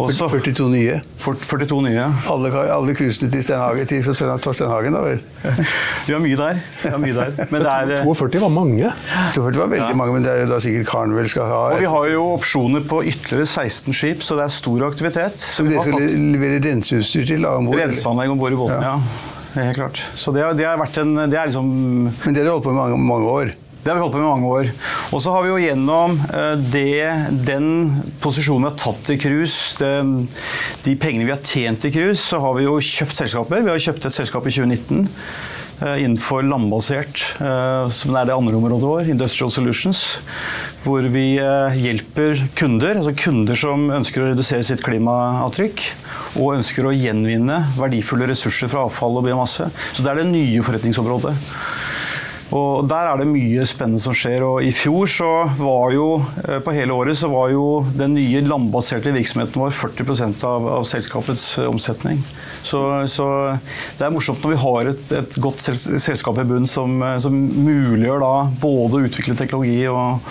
Også- 0.00 0.28
42 0.28 0.68
nye. 0.72 1.00
42 1.20 1.82
nye. 1.84 2.04
Alle, 2.32 2.50
alle 2.72 2.94
cruisene 2.96 3.28
til 3.30 3.42
Stenhagen, 3.44 3.86
til 3.86 4.02
Torstein 4.40 4.70
Hagen, 4.70 4.94
da 4.96 5.02
vel? 5.04 5.18
Vi 6.06 6.14
har 6.14 6.22
mye 6.24 6.36
der. 6.38 6.60
Har 6.88 6.98
mye 7.02 7.12
der. 7.12 7.34
Men 7.50 7.60
det 7.60 7.72
er, 7.74 7.92
eh, 7.98 8.04
42 8.06 8.40
var 8.40 8.48
mange. 8.54 8.92
42 9.34 9.60
var 9.60 9.68
veldig 9.74 9.96
mange, 10.00 10.14
men 10.16 10.24
det 10.24 10.32
er 10.32 10.40
jo 10.46 10.48
da 10.54 10.60
sikkert 10.64 10.88
Carnival 10.88 11.28
skal 11.28 11.44
ha. 11.50 11.60
og 11.74 11.82
vi 11.84 11.90
har 11.92 12.08
jo 12.14 12.24
opsjoner 12.38 12.86
på 12.88 13.02
ytterligere 13.12 13.46
16 13.46 13.92
skip, 13.92 14.24
så 14.24 14.38
det 14.40 14.46
er 14.48 14.54
stor 14.56 14.86
aktivitet. 14.88 15.36
Så 15.44 15.66
dere 15.68 15.84
skal 15.84 16.08
levere 16.32 16.62
renseutstyr 16.64 17.26
til 17.34 17.46
om 17.46 17.68
bord? 17.68 17.76
renseanlegg 17.82 18.32
om 18.32 18.40
bord 18.40 18.56
i 18.56 18.60
båten, 18.64 18.82
ja. 18.82 18.96
Det 19.52 19.60
er 19.60 19.66
Helt 19.68 19.76
klart. 19.76 20.00
Så 20.16 20.32
det 20.32 20.40
har, 20.42 20.54
det 20.56 20.64
har 20.64 20.78
vært 20.80 20.96
en 21.02 21.28
Det 21.28 21.36
er 21.36 21.50
liksom 21.50 21.66
Men 22.24 22.32
det 22.32 22.40
har 22.40 22.54
holdt 22.54 22.64
på 22.64 22.72
med 22.72 22.80
mange, 22.80 22.96
mange 22.96 23.28
år? 23.28 23.50
Det 23.82 23.90
har 23.90 23.96
vi 23.96 24.02
holdt 24.04 24.14
på 24.14 24.20
med 24.20 24.28
i 24.28 24.30
mange 24.30 24.50
år. 24.50 24.68
Og 25.10 25.22
så 25.24 25.32
har 25.34 25.42
vi 25.42 25.50
jo 25.50 25.58
gjennom 25.58 26.14
eh, 26.30 26.52
det, 26.70 27.06
den 27.48 27.70
posisjonen 28.22 28.68
vi 28.68 28.70
har 28.70 28.78
tatt 28.78 29.10
i 29.10 29.18
cruise, 29.18 29.88
de 30.84 30.94
pengene 31.02 31.26
vi 31.26 31.34
har 31.34 31.42
tjent 31.42 31.88
i 31.88 31.90
cruise, 31.94 32.22
så 32.22 32.38
har 32.44 32.54
vi 32.54 32.68
jo 32.68 32.76
kjøpt 32.78 33.24
selskaper. 33.24 33.66
Vi 33.66 33.74
har 33.74 33.82
kjøpt 33.82 34.06
et 34.06 34.14
selskap 34.14 34.46
i 34.46 34.54
2019 34.54 35.02
eh, 35.02 35.98
innenfor 36.04 36.46
landbasert, 36.46 37.26
eh, 37.42 37.90
som 37.90 38.14
er 38.14 38.30
det 38.30 38.38
andre 38.38 38.62
området 38.62 38.86
vår, 38.86 39.12
Industrial 39.16 39.50
Solutions. 39.50 40.06
Hvor 40.86 41.02
vi 41.10 41.26
hjelper 41.82 42.46
kunder, 42.58 43.02
altså 43.02 43.16
kunder 43.18 43.58
som 43.58 43.90
ønsker 43.98 44.22
å 44.22 44.30
redusere 44.30 44.62
sitt 44.66 44.86
klimaavtrykk. 44.86 45.88
Og 46.38 46.54
ønsker 46.54 46.86
å 46.86 46.94
gjenvinne 46.94 47.64
verdifulle 47.74 48.30
ressurser 48.30 48.70
fra 48.70 48.86
avfall 48.86 49.18
og 49.18 49.26
biomasse. 49.26 49.66
Så 49.90 50.06
det 50.06 50.14
er 50.14 50.22
det 50.22 50.30
nye 50.30 50.62
forretningsområdet. 50.64 51.34
Og 52.52 52.88
Der 52.88 53.08
er 53.08 53.20
det 53.20 53.28
mye 53.30 53.64
spennende 53.68 54.00
som 54.02 54.14
skjer. 54.16 54.42
og 54.44 54.64
I 54.64 54.72
fjor 54.76 55.08
så 55.08 55.30
var 55.56 55.92
jo, 55.94 56.22
eh, 56.44 56.58
på 56.60 56.74
hele 56.76 56.92
året 56.92 57.16
så 57.16 57.30
var 57.32 57.50
jo 57.50 57.84
den 57.96 58.14
nye 58.14 58.42
landbaserte 58.44 59.12
virksomheten 59.14 59.60
vår 59.60 59.72
40 59.72 60.44
av, 60.44 60.68
av 60.68 60.84
selskapets 60.84 61.58
eh, 61.58 61.68
omsetning. 61.68 62.20
Så, 62.62 62.82
så 63.08 63.28
det 63.98 64.06
er 64.06 64.12
morsomt 64.12 64.44
når 64.44 64.54
vi 64.54 64.60
har 64.66 64.92
et, 64.92 65.14
et 65.22 65.38
godt 65.40 65.64
selskap 65.64 66.38
i 66.42 66.44
bunn 66.48 66.68
som, 66.68 67.00
eh, 67.02 67.16
som 67.24 67.32
muliggjør 67.32 68.20
da 68.20 68.34
både 68.60 69.00
å 69.00 69.08
utvikle 69.08 69.38
teknologi 69.38 69.80
og, 69.88 70.28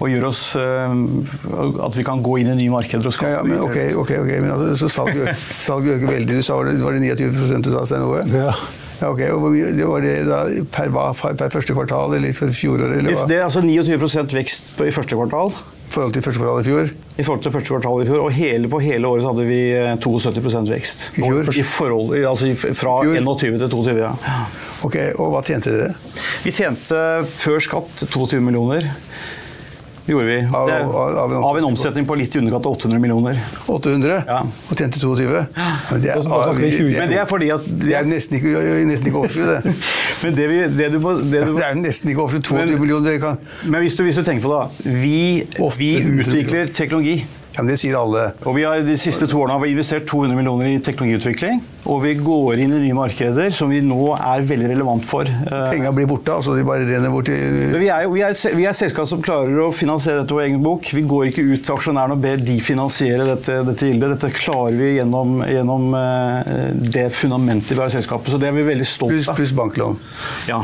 og 0.00 0.10
gjør 0.10 0.30
oss 0.30 0.42
at 0.56 1.96
vi 1.96 2.04
kan 2.06 2.22
gå 2.24 2.38
inn 2.40 2.54
i 2.54 2.58
nye 2.62 2.72
markeder 2.72 3.04
og 3.04 3.12
skape 3.14 3.34
Ja, 3.34 3.40
ja, 3.42 3.46
men 3.46 3.60
ok, 3.60 3.76
ok, 4.00 4.14
ok, 4.24 4.30
men 4.40 4.52
altså, 4.56 4.86
så 4.86 4.92
salget 5.04 5.48
salget 5.60 5.98
øker 5.98 6.14
veldig. 6.16 6.38
Du 6.40 6.46
sa 6.46 6.56
var 6.56 6.70
det, 6.70 6.78
var 6.82 6.96
det 6.96 7.04
29% 7.20 7.66
du 7.68 7.74
sa, 7.74 7.84
Stein 7.84 8.06
Ove? 8.08 8.24
Ja. 8.32 8.54
Ja, 9.00 9.08
ok, 9.08 9.20
og 9.32 9.44
Var 9.94 10.04
det 10.04 10.14
da 10.28 10.40
per, 10.72 10.90
per 11.40 11.52
første 11.52 11.76
kvartal 11.76 12.16
eller 12.18 12.34
for 12.36 12.52
fjoråret? 12.52 12.98
Eller 13.00 13.16
hva? 13.16 13.26
Det 13.28 13.38
er 13.38 13.46
altså 13.46 13.62
29 13.64 14.34
vekst 14.36 14.74
på, 14.76 14.88
i 14.88 14.92
første 14.94 15.16
kvartal. 15.16 15.54
I 15.90 15.92
forhold 15.94 16.12
til 16.14 16.22
første 16.22 16.38
kvartal 16.38 16.60
i 16.60 16.66
fjor? 16.68 16.90
I 17.16 17.24
forhold 17.26 17.40
til 17.42 17.54
første 17.54 17.72
kvartal 17.72 18.02
i 18.04 18.06
fjor, 18.06 18.20
og 18.26 18.34
hele, 18.36 18.68
på 18.70 18.78
hele 18.84 19.08
året 19.08 19.26
hadde 19.26 19.46
vi 19.48 19.60
eh, 19.74 19.96
72 19.98 20.70
vekst. 20.70 21.06
I 21.18 21.24
fjor? 21.24 21.48
I 21.50 21.64
forhold, 21.66 22.12
altså 22.28 22.52
fra 22.60 23.00
fjor? 23.02 23.16
21 23.16 23.58
til 23.64 23.72
22, 23.72 23.96
ja. 24.04 24.12
Ok, 24.86 24.96
Og 25.18 25.32
hva 25.32 25.42
tjente 25.48 25.72
dere? 25.74 25.96
Vi 26.44 26.52
tjente 26.54 27.00
før 27.32 27.58
skatt 27.64 28.04
22 28.06 28.38
millioner. 28.44 28.86
Det 30.10 30.16
gjorde 30.16 30.26
vi. 30.26 30.38
Av- 30.58 30.66
Det, 30.66 30.76
av- 30.82 31.18
av 31.18 31.32
en 31.32 31.44
av 31.46 31.58
en 31.58 31.64
omsetning 31.68 32.06
på 32.06 32.16
litt 32.18 32.34
i 32.34 32.38
underkant 32.40 32.64
av 32.66 32.72
800 32.74 32.98
millioner. 32.98 33.36
800? 33.70 34.16
Ja. 34.26 34.40
Og 34.42 34.72
tjente 34.80 34.98
22? 34.98 35.44
Men 35.92 36.00
det 36.02 36.10
er, 36.10 36.24
vi 36.58 36.88
Men 36.98 37.12
det 37.12 37.20
er 37.20 37.28
fordi 37.30 37.50
at 37.54 37.68
det 37.84 37.94
er 37.94 38.08
nesten 38.10 38.40
ikke, 38.40 38.64
nesten 38.90 39.06
ikke 39.12 39.20
overskudd, 39.22 39.52
det. 39.54 39.74
Men 40.24 40.34
det, 40.34 40.48
vi, 40.50 40.58
det 40.80 40.88
du 40.96 40.98
må, 41.04 41.14
det 41.22 41.44
du 41.46 41.52
må 41.52 41.58
Det 41.62 41.68
er 41.68 41.78
nesten 41.78 42.10
ikke 42.10 42.24
overskudd. 42.24 42.42
22 42.50 42.58
Men- 42.72 42.80
millioner 42.82 43.06
dere 43.12 43.22
kan 43.22 43.38
Men 43.70 43.84
hvis 43.86 43.94
du, 43.94 44.02
hvis 44.08 44.18
du 44.18 44.24
tenker 44.26 44.42
på 44.48 44.50
det, 44.50 44.58
da. 44.58 44.96
Vi, 44.98 45.46
vi 45.78 45.92
utvikler 46.18 46.74
teknologi. 46.74 47.20
Ja, 47.50 47.64
men 47.64 47.70
det 47.72 47.80
sier 47.80 47.96
alle. 47.98 48.28
Og 48.46 48.54
vi 48.54 48.62
har 48.62 48.80
De 48.86 48.94
siste 49.00 49.26
to 49.28 49.40
årene 49.42 49.56
har 49.56 49.62
vi 49.64 49.72
investert 49.74 50.04
200 50.06 50.36
millioner 50.38 50.68
i 50.70 50.76
teknologiutvikling. 50.86 51.58
Og 51.90 52.02
vi 52.04 52.12
går 52.20 52.60
inn 52.62 52.74
i 52.76 52.80
nye 52.84 52.94
markeder 52.94 53.50
som 53.56 53.72
vi 53.72 53.80
nå 53.82 54.12
er 54.14 54.44
veldig 54.46 54.68
relevant 54.70 55.04
for. 55.08 55.26
Eh, 55.26 55.64
Penga 55.72 55.90
blir 55.96 56.06
borte, 56.06 56.30
altså 56.36 56.54
de 56.54 56.62
bare 56.68 56.84
renner 56.86 57.10
bort 57.10 57.30
i 57.32 57.38
vi 57.80 57.88
er, 57.90 58.06
vi, 58.12 58.22
er 58.22 58.36
vi 58.54 58.66
er 58.66 58.70
et 58.70 58.78
selskap 58.78 59.08
som 59.10 59.22
klarer 59.24 59.56
å 59.64 59.70
finansiere 59.74 60.20
dette 60.22 60.36
på 60.36 60.42
egen 60.44 60.60
bok. 60.62 60.92
Vi 60.94 61.02
går 61.10 61.30
ikke 61.32 61.46
ut 61.48 61.64
til 61.66 61.74
aksjonærene 61.74 62.14
og 62.18 62.22
ber 62.22 62.38
de 62.44 62.58
finansiere 62.62 63.26
dette, 63.32 63.58
dette 63.66 63.88
gildet. 63.90 64.14
Dette 64.14 64.30
klarer 64.36 64.76
vi 64.78 64.92
gjennom, 65.00 65.40
gjennom 65.50 65.90
eh, 65.98 66.54
det 66.94 67.08
fundamentet 67.16 67.74
vi 67.74 67.80
har 67.82 67.90
i 67.90 67.96
selskapet. 67.98 68.30
Så 68.30 68.38
det 68.38 68.52
er 68.52 68.56
vi 68.60 68.68
veldig 68.70 68.86
stolt 68.86 69.16
Pluss 69.16 69.28
av. 69.32 69.40
plus 69.40 69.56
banklån. 69.58 69.98
Ja. 70.52 70.62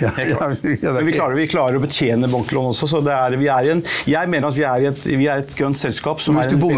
Ja, 0.00 0.10
ja, 0.20 0.48
ja, 0.82 0.92
Men 0.92 1.06
vi 1.06 1.12
klarer, 1.14 1.34
vi 1.38 1.46
klarer 1.48 1.78
å 1.78 1.82
betjene 1.82 2.28
banklån 2.32 2.70
også, 2.72 2.88
så 2.90 3.00
det 3.04 3.12
er, 3.14 3.36
vi 3.40 3.48
er 3.52 3.68
i 3.68 3.72
en, 3.72 3.82
jeg 4.08 4.30
mener 4.32 4.50
at 4.50 4.58
vi 4.58 4.64
er 4.68 4.88
et, 4.90 5.06
vi 5.08 5.28
er 5.30 5.42
et 5.44 5.54
grønt 5.56 5.78
selskap 5.80 6.20
som 6.24 6.36
Hvis 6.36 6.50
du, 6.52 6.58
på, 6.60 6.70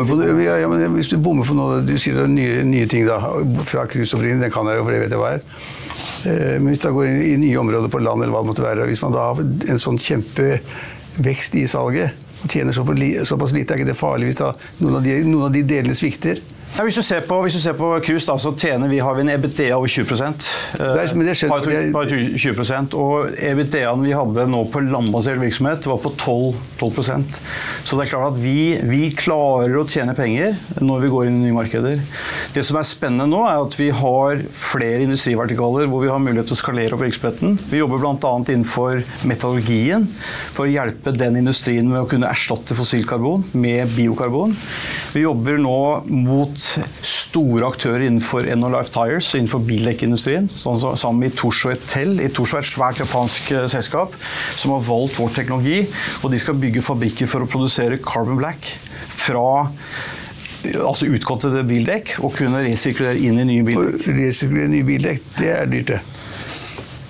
ja, 0.45 0.69
hvis 0.95 1.11
du 1.13 1.17
bommer 1.23 1.47
på 1.49 1.57
noe 1.59 1.81
Du 1.87 1.95
sier 1.99 2.15
det 2.19 2.27
er 2.27 2.33
nye, 2.33 2.63
nye 2.69 2.87
ting 2.91 3.07
da, 3.09 3.19
fra 3.67 3.87
cruiseopprinnelsen, 3.91 4.45
den 4.47 4.55
kan 4.55 4.71
jeg 4.71 4.81
jo, 4.81 4.87
for 4.87 4.95
det 4.95 5.03
vet 5.05 5.17
jeg 5.17 5.23
hva 5.23 5.33
er. 5.37 5.43
Eh, 6.31 6.55
Men 6.61 6.71
hvis 6.73 6.85
du 6.85 6.89
går 6.95 7.09
inn 7.11 7.23
i 7.27 7.37
nye 7.49 7.61
områder 7.65 7.91
på 7.93 8.03
land, 8.03 8.23
eller 8.23 8.35
hva 8.37 8.45
det 8.45 8.53
måtte 8.53 8.67
være, 8.67 8.87
hvis 8.91 9.03
man 9.07 9.17
da 9.17 9.29
har 9.31 9.43
en 9.43 9.83
sånn 9.83 9.99
kjempevekst 10.03 11.59
i 11.59 11.67
salget, 11.71 12.27
og 12.39 12.53
tjener 12.53 12.77
såpass 12.77 13.51
lite, 13.55 13.75
er 13.75 13.81
ikke 13.81 13.91
det 13.91 13.99
farlig 13.99 14.31
hvis 14.31 14.39
da 14.39 14.53
noen 14.79 15.01
av 15.01 15.03
de, 15.07 15.17
noen 15.27 15.49
av 15.49 15.55
de 15.55 15.65
delene 15.67 15.97
svikter? 15.99 16.39
Ja, 16.77 16.85
hvis, 16.87 16.95
du 16.95 17.03
ser 17.03 17.25
på, 17.27 17.39
hvis 17.43 17.57
du 17.57 17.61
ser 17.63 17.75
på 17.79 17.89
cruise, 18.05 18.35
så 18.39 18.53
tjener 18.55 18.91
vi, 18.91 19.01
har 19.03 19.17
vi 19.17 19.25
en 19.25 19.31
EBITDA 19.33 19.71
over 19.75 19.89
20 19.91 20.05
Det 20.77 20.85
er- 20.85 21.15
men 21.17 21.27
det 21.27 21.35
skjønner- 21.35 21.93
par, 21.93 22.05
par, 22.05 22.07
20 22.07 22.95
Og 22.95 23.31
EBITDA-en 23.35 24.05
vi 24.05 24.13
hadde 24.13 24.47
nå 24.47 24.61
på 24.71 24.83
landbasert 24.85 25.41
virksomhet, 25.41 25.87
var 25.87 25.99
på 25.99 26.13
12, 26.17 26.55
12% 26.79 27.25
Så 27.85 27.97
det 27.97 28.07
er 28.07 28.11
klart 28.13 28.35
at 28.35 28.39
vi, 28.39 28.79
vi 28.85 29.11
klarer 29.11 29.75
å 29.81 29.87
tjene 29.89 30.15
penger 30.15 30.57
når 30.81 31.01
vi 31.01 31.09
går 31.09 31.27
inn 31.27 31.41
i 31.43 31.49
nye 31.49 31.57
markeder. 31.57 31.99
Det 32.53 32.65
som 32.65 32.77
er 32.77 32.87
spennende 32.87 33.27
nå, 33.29 33.41
er 33.49 33.65
at 33.65 33.75
vi 33.79 33.89
har 33.91 34.43
flere 34.53 35.03
industrivertikaler 35.03 35.89
hvor 35.89 36.03
vi 36.05 36.09
har 36.13 36.21
mulighet 36.21 36.47
til 36.47 36.57
å 36.59 36.63
skalere 36.63 36.93
opp 36.95 37.01
virksomheten. 37.03 37.59
Vi 37.71 37.79
jobber 37.81 37.99
bl.a. 37.99 38.35
innenfor 38.53 39.03
metallurgien 39.25 40.07
for 40.53 40.67
å 40.67 40.71
hjelpe 40.71 41.17
den 41.17 41.41
industrien 41.41 41.89
med 41.89 42.03
å 42.05 42.09
kunne 42.11 42.29
erstatte 42.31 42.77
fossil 42.77 43.05
karbon 43.09 43.45
med 43.55 43.89
biokarbon. 43.97 44.55
Vi 45.15 45.25
jobber 45.25 45.59
nå 45.59 45.79
mot 46.07 46.58
store 46.59 47.66
aktører 47.68 48.05
innenfor 48.07 48.49
Enolife 48.51 48.92
Tires, 48.94 49.31
innenfor 49.38 49.62
bildekkindustrien. 49.68 50.49
Sånn 50.51 50.79
sammen 50.81 51.23
med 51.23 51.33
Itocho 51.33 51.73
Etel. 51.73 52.18
Itocho 52.25 52.59
er 52.59 52.66
et 52.66 52.71
svært 52.71 53.03
japansk 53.03 53.53
eh, 53.55 53.66
selskap 53.71 54.14
som 54.59 54.75
har 54.75 54.85
valgt 54.88 55.18
vår 55.21 55.35
teknologi. 55.38 55.81
Og 56.23 56.33
de 56.35 56.42
skal 56.42 56.59
bygge 56.61 56.85
fabrikker 56.85 57.31
for 57.31 57.44
å 57.44 57.51
produsere 57.51 58.01
carbon 58.03 58.40
black 58.40 58.73
fra 59.09 59.49
altså 60.83 61.07
utgåtte 61.07 61.62
bildekk 61.66 62.16
og 62.27 62.35
kunne 62.38 62.64
resirkulere 62.66 63.21
inn 63.23 63.38
i 63.38 63.47
nye 63.47 63.66
bildekk. 63.66 64.09
resirkulere 64.11 64.73
nye 64.73 64.87
bildekk, 64.87 65.29
det 65.38 65.53
er 65.55 65.71
dyrt, 65.71 65.92
det. 65.94 66.01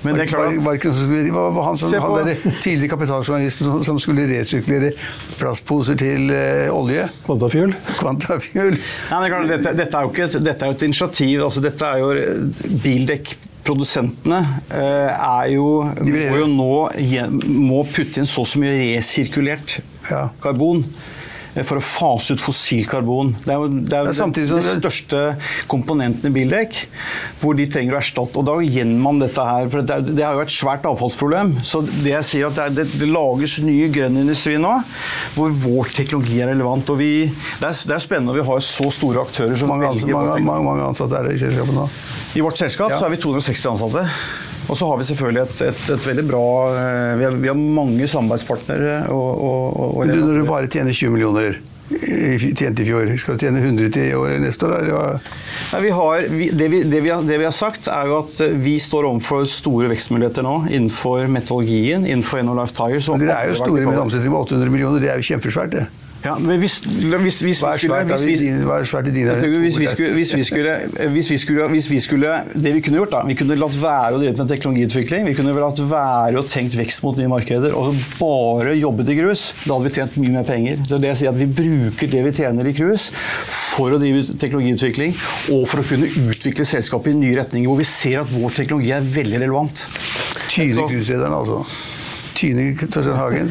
Men 0.04 0.14
det 0.14 0.26
er 0.26 0.30
klart 0.30 0.52
Var- 0.62 0.62
var, 0.62 1.30
var 1.34 1.50
var 1.56 1.64
han, 1.68 1.78
som, 1.80 1.92
han 2.02 2.28
der 2.28 2.36
tidligere 2.62 2.92
kapitaljournalisten 2.92 3.66
som, 3.66 3.82
som 3.88 3.98
skulle 4.02 4.28
resirkulere 4.30 4.92
plastposer 5.40 5.98
til 5.98 6.30
eh, 6.30 6.68
olje? 6.74 7.08
Kvantafjul. 7.26 7.74
Quantafuel. 7.98 8.78
Nei, 8.78 9.18
men 9.18 9.26
det 9.26 9.32
klart, 9.32 9.50
dette, 9.50 9.74
dette, 9.82 9.98
er 9.98 10.06
jo 10.06 10.12
ikke 10.14 10.28
et, 10.28 10.38
dette 10.46 10.64
er 10.66 10.70
jo 10.72 10.78
et 10.78 10.86
initiativ. 10.86 11.42
altså 11.48 11.64
Dette 11.64 11.92
er 11.92 12.02
jo 12.04 12.78
bildekk 12.84 13.34
produsentene 13.68 14.38
er 14.72 15.48
jo, 15.52 15.66
må 15.84 16.38
jo 16.40 16.46
nå 16.48 16.68
må 17.68 17.82
putte 17.90 18.22
inn 18.22 18.28
så 18.28 18.44
og 18.46 18.48
så 18.48 18.62
mye 18.62 18.78
resirkulert 18.96 19.80
Ja. 20.08 20.28
karbon. 20.40 20.86
Eh, 21.58 21.64
for 21.66 21.80
å 21.80 21.84
fase 21.84 22.36
ut 22.36 22.42
fossil 22.42 22.86
karbon. 22.88 23.34
Det 23.44 23.52
er 23.54 23.58
jo, 23.58 23.68
det 23.68 23.98
er 23.98 24.12
samtidig 24.16 24.48
som 24.52 24.60
den 24.62 24.68
det- 24.78 24.82
største 24.86 25.22
komponenten 25.70 26.30
i 26.30 26.34
bildekk, 26.38 26.78
hvor 27.42 27.56
de 27.58 27.66
trenger 27.70 27.96
å 27.96 28.00
erstatte. 28.00 28.38
Og 28.38 28.46
da 28.48 28.54
gjennom 28.62 29.02
man 29.08 29.18
dette 29.22 29.42
her, 29.44 29.68
for 29.68 29.82
det, 29.82 29.90
er- 29.98 30.14
det 30.14 30.24
har 30.24 30.34
jo 30.36 30.42
vært 30.44 30.52
et 30.52 30.58
svært 30.58 30.88
avfallsproblem. 30.88 31.56
Så 31.66 31.82
det 31.86 32.12
jeg 32.14 32.24
sier 32.30 32.46
at 32.48 32.54
det, 32.58 32.64
er, 32.64 32.76
det, 32.84 32.86
det 33.02 33.10
lages 33.10 33.58
ny 33.64 33.76
grønn 33.94 34.16
industri 34.22 34.56
nå, 34.62 34.76
hvor 35.34 35.50
vår 35.64 35.92
teknologi 35.98 36.40
er 36.44 36.52
relevant. 36.54 36.88
Og 36.94 36.98
vi, 37.02 37.12
det, 37.28 37.68
er, 37.68 37.74
det 37.90 37.96
er 37.98 38.04
spennende 38.04 38.32
når 38.32 38.40
vi 38.42 38.46
har 38.52 38.60
så 38.60 38.90
store 38.94 39.24
aktører 39.26 39.56
som 39.58 39.68
Mange, 39.72 39.88
velger 39.90 40.14
mange, 40.14 40.40
mange, 40.44 40.64
mange 40.64 40.88
ansatte 40.92 41.16
er 41.18 41.28
det 41.28 41.36
i 41.38 41.42
selskapet 41.44 41.74
nå. 41.76 41.88
I 42.38 42.44
vårt 42.44 42.58
selskap 42.60 42.90
Ja. 42.92 42.98
så 43.00 43.06
er 43.08 43.14
vi 43.16 43.22
260 43.22 43.66
ansatte. 43.72 44.04
Og 44.68 44.76
så 44.76 44.88
har 44.90 45.00
vi 45.00 45.08
selvfølgelig 45.08 45.42
et, 45.46 45.64
et, 45.70 45.82
et 45.94 46.06
veldig 46.10 46.26
bra 46.28 46.44
eh, 46.76 47.16
vi 47.18 47.26
har, 47.26 47.40
vi 47.40 47.50
har 47.50 47.58
mange 47.58 48.08
samarbeidspartnere. 48.10 49.00
Og, 49.14 49.28
og, 49.48 49.96
og, 49.96 50.06
du, 50.12 50.20
når 50.20 50.42
du 50.42 50.48
bare 50.48 50.70
tjener 50.70 50.92
20 50.92 51.14
millioner 51.16 51.60
i 51.88 52.36
tjente 52.52 52.84
i 52.84 52.84
fjor, 52.84 53.08
skal 53.16 53.38
du 53.38 53.42
tjene 53.46 53.62
100 53.62 53.88
til 53.94 54.10
i 54.10 54.16
år 54.16 54.34
neste 54.42 54.68
år? 54.68 54.74
Eller? 54.82 55.30
Nei, 55.72 55.80
vi 55.86 55.92
har, 55.96 56.26
vi, 56.28 56.48
det, 56.52 56.66
vi, 56.68 56.82
det, 56.84 57.00
vi 57.04 57.12
har, 57.14 57.24
det 57.24 57.38
vi 57.40 57.46
har 57.48 57.54
sagt, 57.56 57.88
er 57.88 58.10
jo 58.10 58.18
at 58.20 58.40
eh, 58.44 58.58
vi 58.60 58.76
står 58.82 59.08
overfor 59.08 59.48
store 59.48 59.88
vekstmuligheter 59.94 60.44
nå 60.44 60.58
innenfor 60.68 61.24
metallurgien, 61.32 62.04
innenfor 62.04 62.42
Enolife 62.42 62.76
Tires. 62.76 63.08
Dere 63.24 63.40
er 63.40 63.54
jo 63.54 63.62
store 63.62 63.88
med 63.88 63.96
en 63.96 64.04
omsetning 64.04 64.36
på 64.36 64.44
800 64.44 64.74
millioner, 64.74 65.00
det 65.00 65.14
er 65.14 65.22
jo 65.22 65.30
kjempesvært, 65.32 65.78
det. 65.78 65.86
Ja, 66.24 66.34
men 66.38 66.58
hvis, 66.58 66.80
hvis, 66.82 67.36
hvis, 67.46 67.60
Hva 67.62 67.74
er 67.76 67.78
skulle- 67.78 67.94
svært, 68.08 68.26
i 68.26 68.36
dine 68.40 68.64
hvis, 71.70 71.90
vi 71.90 72.00
skulle, 72.00 72.32
Det 72.54 72.72
vi 72.74 72.80
kunne 72.82 72.98
gjort, 72.98 73.12
da 73.12 73.20
Vi 73.28 73.36
kunne 73.38 73.54
latt 73.58 73.76
være 73.78 74.16
å 74.16 74.18
drive 74.18 74.36
med 74.36 74.50
teknologiutvikling. 74.50 75.26
Vi 75.28 75.34
kunne 75.38 75.54
latt 75.54 75.78
være 75.78 76.40
å 76.40 76.44
tenkt 76.46 76.74
vekst 76.78 77.04
mot 77.06 77.16
nye 77.16 77.30
markeder 77.30 77.76
og 77.78 77.94
bare 78.18 78.74
jobbet 78.74 79.12
i 79.14 79.18
grus. 79.20 79.52
Da 79.64 79.76
hadde 79.76 79.86
vi 79.86 79.94
tjent 79.94 80.16
mye 80.18 80.34
mer 80.40 80.48
penger. 80.48 80.80
Så 80.88 80.98
det 80.98 81.12
jeg 81.12 81.20
sier 81.22 81.30
at 81.30 81.38
Vi 81.38 81.46
bruker 81.46 82.10
det 82.10 82.24
vi 82.24 82.32
tjener 82.32 82.66
i 82.66 82.72
cruise 82.74 83.12
for 83.46 83.94
å 83.94 84.00
drive 84.02 84.24
ut 84.24 84.32
teknologiutvikling 84.42 85.14
og 85.54 85.68
for 85.70 85.84
å 85.84 85.86
kunne 85.86 86.10
utvikle 86.10 86.66
selskapet 86.66 87.14
i 87.14 87.20
nye 87.20 87.36
retninger, 87.38 87.68
hvor 87.70 87.78
vi 87.78 87.86
ser 87.86 88.24
at 88.24 88.32
vår 88.34 88.58
teknologi 88.58 88.90
er 88.90 89.06
veldig 89.06 89.38
relevant. 89.46 89.86
Tyne 90.50 90.82
cruiselederen, 90.90 91.38
altså. 91.38 91.62
Tyne 92.38 92.68
Torstein 92.78 93.16
Hagen. 93.18 93.48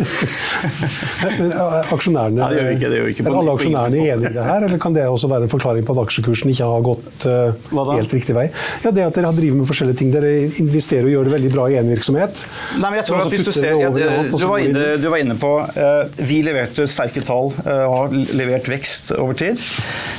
Men 1.38 1.52
er 1.52 1.90
aksjonærene, 1.94 2.38
Nei, 2.40 2.50
det 2.54 2.60
gjør 2.62 2.70
ikke, 2.76 2.90
det 2.92 3.00
gjør 3.00 3.10
ikke. 3.12 3.26
er 3.28 3.38
alle 3.42 3.56
aksjonærene 3.58 4.00
enige 4.00 4.30
i 4.32 4.34
det 4.38 4.46
her, 4.48 4.66
eller 4.68 4.80
kan 4.82 4.96
det 4.96 5.04
også 5.10 5.30
være 5.32 5.48
en 5.48 5.52
forklaring 5.52 5.88
på 5.88 5.96
at 5.98 6.02
aksjekursen 6.06 6.52
ikke 6.54 6.70
har 6.72 6.86
gått 6.86 7.26
eh, 7.28 7.74
helt 7.92 8.16
riktig 8.16 8.36
vei? 8.38 8.46
Ja, 8.86 8.94
Det 8.96 9.04
at 9.08 9.18
dere 9.18 9.32
har 9.32 9.38
drivet 9.38 9.60
med 9.60 9.68
forskjellige 9.70 10.00
ting. 10.02 10.14
Dere 10.14 10.32
investerer 10.62 11.08
og 11.10 11.14
gjør 11.14 11.28
det 11.28 11.34
veldig 11.36 11.52
bra 11.56 11.66
i 11.74 11.78
én 11.82 11.92
virksomhet. 11.92 12.46
Nei, 12.78 12.88
men 12.94 13.00
jeg 13.02 13.08
tror 13.10 13.26
at 13.26 13.34
hvis 13.34 13.46
du 13.48 13.52
ser, 13.56 13.76
og 13.76 13.98
du, 13.98 14.46
var 14.48 14.64
inne, 14.64 14.86
du 15.04 15.10
var 15.12 15.24
inne 15.24 15.36
på 15.42 15.52
uh, 15.66 16.24
Vi 16.32 16.40
leverte 16.46 16.88
sterke 16.90 17.24
tall 17.28 17.52
og 17.52 17.68
uh, 17.68 17.84
har 17.98 18.16
levert 18.40 18.70
vekst 18.72 19.12
over 19.18 19.36
tid. 19.38 19.60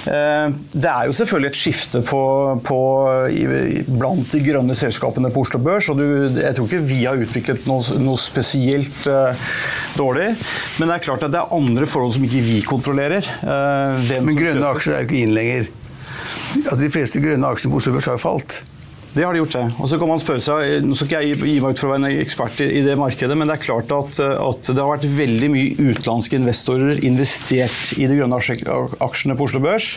Uh, 0.09 0.53
det 0.77 0.91
er 0.93 1.09
jo 1.09 1.17
selvfølgelig 1.17 1.53
et 1.55 1.61
skifte 1.63 2.03
på, 2.07 2.23
på, 2.69 2.79
i- 3.33 3.83
blant 3.89 4.29
de 4.35 4.43
grønne 4.45 4.77
selskapene 4.79 5.33
på 5.33 5.47
Oslo 5.47 5.61
Børs. 5.63 5.89
og 5.93 6.01
du, 6.03 6.07
Jeg 6.37 6.55
tror 6.59 6.69
ikke 6.69 6.85
vi 6.89 7.03
har 7.07 7.19
utviklet 7.21 7.67
noe, 7.69 7.83
noe 8.03 8.19
spesielt 8.21 8.58
eh, 9.11 9.43
dårlig. 9.99 10.29
Men 10.79 10.89
det 10.91 10.97
er 10.99 11.05
klart 11.09 11.27
at 11.27 11.35
det 11.35 11.41
er 11.43 11.55
andre 11.59 11.89
forhold 11.91 12.15
som 12.17 12.25
ikke 12.27 12.43
vi 12.45 12.59
kontrollerer. 12.67 13.29
Eh, 13.43 14.17
Men 14.25 14.39
grønne 14.39 14.73
aksjer 14.73 14.97
er 14.97 15.05
jo 15.05 15.11
ikke 15.11 15.23
inn 15.23 15.37
lenger. 15.37 15.69
Altså, 16.65 16.81
de 16.81 16.91
fleste 16.93 17.23
grønne 17.23 17.53
aksjene 17.53 17.75
på 17.75 17.81
Oslo 17.83 17.95
Børs 17.97 18.09
har 18.11 18.19
jo 18.19 18.25
falt. 18.25 18.61
Det 19.19 19.25
har 19.27 19.35
de 19.35 19.41
gjort, 19.41 19.55
det. 19.57 19.65
Og 19.83 19.89
så 19.91 19.97
kan 19.99 20.07
man 20.07 20.21
spørre 20.23 20.39
seg, 20.39 20.85
Nå 20.87 20.95
skal 20.95 21.09
ikke 21.09 21.21
jeg 21.25 21.39
gi 21.51 21.55
meg 21.59 21.73
ut 21.75 21.81
for 21.81 21.89
å 21.89 21.95
være 21.97 22.07
en 22.07 22.21
ekspert 22.23 22.61
i 22.63 22.83
det 22.87 22.95
markedet, 23.01 23.35
men 23.35 23.51
det 23.51 23.57
er 23.57 23.65
klart 23.65 23.91
at, 23.97 24.21
at 24.23 24.71
det 24.71 24.79
har 24.79 24.93
vært 24.93 25.09
veldig 25.11 25.49
mye 25.51 25.73
utenlandske 25.75 26.39
investorer 26.39 27.03
investert 27.03 27.99
i 27.99 28.07
de 28.07 28.21
grønne 28.21 28.39
aksjene 28.39 29.35
på 29.35 29.49
Oslo 29.49 29.65
Børs. 29.65 29.91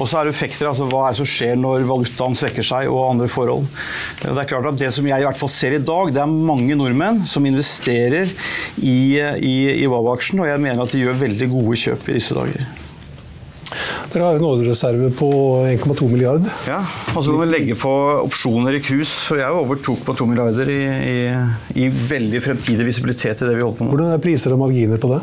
Og 0.00 0.08
så 0.08 0.22
er 0.22 0.28
det 0.28 0.32
effekter, 0.32 0.70
altså 0.70 0.88
hva 0.88 1.04
er 1.04 1.12
det 1.12 1.20
som 1.20 1.28
skjer 1.28 1.60
når 1.60 1.84
valutaen 1.90 2.40
svekker 2.40 2.64
seg 2.64 2.88
og 2.88 3.04
andre 3.10 3.28
forhold. 3.28 3.68
Det 4.24 4.32
er 4.32 4.50
klart 4.54 4.72
at 4.72 4.80
det 4.80 4.94
som 4.96 5.12
jeg 5.12 5.20
i 5.20 5.28
hvert 5.28 5.44
fall 5.44 5.52
ser 5.52 5.76
i 5.76 5.84
dag, 5.84 6.16
det 6.16 6.24
er 6.24 6.36
mange 6.50 6.80
nordmenn 6.80 7.26
som 7.28 7.44
investerer 7.52 8.32
i, 8.80 8.98
i, 9.44 9.56
i 9.76 9.92
WOW-aksjen, 9.92 10.40
og 10.40 10.48
jeg 10.48 10.64
mener 10.64 10.86
at 10.88 10.96
de 10.96 11.04
gjør 11.04 11.24
veldig 11.26 11.52
gode 11.52 11.82
kjøp 11.84 12.08
i 12.08 12.16
disse 12.16 12.38
dager. 12.38 12.87
Dere 14.08 14.24
har 14.24 14.38
en 14.38 14.44
ordrereserve 14.48 15.10
på 15.12 15.28
1,2 15.68 16.06
milliard. 16.08 16.46
Ja, 16.64 16.78
og 17.12 17.20
så 17.20 17.34
kan 17.34 17.42
vi 17.42 17.48
legge 17.50 17.74
på 17.76 17.90
opsjoner 18.22 18.78
i 18.78 18.80
cruise. 18.80 19.36
Jeg 19.36 19.44
er 19.44 19.52
på 19.52 19.64
over 19.66 19.82
2,2 19.84 20.28
milliarder 20.30 20.70
i, 20.72 20.78
i, 21.10 21.82
i 21.84 21.88
veldig 21.92 22.40
fremtidig 22.40 22.86
visibilitet 22.88 23.42
i 23.44 23.48
det 23.50 23.58
vi 23.58 23.66
holder 23.66 23.76
på 23.76 23.84
med. 23.84 23.92
Hvordan 23.92 24.14
er 24.14 24.22
priser 24.24 24.54
og 24.56 24.62
marginer 24.62 25.02
på 25.02 25.12
det? 25.12 25.20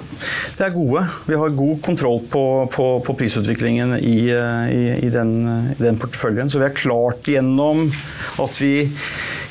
Det 0.59 0.67
er 0.67 0.75
gode. 0.75 1.01
Vi 1.25 1.39
har 1.41 1.57
god 1.57 1.81
kontroll 1.87 2.21
på, 2.29 2.45
på, 2.75 2.87
på 3.07 3.17
prisutviklingen 3.17 3.97
i, 3.97 4.17
i, 4.29 4.83
i, 5.01 5.09
den, 5.13 5.33
i 5.73 5.81
den 5.81 5.97
porteføljen. 6.01 6.53
Så 6.53 6.61
vi 6.61 6.69
har 6.69 6.77
klart 6.77 7.25
gjennom 7.33 7.87
at 8.45 8.61
vi 8.61 8.75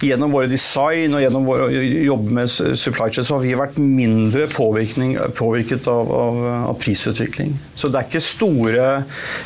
gjennom 0.09 0.33
våre 0.35 0.51
design 0.51 1.15
og 1.17 1.23
gjennom 1.23 1.47
vår 1.49 1.75
jobbe 2.05 2.37
med 2.39 2.51
supply 2.51 3.11
chain, 3.11 3.27
så 3.27 3.37
har 3.37 3.45
vi 3.45 3.55
vært 3.59 3.79
mindre 3.81 4.47
påvirket 4.53 5.89
av, 5.91 6.11
av, 6.13 6.41
av 6.71 6.79
prisutvikling. 6.81 7.55
Så 7.75 7.91
det 7.91 8.01
er 8.01 8.09
ikke 8.09 8.23
store 8.25 8.89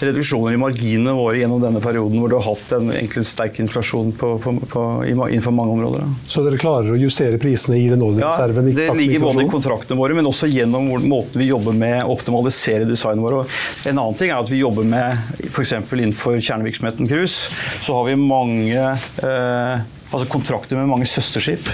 reduksjoner 0.05 0.57
i 0.57 0.61
marginene 0.61 1.15
våre 1.17 1.43
gjennom 1.43 1.63
denne 1.63 1.83
perioden 1.85 2.21
hvor 2.21 2.33
du 2.33 2.37
har 2.39 2.47
hatt 2.49 2.75
en 2.77 2.93
egentlig 2.93 3.25
sterk 3.29 3.61
inflasjon 3.63 4.13
på, 4.19 4.35
på, 4.43 4.55
på, 4.73 4.85
innenfor 5.09 5.55
mange 5.55 5.77
områder. 5.77 6.05
Da. 6.05 6.31
Så 6.31 6.45
dere 6.47 6.61
klarer 6.61 6.95
å 6.95 7.01
justere 7.01 7.41
prisene 7.41 7.79
i 7.81 7.89
den 7.93 8.05
Ja, 8.19 8.33
det 8.47 8.65
ligger 8.99 9.25
både 9.27 9.45
i 9.45 9.51
kontraktene 9.51 9.99
våre, 9.99 10.17
men 10.17 10.29
også 10.29 10.49
gjennom 10.51 10.89
måten 11.09 11.41
vi 11.41 11.51
jobber 11.51 11.77
med 11.77 12.03
å 12.05 12.15
optimalisere 12.15 12.89
designet 12.89 13.25
vårt. 13.25 13.59
En 13.89 13.99
annen 13.99 14.17
ting 14.19 14.33
er 14.33 14.39
at 14.39 14.51
vi 14.51 14.63
jobber 14.63 14.87
med 14.89 15.19
f.eks. 15.51 15.75
innenfor 15.75 16.39
kjernevirksomheten 16.39 17.11
cruise, 17.11 17.53
så 17.85 17.99
har 17.99 18.09
vi 18.09 18.19
mange 18.21 18.79
eh, 18.79 19.87
altså 20.09 20.29
kontrakter 20.31 20.79
med 20.79 20.89
mange 20.91 21.09
søsterskip. 21.09 21.69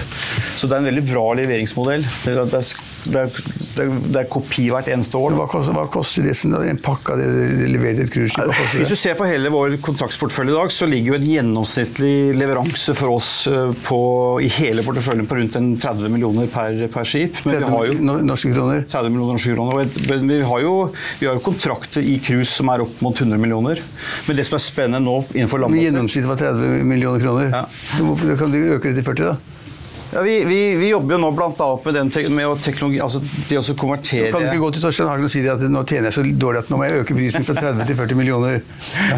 Så 0.57 0.67
det 0.67 0.75
er 0.75 0.83
en 0.83 0.89
veldig 0.89 1.05
bra 1.07 1.25
leveringsmodell. 1.39 2.05
Det 2.25 2.35
er, 2.35 2.71
det 3.11 3.21
er, 3.21 3.29
det 3.75 3.83
er, 3.85 3.91
det 3.91 4.17
er, 4.17 4.21
er 4.23 4.29
kopi 4.31 4.67
hvert 4.73 4.89
eneste 4.91 5.19
år. 5.19 5.35
Hva 5.37 5.47
koster, 5.49 5.75
hva 5.75 5.85
koster 5.91 6.25
det 6.25 6.35
som 6.37 6.53
en 6.57 6.81
pakke 6.81 7.15
av 7.15 7.21
det 7.21 7.29
de 7.59 7.69
leverer 7.69 7.99
til 7.99 8.05
et 8.07 8.13
cruiseskip? 8.13 8.79
Hvis 8.79 8.93
du 8.93 8.97
ser 8.99 9.17
på 9.19 9.27
hele 9.29 9.51
vår 9.53 9.77
kontraktsportefølje 9.85 10.53
i 10.53 10.57
dag, 10.57 10.73
så 10.73 10.89
ligger 10.89 11.13
jo 11.13 11.19
en 11.19 11.27
gjennomsnittlig 11.29 12.15
leveranse 12.37 12.95
for 12.97 13.15
oss 13.17 13.31
eh, 13.51 13.71
på, 13.85 13.99
i 14.45 14.49
hele 14.57 14.85
porteføljen 14.85 15.29
på 15.29 15.39
rundt 15.39 15.59
en 15.59 15.71
30 15.81 16.13
millioner 16.13 16.49
per, 16.51 16.85
per 16.93 17.09
skip. 17.09 17.41
Men 17.45 17.59
vi 17.59 17.71
har 17.75 17.89
jo 17.91 17.97
Norske 18.25 18.53
kroner? 18.53 18.85
30 18.89 19.13
millioner 19.13 19.35
norske 19.35 19.55
kroner. 19.55 19.89
Men 20.09 20.29
vi 20.29 20.41
har, 20.45 20.63
jo, 20.63 20.75
vi 21.19 21.29
har 21.29 21.37
jo 21.37 21.45
kontrakter 21.45 22.05
i 22.05 22.17
cruise 22.23 22.51
som 22.51 22.71
er 22.73 22.85
opp 22.85 23.01
mot 23.05 23.17
100 23.17 23.41
millioner. 23.41 23.81
Men 24.27 24.39
det 24.39 24.47
som 24.47 24.57
er 24.59 24.63
spennende 24.65 25.03
nå 25.05 25.19
innenfor 25.33 25.61
landbasert 25.61 25.89
Gjennomsnittet 25.89 26.31
var 26.31 26.41
30 26.41 26.87
millioner 26.87 27.23
kroner. 27.23 27.51
Ja. 27.53 27.65
Hvorfor 27.99 28.39
kan 28.39 28.55
du 28.55 28.61
øke 28.75 28.89
det 28.89 28.99
til 28.99 29.07
40, 29.07 29.35
da? 29.35 29.54
Ja, 30.15 30.21
vi, 30.23 30.35
vi, 30.47 30.59
vi 30.79 30.89
jobber 30.89 31.17
jo 31.17 31.19
nå 31.19 31.29
bl.a. 31.35 31.65
med, 31.85 31.97
den 31.97 32.35
med 32.35 32.47
å 32.47 32.53
teknologi, 32.61 33.01
altså 33.03 33.19
det 33.49 33.57
å 33.59 33.63
konvertere 33.75 34.29
Kan 34.31 34.45
du 34.45 34.47
ikke 34.47 34.61
gå 34.63 34.69
til 34.77 34.83
Torstein 34.85 35.09
Hagen 35.11 35.27
og 35.27 35.31
si 35.33 35.41
at 35.51 35.63
nå 35.67 35.81
tjener 35.83 36.07
jeg 36.07 36.15
så 36.15 36.23
dårlig 36.39 36.61
at 36.63 36.69
nå 36.71 36.79
må 36.79 36.87
jeg 36.87 37.01
øke 37.03 37.17
prisen 37.17 37.43
fra 37.47 37.55
30 37.65 37.89
til 37.89 37.97
40 37.99 38.19
millioner? 38.19 38.61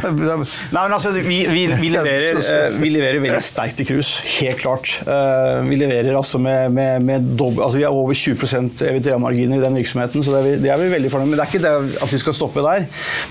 Nei, 0.08 0.38
men 0.74 0.96
altså, 0.96 1.12
vi, 1.14 1.22
vi, 1.52 1.66
vi, 1.70 1.92
leverer, 1.94 2.40
eh, 2.42 2.80
leverer 2.88 3.22
veldig 3.22 3.42
sterkt 3.46 3.84
i 3.84 3.88
cruise, 3.88 4.24
helt 4.40 4.62
klart. 4.62 4.96
Eh, 5.06 5.62
Vi 5.68 5.78
leverer 5.80 6.18
altså 6.18 6.40
med, 6.42 6.72
med, 6.74 7.06
med 7.06 7.30
dobbelt 7.38 7.66
Altså 7.68 7.80
vi 7.80 7.86
har 7.86 7.94
over 7.96 8.18
20% 8.18 8.82
EBITDA-marginer 8.88 9.60
i 9.62 9.64
den 9.68 9.78
virksomheten, 9.78 10.24
så 10.26 10.34
det 10.34 10.40
er, 10.40 10.48
vi, 10.48 10.56
det 10.66 10.74
er 10.74 10.82
vi 10.82 10.90
veldig 10.96 11.12
fornøyd 11.14 11.32
med. 11.32 11.38
Det 11.40 11.46
er 11.46 11.52
ikke 11.54 11.64
det 11.66 12.02
at 12.08 12.14
vi 12.14 12.22
skal 12.22 12.36
stoppe 12.38 12.64
der, 12.66 12.88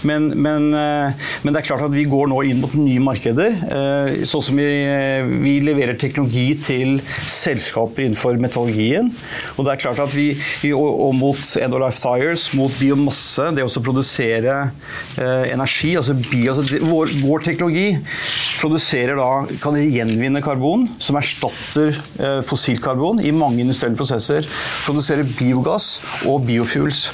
men, 0.07 0.31
men, 0.38 0.68
eh, 0.76 1.26
men 1.42 1.57
det 1.57 1.62
er 1.62 1.68
klart 1.72 1.87
at 1.88 1.94
vi 1.94 2.07
går 2.11 2.31
nå 2.31 2.42
inn 2.46 2.62
mot 2.62 2.79
nye 2.79 3.02
markeder. 3.02 3.59
Sånn 4.29 4.44
som 4.44 4.59
vi, 4.59 4.68
vi 5.42 5.57
leverer 5.64 5.98
teknologi 5.98 6.46
til 6.62 6.96
selskaper 7.57 8.07
innenfor 8.07 8.38
metallurgien. 8.40 9.11
Og 9.57 9.66
det 9.66 9.75
er 9.75 9.83
klart 9.83 10.01
at 10.03 10.12
vi, 10.14 10.37
og, 10.73 11.14
mot 11.16 11.40
End 11.61 11.75
of 11.75 11.83
Life 11.83 12.01
Tires, 12.03 12.49
mot 12.57 12.73
biomasse, 12.79 13.51
det 13.57 13.64
å 13.64 13.85
produsere 13.85 14.55
eh, 15.21 15.53
energi, 15.53 15.95
altså, 15.99 16.16
bio, 16.16 16.55
altså 16.55 16.81
vår, 16.85 17.14
vår 17.23 17.47
teknologi 17.47 17.88
produserer 18.61 19.19
da, 19.19 19.31
kan 19.62 19.79
gjenvinne 19.79 20.42
karbon, 20.45 20.87
som 20.99 21.19
erstatter 21.21 21.95
eh, 21.95 22.42
fossilt 22.47 22.85
karbon 22.85 23.23
i 23.23 23.33
mange 23.35 23.64
industrielle 23.64 23.99
prosesser. 23.99 24.47
Produserer 24.87 25.27
biogass 25.37 25.97
og 26.29 26.45
biofuels. 26.49 27.09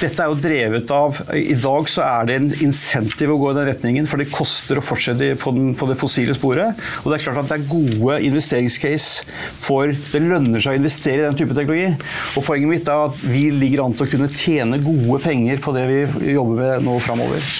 Dette 0.00 0.24
er 0.24 0.30
jo 0.32 0.38
drevet 0.40 0.92
av 0.96 1.18
I 1.36 1.56
dag 1.60 1.88
så 1.92 2.04
er 2.06 2.28
det 2.28 2.36
en 2.38 2.48
insentiv 2.64 3.34
å 3.34 3.36
gå 3.40 3.50
i 3.50 3.56
den 3.58 3.68
retningen, 3.68 4.06
for 4.08 4.22
det 4.22 4.30
koster 4.32 4.80
å 4.80 4.84
fortsette 4.84 5.34
på, 5.40 5.52
den, 5.56 5.74
på 5.76 5.88
det 5.90 5.96
fossile 6.00 6.32
sporet. 6.36 6.78
Og 7.02 7.10
det 7.10 7.18
er 7.18 7.24
klart 7.26 7.42
at 7.42 7.50
det 7.50 7.58
er 7.58 7.66
gode 7.68 8.16
investeringscase 8.30 9.26
for 9.60 9.92
Det 9.92 10.22
lønner 10.24 10.62
seg 10.62 10.76
å 10.76 10.80
investere 10.80 11.20
i 11.20 11.26
den 11.26 11.36
type 11.36 11.56
teknologi. 11.56 11.90
Og 12.38 12.46
poenget 12.46 12.72
mitt 12.72 12.88
er 12.88 13.10
at 13.10 13.26
vi 13.28 13.44
ligger 13.52 13.84
an 13.84 13.96
til 13.96 14.06
å 14.06 14.12
kunne 14.14 14.30
tjene 14.32 14.80
gode 14.84 15.20
penger 15.24 15.60
på 15.60 15.76
det 15.76 15.84
vi 15.90 16.00
jobber 16.32 16.62
med 16.62 16.88
nå 16.88 16.96
framover. 17.04 17.52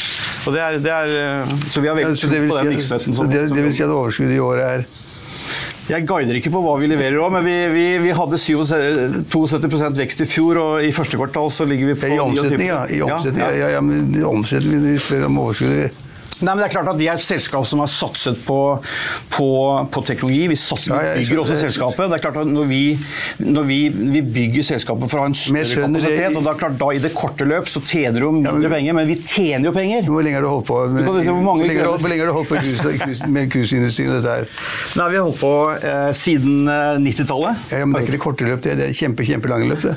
Og 0.46 0.56
det 0.56 0.64
er, 0.64 0.80
det 0.80 0.96
er, 0.96 1.54
så 1.68 1.84
vi 1.84 1.92
har 1.92 1.98
veldig 1.98 2.16
tro 2.16 2.32
på 2.32 2.56
den 2.56 2.72
virksomheten 2.72 3.16
som 3.20 3.28
det, 3.28 3.46
det 3.52 3.64
vil 3.66 3.76
si 3.76 3.84
at 3.84 3.92
overskuddet 3.92 4.38
i 4.38 4.42
året 4.44 4.68
er 4.70 4.88
Jeg 5.90 6.06
guider 6.06 6.36
ikke 6.38 6.52
på 6.54 6.60
hva 6.62 6.76
vi 6.78 6.86
leverer 6.90 7.16
òg, 7.18 7.32
men 7.34 7.46
vi, 7.46 7.54
vi, 7.74 7.86
vi 8.04 8.12
hadde 8.14 8.38
77 8.38 9.24
72 9.32 9.98
vekst 9.98 10.22
i 10.22 10.28
fjor, 10.30 10.60
og 10.62 10.84
i 10.86 10.92
første 10.94 11.18
kvartal 11.18 11.50
så 11.50 11.66
ligger 11.66 11.90
vi 11.92 11.96
på 11.98 12.12
I 12.14 12.20
omsetning, 12.22 12.62
29. 12.62 12.68
ja. 12.70 12.84
I 12.94 13.02
omsetning, 13.08 13.42
Ja, 13.42 13.50
ja, 13.50 13.58
ja. 13.64 13.72
ja, 13.76 13.80
men 13.82 14.22
omsetning, 14.30 14.84
vi 14.86 14.94
spør 15.02 15.26
om 15.26 15.40
overskuddet. 15.42 16.06
Nei, 16.40 16.54
men 16.54 16.62
det 16.62 16.66
er 16.70 16.72
klart 16.74 16.88
at 16.92 16.98
Vi 17.00 17.06
er 17.10 17.18
et 17.20 17.24
selskap 17.24 17.66
som 17.68 17.82
har 17.82 17.90
satset 17.92 18.38
på, 18.46 18.58
på, 19.34 19.48
på 19.92 20.02
teknologi. 20.08 20.46
Vi 20.52 20.56
satser, 20.60 20.94
Ja, 20.94 21.14
jeg 21.16 21.26
bygger 21.28 21.42
også 21.44 21.58
selskapet. 21.60 22.08
Det 22.10 22.18
er 22.18 22.24
klart 22.24 22.38
at 22.42 22.50
Når 22.50 22.68
vi, 22.70 22.82
når 23.44 23.68
vi, 23.68 23.78
vi 24.16 24.22
bygger 24.24 24.66
selskapet 24.72 25.10
for 25.12 25.20
å 25.20 25.24
ha 25.26 25.30
en 25.32 25.36
større 25.38 25.86
kapasitet, 25.86 26.36
og 26.36 26.44
da, 26.46 26.54
er 26.54 26.60
klart, 26.64 26.78
da 26.80 26.90
i 26.96 27.02
det 27.02 27.12
korte 27.16 27.48
løp 27.48 27.68
så 27.70 27.82
tjener 27.84 28.20
du 28.24 28.30
mindre 28.40 28.70
penger, 28.72 28.96
men 28.96 29.08
vi 29.10 29.18
tjener 29.20 29.70
jo 29.70 29.74
penger. 29.76 30.08
Hvor 30.10 30.24
lenge 30.26 30.38
har 30.40 30.46
du 30.46 30.50
holdt 30.52 30.68
på 30.70 30.80
med, 30.94 31.04
Du 31.10 31.22
se 31.22 31.34
hvor 31.34 31.42
mange 31.44 31.64
hvor 31.64 31.68
lenge, 31.68 31.80
har 31.80 31.86
du- 31.86 32.36
holdt 32.38 32.48
på 32.48 33.28
med 33.30 33.50
cruiseindustrien? 33.52 34.10
dette 34.16 34.36
her? 34.38 34.48
Nei, 34.96 35.08
Vi 35.10 35.16
har 35.20 35.24
holdt 35.28 35.40
på 35.40 35.52
eh, 35.76 36.12
siden 36.16 36.68
eh, 36.68 36.96
90-tallet. 37.04 37.68
Ja, 37.74 37.84
men 37.84 37.94
det 37.94 38.00
er 38.00 38.06
ikke 38.08 38.16
det 38.16 38.22
korte 38.24 38.48
løp, 38.48 38.62
det. 38.64 38.76
Det 38.80 38.88
er 38.90 38.96
kjempe, 38.96 39.26
kjempelange 39.28 39.68
løp, 39.70 39.82
det. 39.90 39.96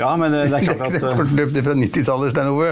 Ja, 0.00 0.16
men 0.16 0.32
det, 0.32 0.46
det 0.52 0.58
er 0.58 0.64
klart 0.70 0.82
at 0.88 0.94
eh, 1.02 1.06
det 1.36 1.42
er 1.60 1.64
fra 1.66 1.74
90-tallet, 1.76 2.30
Stein 2.32 2.48
Ove. 2.52 2.70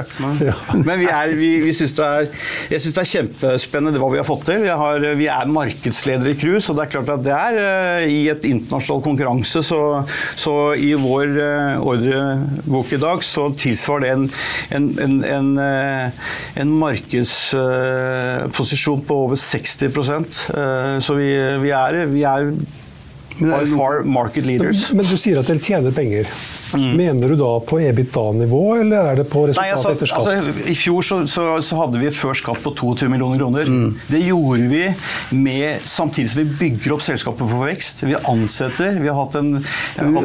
Men 0.87 0.97
vi, 1.03 1.09
er, 1.11 1.27
vi, 1.37 1.51
vi 1.65 1.73
synes 1.77 1.95
det 1.99 2.07
er, 2.07 2.25
jeg 2.73 2.81
syns 2.85 2.97
det 2.97 3.03
er 3.03 3.11
kjempespennende 3.13 3.99
hva 4.01 4.09
vi 4.15 4.21
har 4.21 4.29
fått 4.29 4.45
til. 4.49 4.59
Vi, 4.65 4.71
har, 4.83 4.97
vi 5.19 5.27
er 5.31 5.47
markedsledere 5.53 6.31
i 6.35 6.39
cruise, 6.41 6.67
og 6.71 6.75
det 6.79 6.85
er 6.87 6.93
klart 6.95 7.11
at 7.17 7.23
det 7.27 7.35
er 7.37 7.53
eh, 7.65 8.05
i 8.11 8.13
et 8.33 8.43
internasjonal 8.49 9.03
konkurranse, 9.05 9.59
så, 9.67 9.81
så 10.39 10.55
i 10.79 10.95
vår 10.99 11.29
eh, 11.45 11.89
ordrebok 11.93 12.89
i 12.97 13.03
dag 13.03 13.19
så 13.27 13.43
tilsvarer 13.55 14.01
det 14.05 14.11
en, 14.15 14.25
en, 14.77 14.85
en, 15.05 15.15
en, 15.35 15.49
eh, 15.61 16.11
markedsposisjon 16.81 19.01
på 19.07 19.15
over 19.27 19.37
60 19.37 19.83
eh, 19.85 19.91
Så 21.03 21.13
vi, 21.19 21.29
vi 21.65 21.71
er, 21.75 21.93
vi 22.11 22.23
er 22.27 22.41
by 23.41 23.65
far 23.77 24.03
market 24.05 24.47
leaders. 24.47 24.89
Men 24.95 25.07
du 25.09 25.17
sier 25.21 25.41
at 25.41 25.49
dere 25.51 25.63
tjener 25.65 25.95
penger. 25.97 26.31
Mener 26.71 27.33
du 27.33 27.35
da 27.41 27.49
på 27.67 27.81
EBITDA-nivå, 27.83 28.61
eller 28.79 29.09
er 29.11 29.17
det 29.19 29.25
på 29.33 29.41
Nei, 29.49 29.51
resultat 29.51 29.73
altså, 29.75 29.91
etter 29.97 30.11
skatt? 30.13 30.29
altså, 30.31 30.53
I 30.71 30.75
fjor 30.79 31.03
så, 31.03 31.17
så, 31.27 31.47
så 31.67 31.79
hadde 31.81 31.99
vi 31.99 32.13
før 32.15 32.37
skatt 32.39 32.61
på 32.63 32.71
22 32.79 33.09
millioner 33.11 33.41
kroner. 33.43 33.73
Det 34.07 34.21
gjorde 34.23 34.69
vi 34.71 34.85
med, 35.35 35.83
samtidig 35.91 36.31
som 36.31 36.45
vi 36.45 36.55
bygger 36.61 36.95
opp 36.95 37.03
selskapet 37.03 37.51
for 37.51 37.67
vekst. 37.67 38.05
Vi 38.07 38.15
ansetter. 38.31 39.01
Vi 39.03 39.11
har 39.11 39.19
hatt 39.19 39.35
en 39.41 39.51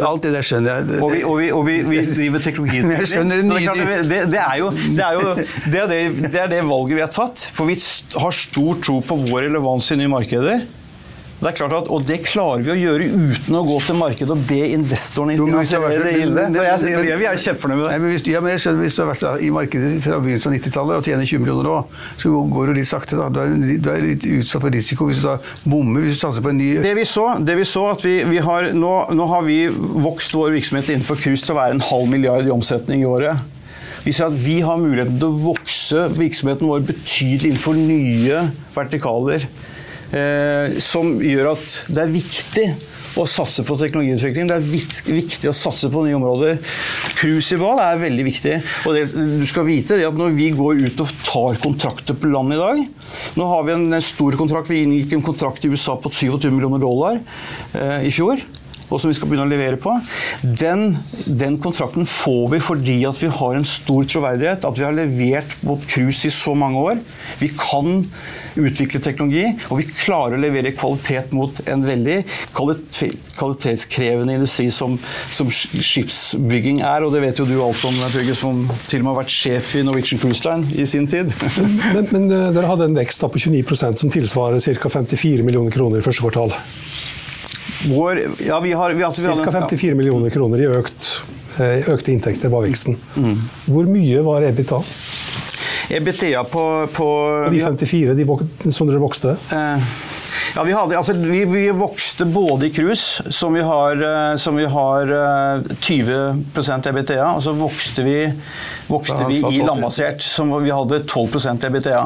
Alt 0.05 0.27
det 0.27 0.35
der 0.35 0.45
skjønner 0.45 0.83
jeg. 0.83 1.01
og 1.01 1.09
vi, 1.15 1.23
og 1.25 1.39
vi, 1.41 1.49
og 1.55 1.65
vi, 1.65 1.79
vi 1.95 2.03
driver 2.11 2.45
teknologiutvikling. 2.45 3.01
Jeg 3.01 3.13
skjønner 3.15 3.41
det 3.41 3.49
nye- 3.49 3.99
det, 4.05 4.21
det, 4.35 4.41
er 4.45 4.61
jo, 4.61 4.69
det, 4.75 5.01
er 5.01 5.17
jo 5.17 5.33
det, 5.41 5.81
er 5.81 5.91
det, 5.95 6.01
det 6.29 6.41
er 6.45 6.53
det 6.53 6.61
valget 6.69 6.99
vi 6.99 7.05
har 7.07 7.13
tatt. 7.15 7.47
For 7.57 7.65
vi 7.73 7.79
har 8.21 8.37
stor 8.45 8.81
tro 8.85 9.01
på 9.01 9.17
vår 9.25 9.47
relevans 9.49 9.89
i 9.95 9.97
nye 10.03 10.13
markeder. 10.13 10.67
Det 11.35 11.49
er 11.49 11.55
klart 11.57 11.73
at, 11.75 11.89
Og 11.91 12.03
det 12.07 12.15
klarer 12.23 12.61
vi 12.63 12.71
å 12.71 12.75
gjøre 12.79 13.07
uten 13.11 13.57
å 13.59 13.61
gå 13.67 13.75
til 13.83 13.97
markedet 13.99 14.31
og 14.31 14.43
be 14.47 14.59
investorene 14.71 15.35
finansiere 15.35 15.89
det 16.05 16.13
gildet. 16.15 16.55
Så 16.55 16.63
jeg, 16.63 16.95
men- 16.95 17.07
jeg, 17.09 17.17
vi 17.19 17.27
er 17.27 17.41
kjempefornøyd 17.43 17.75
med 17.75 17.83
det. 17.85 17.89
Nei, 17.91 17.99
men 17.99 18.13
hvis, 18.13 18.23
ja, 18.31 18.39
men 18.41 18.53
jeg 18.53 18.61
skjønner, 18.63 18.81
hvis 18.85 18.95
du 18.95 19.01
har 19.03 19.09
vært 19.11 19.43
i 19.43 19.49
markedet 19.57 19.89
fra 20.05 20.19
begynnelsen 20.23 20.53
av 20.53 20.55
90-tallet 20.55 20.95
og 21.01 21.09
tjener 21.09 21.27
20 21.27 21.43
millioner 21.43 21.67
nå, 21.67 21.75
så 22.23 22.31
går 22.55 22.71
det 22.71 22.75
litt 22.79 22.89
sakte. 22.89 23.19
da. 23.19 23.27
Du 23.35 23.41
er, 23.43 23.51
du 23.83 23.89
er 23.91 24.01
litt 24.07 24.25
utsatt 24.31 24.63
for 24.63 24.71
risiko 24.73 25.09
hvis 25.11 25.19
du 25.21 25.27
da 25.27 25.35
bommer, 25.67 26.01
hvis 26.07 26.15
du 26.15 26.23
satser 26.23 26.45
på 26.45 26.53
en 26.55 26.57
ny 26.61 26.69
Det 26.87 26.95
vi 26.95 27.05
så, 27.09 27.27
det 27.43 27.57
vi 27.59 27.67
så 27.67 27.83
at 27.91 28.07
vi, 28.07 28.15
vi 28.31 28.39
har, 28.47 28.71
nå, 28.73 28.93
nå 29.19 29.27
har 29.35 29.43
vi 29.45 29.59
vokst 30.07 30.33
vår 30.39 30.55
virksomhet 30.55 30.89
innenfor 30.95 31.19
cruise 31.19 31.43
til 31.45 31.53
å 31.53 31.59
være 31.59 31.75
en 31.77 31.83
halv 31.91 32.07
milliard 32.15 32.47
i 32.47 32.53
omsetning 32.55 33.03
i 33.03 33.11
året. 33.11 33.43
Vi 34.07 34.13
ser 34.13 34.29
at 34.31 34.35
vi 34.37 34.59
har 34.61 34.77
muligheten 34.77 35.19
til 35.19 35.31
å 35.33 35.39
vokse 35.51 36.07
virksomheten 36.15 36.67
vår 36.69 36.83
betydelig 36.87 37.51
innenfor 37.55 37.75
nye 37.75 38.43
vertikaler. 38.75 39.47
Eh, 40.13 40.77
som 40.83 41.15
gjør 41.23 41.55
at 41.55 41.79
det 41.89 42.03
er 42.03 42.13
viktig 42.13 42.65
å 43.19 43.25
satse 43.29 43.63
på 43.65 43.77
teknologiutvikling. 43.79 44.49
Det 44.49 44.57
er 44.57 44.65
viktig 45.07 45.49
å 45.49 45.55
satse 45.55 45.89
på 45.91 46.03
nye 46.05 46.17
områder. 46.17 46.59
Cruise 47.17 47.55
i 47.55 47.59
bad 47.61 47.81
er 47.83 48.01
veldig 48.03 48.25
viktig. 48.27 48.55
Og 48.85 48.97
det, 48.97 49.05
du 49.15 49.45
skal 49.49 49.67
vite 49.67 49.99
at 50.05 50.19
når 50.19 50.35
vi 50.35 50.51
går 50.55 50.83
ut 50.85 51.05
og 51.05 51.15
tar 51.25 51.61
kontrakter 51.63 52.17
på 52.19 52.31
land 52.31 52.53
i 52.55 52.59
dag 52.59 52.83
Nå 53.39 53.47
har 53.49 53.63
vi 53.65 53.73
en 53.75 54.01
stor 54.03 54.35
kontrakt. 54.39 54.69
Vi 54.71 54.83
inngikk 54.83 55.15
en 55.15 55.25
kontrakt 55.25 55.65
i 55.65 55.71
USA 55.71 55.95
på 55.99 56.11
27 56.11 56.51
millioner 56.51 56.81
dollar 56.83 57.19
eh, 57.73 58.05
i 58.09 58.13
fjor 58.13 58.43
og 58.89 59.01
som 59.01 59.11
vi 59.11 59.17
skal 59.17 59.29
begynne 59.29 59.47
å 59.47 59.51
levere 59.51 59.79
på, 59.81 59.93
den, 60.43 60.97
den 61.25 61.57
kontrakten 61.61 62.07
får 62.09 62.49
vi 62.53 62.61
fordi 62.63 62.97
at 63.09 63.19
vi 63.21 63.31
har 63.33 63.57
en 63.57 63.67
stor 63.67 64.05
troverdighet, 64.09 64.65
at 64.67 64.79
vi 64.79 64.85
har 64.85 64.95
levert 64.95 65.55
mot 65.65 65.81
cruise 65.89 66.27
i 66.27 66.33
så 66.33 66.55
mange 66.57 66.81
år. 66.81 67.01
Vi 67.41 67.49
kan 67.57 68.03
utvikle 68.55 69.01
teknologi, 69.03 69.45
og 69.69 69.81
vi 69.81 69.87
klarer 69.89 70.37
å 70.37 70.41
levere 70.41 70.73
kvalitet 70.75 71.33
mot 71.35 71.59
en 71.69 71.83
veldig 71.85 72.21
kvalitetskrevende 72.55 74.37
industri 74.37 74.69
som, 74.73 74.97
som 75.35 75.49
skipsbygging 75.51 76.81
er, 76.85 77.03
og 77.05 77.15
det 77.15 77.23
vet 77.25 77.41
jo 77.41 77.47
du 77.49 77.57
alt 77.59 77.83
om, 77.87 77.99
Trygve, 78.15 78.37
som 78.37 78.63
til 78.87 79.01
og 79.01 79.07
med 79.07 79.11
har 79.11 79.19
vært 79.23 79.33
sjef 79.33 79.73
i 79.79 79.83
Norwegian 79.85 80.21
Cruise 80.21 80.45
Line 80.45 80.69
i 80.77 80.87
sin 80.89 81.09
tid. 81.11 81.33
Men, 81.95 82.07
men 82.11 82.29
eh, 82.31 82.49
dere 82.55 82.69
hadde 82.69 82.89
en 82.89 82.97
vekst 82.97 83.25
på 83.25 83.41
29% 83.41 84.01
som 84.01 84.11
tilsvarer 84.13 84.61
ca. 84.79 84.91
54 84.91 85.45
millioner 85.45 85.73
kroner 85.73 86.01
i 86.01 86.05
første 86.05 86.23
kvartal. 86.23 86.53
Vår, 87.89 88.21
ja, 88.45 88.59
vi 88.59 88.71
har, 88.71 88.93
vi, 88.93 89.03
altså, 89.03 89.21
vi 89.21 89.27
en- 89.41 89.51
54 89.53 89.95
millioner 89.95 90.29
kroner 90.33 90.61
i 90.61 90.67
økt, 90.79 91.11
eh, 91.59 91.89
økte 91.93 92.11
inntekter 92.13 92.49
var 92.49 92.65
veksten. 92.65 92.97
Mm. 93.15 93.37
Hvor 93.67 93.87
mye 93.89 94.23
var 94.25 94.41
EBITDA? 94.41 94.81
EBTA 95.89 96.43
på, 96.49 96.65
på 96.93 97.07
Og 97.45 97.51
de 97.53 97.61
54 97.61 98.15
de 98.17 98.25
vok 98.25 98.41
som 98.73 98.87
dere 98.89 99.01
vokste? 99.01 99.37
Eh, 99.53 99.89
Ja, 100.55 100.63
vi, 100.63 100.71
hadde, 100.71 100.95
altså, 100.95 101.13
vi, 101.13 101.41
vi 101.45 101.63
vokste 101.75 102.25
både 102.31 102.67
i 102.67 102.71
cruise, 102.71 103.23
som 103.33 103.53
vi 103.53 103.61
har, 103.65 103.99
eh, 103.99 104.35
som 104.39 104.55
vi 104.55 104.65
har 104.71 105.11
eh, 105.11 105.63
20 105.81 106.87
EBTA, 106.91 107.25
og 107.35 107.41
så 107.43 107.51
vokste 107.57 108.05
vi, 108.05 108.19
vokste 108.87 109.17
vi 109.27 109.41
i 109.41 109.63
landbasert, 109.65 110.21
som 110.23 110.53
vi 110.63 110.71
hadde 110.71 111.01
12% 111.03 111.67
EBTA. 111.67 112.05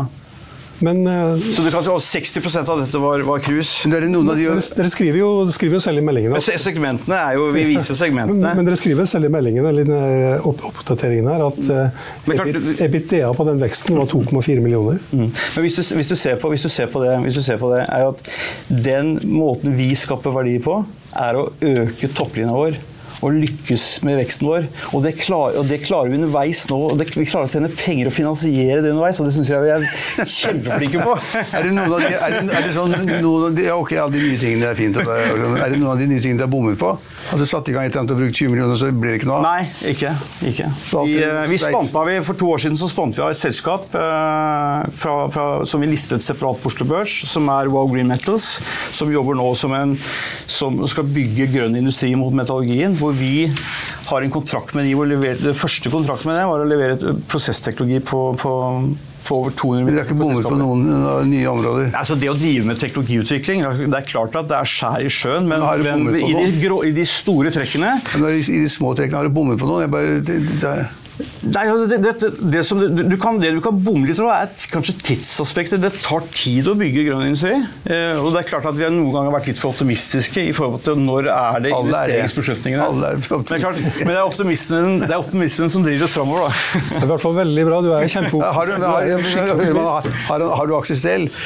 Men 0.86 1.02
eh, 1.08 1.42
Så 1.56 1.64
du 1.66 1.70
kan 1.74 1.84
si, 1.84 1.92
at 1.92 2.44
60% 2.44 2.70
av 2.72 2.80
dette 2.84 3.00
var, 3.04 3.24
var 3.28 3.42
cruise. 3.44 3.84
Men 3.90 3.98
er 3.98 4.06
av 4.32 4.38
de 4.38 4.46
dere, 4.46 4.62
dere 4.78 4.92
skriver, 4.94 5.20
jo, 5.20 5.30
skriver 5.52 5.76
jo 5.76 5.82
selv 5.84 6.00
i 6.02 6.06
meldingene 6.08 6.40
at 6.40 6.46
se- 6.46 6.56
segmentene 6.62 7.18
er 7.20 7.36
jo 7.40 7.50
Vi 7.56 7.66
viser 7.74 7.92
jo 7.92 7.98
men, 7.98 8.02
segmentene. 8.04 8.54
men 8.60 8.70
dere 8.70 8.80
skriver 8.80 9.10
selv 9.12 9.28
i 9.28 9.32
meldingene 9.34 9.74
eller 9.74 9.92
i 9.92 10.30
opp, 10.48 10.64
oppdateringen 10.72 11.28
her, 11.32 11.44
at 11.50 11.60
eh, 11.74 12.06
Men 12.30 12.44
EBIT- 12.46 12.84
EBITDA 12.88 13.34
på 13.36 13.48
den 13.50 13.60
veksten 13.64 14.00
var 14.00 14.08
2,4 14.12 14.64
millioner. 14.64 15.02
Mm. 15.12 15.28
Men 15.34 15.66
hvis 15.68 15.76
du, 15.80 15.84
hvis, 16.00 16.12
du 16.14 16.16
ser 16.20 16.40
på, 16.42 16.52
hvis, 16.54 16.64
du 16.64 16.72
ser 16.72 16.88
på 16.94 17.04
det, 17.04 17.18
hvis 17.26 17.40
du 17.40 17.44
ser 17.46 17.60
på 17.62 17.74
det, 17.76 17.84
er 17.90 18.06
jo 18.06 18.14
at 18.16 18.32
den 18.90 19.16
måten 19.36 19.76
vi 19.78 19.92
skaper 20.00 20.34
verdi 20.36 20.56
på, 20.64 20.80
er 21.20 21.40
å 21.42 21.50
øke 21.66 22.10
topplinja 22.16 22.56
vår. 22.56 22.80
Og 23.26 23.34
lykkes 23.36 23.86
med 24.08 24.16
veksten 24.22 24.48
vår. 24.48 24.68
Og 24.96 25.04
det, 25.04 25.14
klar, 25.20 25.58
og 25.60 25.66
det 25.68 25.82
klarer 25.84 26.10
vi 26.14 26.20
underveis 26.22 26.62
nå. 26.72 26.78
og 26.92 26.98
det, 27.02 27.10
Vi 27.16 27.26
klarer 27.28 27.50
å 27.50 27.52
tjene 27.52 27.70
penger 27.76 28.08
og 28.08 28.16
finansiere 28.16 28.80
det 28.86 28.94
underveis, 28.94 29.20
og 29.20 29.28
det 29.28 29.34
syns 29.36 29.50
jeg 29.52 29.64
vi 29.66 29.74
er 29.76 29.88
kjempeflinke 30.24 31.04
på. 31.04 31.16
Er 31.52 31.68
det 31.68 31.74
noen 31.76 31.94
av 31.94 32.00
de, 32.00 32.12
er 32.16 32.36
det, 32.38 32.44
er 32.56 32.68
det 32.68 32.74
sånn, 32.76 32.94
noen 33.20 33.48
av 33.50 33.58
de, 33.58 33.66
ok, 33.76 33.94
alle 34.00 34.16
de 34.16 34.24
nye 34.24 34.40
tingene 34.40 34.70
er 34.72 34.78
fint, 34.80 35.00
er 35.04 35.74
det 35.74 35.80
noen 35.80 35.92
av 35.94 36.00
de 36.00 36.08
nye 36.10 36.22
tingene 36.24 36.40
de 36.42 36.46
har 36.48 36.52
bommet 36.54 36.80
på? 36.80 36.94
Altså 37.30 37.46
satte 37.50 37.70
i 37.70 37.76
gang 37.76 37.86
et 37.86 37.92
eller 37.94 38.06
annet 38.06 38.14
og 38.16 38.22
brukt 38.24 38.40
20 38.40 38.54
millioner, 38.54 38.78
så 38.80 38.90
ble 38.96 39.12
det 39.14 39.20
ikke 39.20 39.30
noe 39.30 39.40
av? 39.42 39.46
Nei, 39.46 39.92
ikke. 39.92 40.14
ikke. 40.50 40.70
Vi, 41.06 41.18
eh, 41.22 41.42
vi 41.52 41.60
spanta, 41.62 42.04
vi- 42.08 42.18
For 42.30 42.40
to 42.40 42.48
år 42.56 42.64
siden 42.64 42.78
så 42.80 42.88
spant 42.90 43.18
vi 43.20 43.22
av 43.26 43.34
et 43.36 43.38
selskap 43.42 43.94
eh, 43.94 44.88
fra, 45.02 45.16
fra, 45.34 45.46
som 45.70 45.82
vi 45.84 45.92
listet 45.92 46.24
separat 46.26 46.62
på 46.64 46.72
Oslo 46.72 46.88
Børs, 46.90 47.14
som 47.30 47.50
er 47.54 47.70
Wow 47.70 47.90
Green 47.92 48.08
Metals, 48.10 48.48
som 48.96 49.12
jobber 49.14 49.38
nå 49.38 49.50
som 49.60 49.76
en, 49.78 49.94
som 50.50 50.80
skal 50.90 51.06
bygge 51.10 51.50
grønn 51.54 51.78
industri 51.80 52.14
mot 52.18 52.34
metallurgien. 52.36 52.96
Hvor 53.00 53.09
vi 53.18 53.50
har 54.10 54.26
en 54.26 54.34
kontrakt 54.34 54.76
med 54.78 54.88
de, 54.88 54.96
hvor 54.98 55.10
leverte, 55.10 55.50
det 55.50 55.58
første 55.58 55.92
kontrakten 55.94 56.32
med 56.32 56.40
det 56.40 56.48
var 56.50 56.64
å 56.64 56.68
levere 56.68 56.98
et 56.98 57.24
prosessteknologi 57.30 58.00
på, 58.06 58.22
på, 58.40 58.54
over 59.30 59.54
200 59.54 59.86
Men 59.86 59.94
dere 59.94 60.04
har 60.04 60.10
ikke 60.10 60.20
bommet 60.20 60.48
på 60.48 60.56
noen 60.60 60.86
nye 61.30 61.50
områder? 61.52 61.92
Altså 61.98 62.18
Det 62.20 62.32
å 62.32 62.38
drive 62.38 62.66
med 62.70 62.80
teknologiutvikling 62.82 63.66
Det 63.84 64.00
er 64.00 64.08
klart 64.08 64.38
at 64.40 64.50
det 64.50 64.58
er 64.58 64.72
skjær 64.72 65.06
i 65.06 65.12
sjøen, 65.14 65.50
men, 65.50 65.66
men 65.86 66.10
i, 66.18 66.32
de 66.34 66.64
grå, 66.64 66.82
i 66.88 66.96
de 66.96 67.06
store 67.08 67.54
trekkene 67.54 67.98
Men 68.16 68.32
I 68.34 68.42
i 68.42 68.64
de 68.64 68.72
små 68.72 68.96
trekkene 68.98 69.22
har 69.22 69.30
du 69.30 69.36
bommet 69.36 69.62
på 69.62 69.70
noen? 69.70 69.86
Jeg 69.86 69.94
bare, 69.94 70.18
det, 70.26 70.40
det, 70.64 70.74
Nei, 71.20 71.66
altså, 71.68 71.86
det, 71.92 71.98
det, 72.22 72.30
det, 72.54 72.62
som 72.68 72.80
du, 72.80 73.02
du 73.04 73.16
kan, 73.20 73.40
det 73.42 73.52
du 73.56 73.60
kan 73.64 73.76
bomme 73.84 74.08
litt 74.08 74.20
over, 74.22 74.32
er 74.36 74.48
et- 74.48 74.68
kanskje 74.72 74.96
tidsaspektet. 75.04 75.82
Det 75.84 75.92
tar 76.00 76.24
tid 76.36 76.68
å 76.72 76.76
bygge 76.80 77.06
grønn 77.10 77.26
industri. 77.28 77.56
Eh, 77.90 78.20
og 78.20 78.32
det 78.34 78.44
er 78.44 78.48
klart 78.52 78.68
at 78.70 78.78
Vi 78.80 78.86
har 78.86 78.94
noen 78.94 79.12
ganger 79.12 79.34
vært 79.34 79.50
litt 79.52 79.60
for 79.60 79.74
optimistiske 79.74 80.46
i 80.48 80.54
forhold 80.56 80.84
til 80.86 81.00
når 81.00 81.28
er 81.34 81.64
det 81.66 81.74
Alle 81.76 82.04
er 82.06 82.14
investeringsbeslutningene. 82.14 82.86
Alle 82.86 83.10
er 83.12 83.20
men, 83.20 83.64
klart, 83.66 83.82
men 83.82 84.12
det 84.14 84.16
er 84.16 84.24
optimismen, 84.24 85.00
det 85.04 85.10
er 85.10 85.20
optimismen 85.20 85.74
som 85.74 85.84
driver 85.84 86.08
oss 86.08 86.16
framover. 86.16 86.62
Det 86.90 87.00
er 87.02 87.08
i 87.08 87.12
hvert 87.12 87.26
fall 87.26 87.36
veldig 87.40 87.66
bra. 87.68 87.82
Du 87.84 87.90
er 87.96 88.08
kjempeoptimist. 88.16 88.56
har, 88.56 88.66
du, 88.70 88.88
har, 88.88 89.10
er 89.10 89.18
har, 90.30 90.46
har, 90.62 90.76
aksjer 90.80 91.00
selv? 91.04 91.40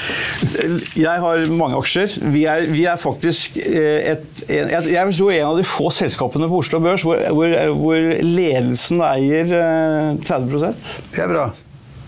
Jeg 0.99 1.25
har 1.25 1.45
mange 1.49 1.79
aksjer. 1.81 2.17
Vi 2.35 2.45
er, 2.49 2.67
vi 2.69 2.85
er 2.89 3.01
faktisk 3.01 3.57
et, 3.57 4.21
et, 4.45 4.45
en, 4.49 4.91
jeg, 4.91 5.09
vil 5.09 5.17
tro 5.17 5.31
en 5.33 5.49
av 5.49 5.59
de 5.59 5.65
få 5.67 5.89
selskapene 5.93 6.49
på 6.51 6.61
Oslo 6.61 6.81
Børs 6.83 7.05
hvor, 7.07 7.21
hvor, 7.33 7.57
hvor 7.79 8.11
ledelsen 8.23 9.01
eier 9.07 9.53
eh, 9.57 9.62
30% 10.23 10.91
Det 11.13 11.23
er 11.23 11.31
bra. 11.31 11.47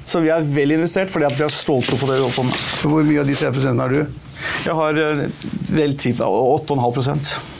Så 0.05 0.21
vi 0.21 0.29
er 0.29 0.45
vel 0.45 0.75
investert 0.75 1.09
fordi 1.13 1.25
at 1.27 1.37
vi 1.37 1.45
har 1.47 1.53
ståltro 1.53 1.97
på 1.97 2.09
det 2.09 2.19
vi 2.19 2.25
holder 2.27 2.37
på 2.37 2.45
med. 2.45 2.63
Hvor 2.85 3.05
mye 3.07 3.23
av 3.23 3.29
de 3.29 3.37
30 3.41 3.81
har 3.81 3.93
du? 3.95 4.23
Jeg 4.65 4.77
har 4.77 5.01
eh, 5.01 5.27
vel 5.73 5.95
8,5 5.97 7.53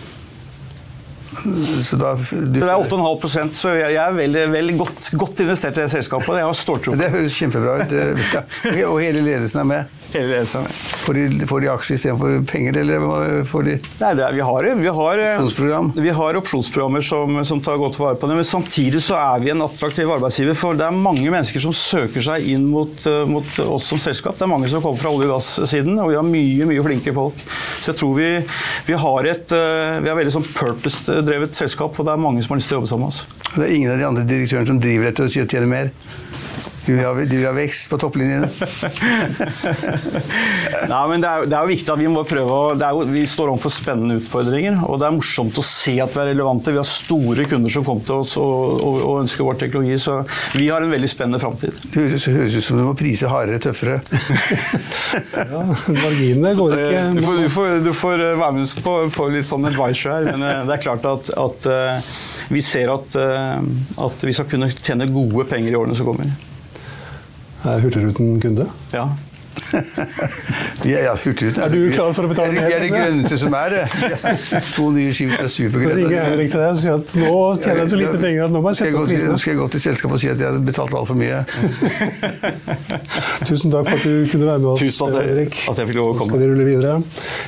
så, 1.83 1.97
da, 1.99 2.13
du, 2.15 2.55
det 2.55 2.63
er 2.63 2.79
8,5% 2.79 3.57
så 3.59 3.73
jeg, 3.75 3.91
jeg 3.93 4.01
er 4.01 4.15
veldig, 4.15 4.43
veldig 4.53 4.75
godt, 4.79 5.09
godt, 5.19 5.41
investert 5.43 5.77
i 5.77 5.83
det 5.83 5.91
selskapet. 5.91 6.39
Jeg 6.39 6.47
har 6.47 6.57
stoltro. 6.57 6.95
Det 6.97 7.09
høres 7.11 7.35
kjempebra 7.37 7.75
ut. 7.83 7.95
Og 8.91 9.01
hele 9.03 9.21
ledelsen 9.25 9.61
er 9.65 9.67
med. 9.69 10.04
Hele 10.15 10.31
det 10.31 10.45
som... 10.47 10.65
Får 11.05 11.13
de, 11.13 11.47
får 11.47 11.61
de 11.61 11.69
aksjer 11.73 11.97
istedenfor 11.97 12.45
penger, 12.47 12.77
eller 12.81 13.43
får 13.47 13.65
de 13.67 13.73
Nei, 13.99 14.11
det 14.15 14.23
er, 14.23 14.35
vi 14.35 14.43
har, 14.47 14.67
vi 14.79 14.93
har, 14.99 15.21
eh. 15.21 15.89
Vi 15.95 16.13
har 16.19 16.39
opsjonsprogrammer 16.39 17.03
som, 17.03 17.41
som, 17.45 17.61
tar 17.63 17.79
godt 17.81 17.99
vare 17.99 18.15
på 18.19 18.29
det. 18.29 18.37
Men 18.39 18.47
samtidig 18.47 19.01
så 19.03 19.17
er 19.19 19.43
vi 19.43 19.51
en 19.51 19.65
attraktiv 19.65 20.11
arbeidsgiver. 20.15 20.55
For 20.57 20.77
det 20.79 20.87
er 20.87 20.95
mange 20.95 21.27
mennesker 21.27 21.63
som 21.63 21.75
søker 21.75 22.23
seg 22.23 22.47
inn 22.53 22.69
mot, 22.71 22.95
eh, 23.11 23.25
mot 23.27 23.59
oss 23.65 23.89
som 23.91 23.99
selskap. 24.01 24.39
Det 24.39 24.47
er 24.47 24.53
mange 24.53 24.71
som 24.71 24.83
kommer 24.83 25.01
fra 25.01 25.11
olje- 25.11 25.27
og 25.27 25.35
gassiden, 25.35 25.99
og 25.99 26.13
vi 26.13 26.19
har 26.19 26.27
mye 26.27 26.69
mye 26.71 26.87
flinke 26.87 27.15
folk. 27.15 27.43
Så 27.81 27.91
jeg 27.91 27.99
tror 27.99 28.15
vi, 28.15 28.31
vi 28.87 28.99
har 29.05 29.31
et 29.33 29.55
eh, 29.55 29.99
vi 30.05 30.11
er 30.11 30.19
veldig 30.21 30.37
sånn 30.37 30.47
purpose 30.55 31.19
drevet 31.25 31.57
selskap, 31.57 31.99
og 31.99 32.07
det 32.07 32.15
er 32.15 32.23
mange 32.23 32.43
som 32.45 32.55
har 32.55 32.63
lyst 32.63 32.71
til 32.71 32.79
å 32.79 32.81
jobbe 32.81 32.93
sammen 32.93 33.09
med 33.09 33.15
oss. 33.15 33.51
Det 33.51 33.67
er 33.67 33.75
ingen 33.75 33.91
av 33.91 33.99
de 33.99 34.09
andre 34.13 34.27
direktørene 34.31 34.71
som 34.71 34.79
driver 34.79 35.11
dette 35.11 35.27
og 35.27 35.35
tjener 35.35 35.69
mer? 35.69 35.93
De 36.85 36.93
vil, 36.93 37.01
ha, 37.01 37.13
de 37.17 37.37
vil 37.39 37.47
ha 37.47 37.53
vekst 37.55 37.89
på 37.89 37.97
topplinjene. 38.01 38.45
Nei, 40.91 41.03
men 41.09 41.23
det 41.23 41.29
er, 41.29 41.45
det 41.49 41.55
er, 41.55 41.61
jo 41.63 41.71
viktig 41.71 41.93
at 41.95 42.01
vi 42.01 42.09
må 42.11 42.21
prøve 42.27 42.51
å 42.53 42.75
jo, 42.77 43.05
Vi 43.09 43.23
står 43.29 43.49
overfor 43.53 43.71
spennende 43.73 44.15
utfordringer, 44.21 44.75
og 44.85 44.99
det 45.01 45.07
er 45.07 45.17
morsomt 45.17 45.57
å 45.57 45.65
se 45.65 45.95
at 46.03 46.11
vi 46.13 46.19
er 46.21 46.27
relevante. 46.33 46.73
Vi 46.75 46.81
har 46.81 46.89
store 46.89 47.43
kunder 47.49 47.69
som 47.73 47.83
kommer 47.87 48.03
til 48.05 48.15
oss 48.21 48.33
og, 48.41 48.55
og, 48.85 48.95
og 49.01 49.13
ønsker 49.23 49.43
vår 49.47 49.57
teknologi, 49.65 49.97
så 50.01 50.13
vi 50.53 50.65
har 50.69 50.81
en 50.85 50.93
veldig 50.93 51.09
spennende 51.09 51.41
framtid. 51.41 51.73
Det 51.95 52.05
høres 52.05 52.55
ut 52.59 52.67
som 52.67 52.75
du 52.79 52.83
må 52.85 52.93
prise 52.97 53.25
hardere, 53.31 53.59
tøffere. 53.63 53.97
ja, 55.55 55.63
marginene 56.03 56.53
går 56.57 56.77
ikke 56.77 57.05
du 57.15 57.21
får, 57.25 57.41
du, 57.41 57.49
får, 57.49 57.79
du 57.85 57.93
får, 57.93 58.23
være 58.39 58.51
med 58.59 58.73
på, 58.85 58.95
på 59.15 59.27
litt 59.33 59.47
sånn 59.47 59.67
advice 59.69 60.09
her, 60.09 60.27
men 60.31 60.45
eh, 60.45 60.63
det 60.67 60.77
er 60.77 60.83
klart 60.85 61.07
at, 61.09 61.31
at 61.39 61.69
eh, 61.71 62.09
vi 62.53 62.63
ser 62.65 62.91
at, 62.93 63.17
eh, 63.19 63.61
at 64.05 64.27
vi 64.27 64.35
skal 64.35 64.49
kunne 64.51 64.71
tjene 64.75 65.09
gode 65.11 65.47
penger 65.49 65.73
i 65.73 65.79
årene 65.79 65.97
som 65.97 66.11
kommer. 66.11 66.33
Er 67.65 67.81
Hurtigruten 67.81 68.39
kunde? 68.39 68.67
Ja. 68.91 69.17
ja, 70.91 70.99
ja, 71.05 71.13
Hurtigruten 71.15 71.63
er, 71.63 71.69
du 71.73 71.91
klar 71.93 72.13
for 72.15 72.27
å 72.27 72.31
betale 72.31 72.53
mer? 72.55 72.67
Det 72.67 72.75
er 72.77 72.83
det 72.85 72.91
grønneste 72.93 73.37
som 73.41 73.55
er. 73.57 73.75
det. 73.75 73.85
To 74.75 74.89
nye 74.93 75.13
skip 75.15 75.33
er 75.37 75.49
supergrønne. 75.51 75.95
Så 75.95 75.99
ringer 75.99 76.27
Henrik 76.29 76.51
til 76.51 76.61
deg 76.61 76.69
og 76.71 76.79
sier 76.81 76.97
at 76.99 77.13
nå 77.19 77.31
tjener 77.61 77.81
jeg 77.83 77.91
så 77.91 77.99
lite 77.99 78.19
penger 78.21 78.47
at 78.47 78.53
nå 78.55 78.61
må 78.63 78.73
jeg 78.73 78.79
sette 78.81 78.99
opp 78.99 79.09
prisene. 79.09 79.35
Nå 79.35 79.41
skal 79.41 79.53
jeg 79.53 79.59
gå 79.61 79.67
til 79.75 79.83
selskapet 79.85 80.17
og 80.17 80.23
si 80.23 80.31
at 80.31 80.43
jeg 80.43 80.49
har 80.49 80.65
betalt 80.69 80.95
altfor 80.99 81.19
mye. 81.19 81.41
Tusen 83.49 83.73
takk 83.73 83.89
for 83.89 83.97
at 83.97 84.05
du 84.05 84.25
kunne 84.31 84.49
være 84.49 84.63
med 84.63 84.69
oss, 84.73 84.83
Tusen 84.83 85.15
takk 85.15 85.31
Erik. 85.33 85.59
At 85.71 85.81
jeg 85.81 85.91
fikk 85.91 85.99
lov 85.99 86.11
å 86.11 86.17
komme. 86.19 86.35
Nå 86.35 86.35
skal 86.35 86.43
vi 86.43 86.49
rulle 86.51 86.67
videre. 86.67 86.97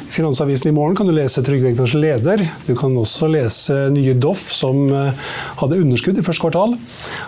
I 0.07 0.11
Finansavisen 0.17 0.71
i 0.71 0.75
morgen 0.77 0.97
kan 0.99 1.09
du 1.09 1.15
lese 1.15 1.43
Trygve 1.45 1.71
Egners 1.71 1.95
leder. 1.97 2.43
Du 2.67 2.73
kan 2.79 2.95
også 2.99 3.29
lese 3.31 3.79
nye 3.93 4.15
Doff, 4.17 4.47
som 4.53 4.87
eh, 4.93 5.27
hadde 5.61 5.81
underskudd 5.83 6.19
i 6.19 6.25
første 6.25 6.45
kvartal. 6.45 6.75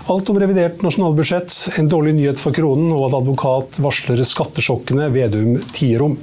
Alt 0.10 0.32
om 0.32 0.40
revidert 0.42 0.84
nasjonalbudsjett, 0.86 1.54
en 1.82 1.90
dårlig 1.92 2.16
nyhet 2.18 2.42
for 2.42 2.56
kronen 2.56 2.92
og 2.96 3.10
at 3.10 3.18
advokat 3.22 3.82
varsler 3.84 4.22
skattesjokkene 4.70 5.10
Vedum 5.10 5.58
tier 5.74 6.02
om. 6.02 6.18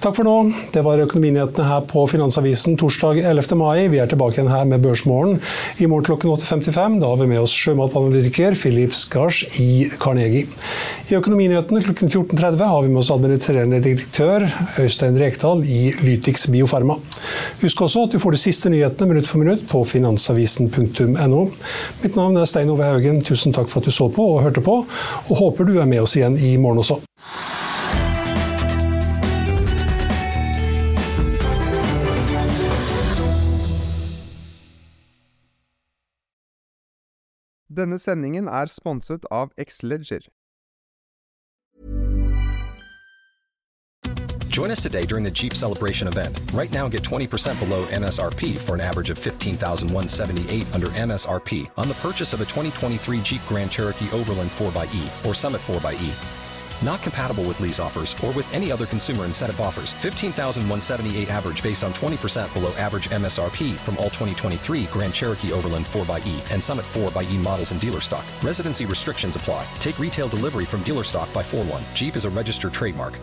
Takk 0.00 0.16
for 0.16 0.24
nå. 0.24 0.34
Det 0.72 0.80
var 0.80 1.00
Økonominyhetene 1.02 1.66
her 1.68 1.82
på 1.84 2.06
Finansavisen 2.08 2.78
torsdag 2.80 3.18
11. 3.20 3.56
mai. 3.60 3.84
Vi 3.92 3.98
er 4.00 4.08
tilbake 4.08 4.38
igjen 4.38 4.48
her 4.48 4.64
med 4.64 4.80
Børsmorgen 4.80 5.34
i 5.76 5.88
morgen 5.90 6.06
klokken 6.06 6.30
8.55. 6.32 6.96
Da 7.02 7.10
har 7.10 7.20
vi 7.20 7.26
med 7.28 7.42
oss 7.42 7.52
sjømatanalytiker 7.52 8.56
Philip 8.56 8.96
Skars 8.96 9.42
i 9.60 9.90
Carnegie. 10.00 10.46
I 11.10 11.18
Økonominyhetene 11.18 11.84
klokken 11.84 12.08
14.30 12.08 12.64
har 12.70 12.80
vi 12.86 12.94
med 12.94 13.02
oss 13.02 13.12
administrerende 13.12 13.82
direktør 13.84 14.48
Øystein 14.80 15.20
Rekdal 15.20 15.66
i 15.68 15.92
Lytix 16.00 16.48
Biofarma. 16.48 16.96
Husk 17.60 17.84
også 17.84 18.06
at 18.08 18.16
du 18.16 18.22
får 18.24 18.38
de 18.38 18.42
siste 18.46 18.72
nyhetene 18.72 19.12
minutt 19.12 19.28
for 19.28 19.44
minutt 19.44 19.68
på 19.68 19.84
finansavisen.no. 19.84 21.44
Mitt 22.00 22.16
navn 22.16 22.40
er 22.40 22.48
Stein 22.48 22.72
Ove 22.72 22.88
Haugen. 22.88 23.20
Tusen 23.20 23.52
takk 23.52 23.68
for 23.68 23.84
at 23.84 23.92
du 23.92 24.00
så 24.00 24.08
på 24.08 24.32
og 24.38 24.46
hørte 24.48 24.64
på, 24.64 24.80
og 25.28 25.40
håper 25.44 25.68
du 25.68 25.76
er 25.76 25.92
med 25.92 26.06
oss 26.08 26.16
igjen 26.16 26.40
i 26.40 26.56
morgen 26.56 26.80
også. 26.80 27.02
Denne 37.70 37.98
sendingen 37.98 38.48
er 38.48 38.66
sponset 38.66 39.24
av 39.30 39.52
Xleger. 39.54 40.26
Join 44.48 44.72
us 44.72 44.82
today 44.82 45.06
during 45.06 45.22
the 45.22 45.30
Jeep 45.30 45.54
Celebration 45.54 46.08
event. 46.08 46.40
Right 46.52 46.72
now, 46.72 46.88
get 46.88 47.04
20% 47.04 47.60
below 47.60 47.86
MSRP 47.86 48.58
for 48.58 48.74
an 48.74 48.80
average 48.80 49.10
of 49.10 49.18
15178 49.18 50.74
under 50.74 50.88
MSRP 50.88 51.70
on 51.76 51.86
the 51.86 51.94
purchase 51.94 52.32
of 52.32 52.40
a 52.40 52.44
2023 52.44 53.20
Jeep 53.22 53.40
Grand 53.46 53.70
Cherokee 53.70 54.10
Overland 54.10 54.50
4xE 54.50 55.24
or 55.24 55.34
Summit 55.34 55.60
4xE. 55.60 56.39
Not 56.82 57.02
compatible 57.02 57.44
with 57.44 57.60
lease 57.60 57.80
offers 57.80 58.14
or 58.24 58.32
with 58.32 58.52
any 58.54 58.72
other 58.72 58.86
consumer 58.86 59.24
incentive 59.24 59.60
offers. 59.60 59.92
15,178 59.94 61.28
average 61.30 61.62
based 61.62 61.84
on 61.84 61.92
20% 61.92 62.52
below 62.52 62.72
average 62.74 63.10
MSRP 63.10 63.76
from 63.76 63.96
all 63.98 64.10
2023 64.10 64.84
Grand 64.86 65.12
Cherokee 65.12 65.52
Overland 65.52 65.86
4xE 65.86 66.50
and 66.50 66.62
Summit 66.62 66.84
4xE 66.92 67.36
models 67.38 67.72
in 67.72 67.78
dealer 67.78 68.00
stock. 68.00 68.24
Residency 68.42 68.86
restrictions 68.86 69.36
apply. 69.36 69.66
Take 69.78 69.98
retail 69.98 70.28
delivery 70.28 70.64
from 70.64 70.82
dealer 70.82 71.04
stock 71.04 71.32
by 71.32 71.42
4 71.42 71.64
1. 71.64 71.82
Jeep 71.94 72.16
is 72.16 72.24
a 72.24 72.30
registered 72.30 72.72
trademark. 72.72 73.18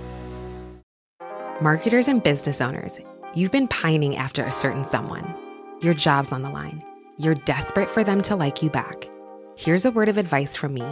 Marketers 1.60 2.08
and 2.08 2.22
business 2.22 2.62
owners, 2.62 3.00
you've 3.34 3.52
been 3.52 3.68
pining 3.68 4.16
after 4.16 4.44
a 4.44 4.52
certain 4.52 4.84
someone. 4.84 5.34
Your 5.82 5.96
job's 5.96 6.32
on 6.32 6.44
the 6.44 6.50
line. 6.52 6.84
You're 7.18 7.34
desperate 7.34 7.90
for 7.90 8.04
them 8.04 8.22
to 8.24 8.36
like 8.36 8.62
you 8.62 8.70
back. 8.70 9.10
Here's 9.56 9.86
a 9.86 9.92
word 9.92 10.08
of 10.08 10.20
advice 10.20 10.56
from 10.56 10.76
me 10.76 10.86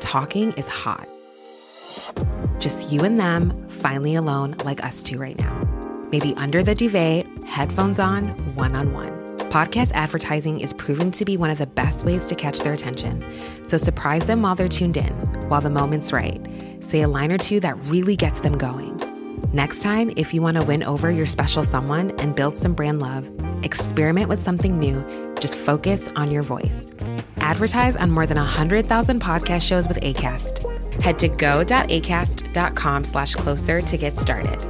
talking 0.00 0.52
is 0.52 0.66
hot. 0.66 1.08
Just 2.58 2.90
you 2.90 3.00
and 3.02 3.18
them, 3.18 3.68
finally 3.68 4.14
alone, 4.14 4.56
like 4.64 4.82
us 4.82 5.02
two 5.02 5.18
right 5.18 5.38
now. 5.38 5.62
Maybe 6.10 6.34
under 6.36 6.62
the 6.62 6.74
duvet, 6.74 7.26
headphones 7.44 7.98
on, 7.98 8.28
one 8.54 8.74
on 8.74 8.92
one. 8.92 9.08
Podcast 9.50 9.92
advertising 9.92 10.60
is 10.60 10.72
proven 10.72 11.10
to 11.12 11.24
be 11.24 11.36
one 11.36 11.50
of 11.50 11.58
the 11.58 11.66
best 11.66 12.04
ways 12.04 12.26
to 12.26 12.34
catch 12.34 12.60
their 12.60 12.72
attention. 12.72 13.24
So 13.66 13.76
surprise 13.76 14.26
them 14.26 14.42
while 14.42 14.54
they're 14.54 14.68
tuned 14.68 14.96
in, 14.96 15.12
while 15.48 15.60
the 15.60 15.70
moment's 15.70 16.12
right. 16.12 16.40
Say 16.80 17.02
a 17.02 17.08
line 17.08 17.32
or 17.32 17.38
two 17.38 17.60
that 17.60 17.76
really 17.84 18.16
gets 18.16 18.40
them 18.40 18.52
going. 18.52 19.00
Next 19.52 19.80
time, 19.80 20.12
if 20.16 20.34
you 20.34 20.42
want 20.42 20.56
to 20.56 20.64
win 20.64 20.82
over 20.82 21.10
your 21.10 21.26
special 21.26 21.64
someone 21.64 22.10
and 22.20 22.34
build 22.34 22.58
some 22.58 22.74
brand 22.74 23.00
love, 23.00 23.30
experiment 23.62 24.28
with 24.28 24.38
something 24.38 24.78
new. 24.78 25.04
Just 25.40 25.56
focus 25.56 26.08
on 26.16 26.30
your 26.30 26.42
voice. 26.42 26.90
Advertise 27.38 27.96
on 27.96 28.10
more 28.10 28.26
than 28.26 28.36
100,000 28.36 29.20
podcast 29.20 29.62
shows 29.62 29.88
with 29.88 30.00
ACAST. 30.00 30.75
Head 31.02 31.18
to 31.18 31.28
go.acast.com 31.28 33.04
slash 33.04 33.34
closer 33.34 33.80
to 33.80 33.96
get 33.96 34.16
started. 34.16 34.60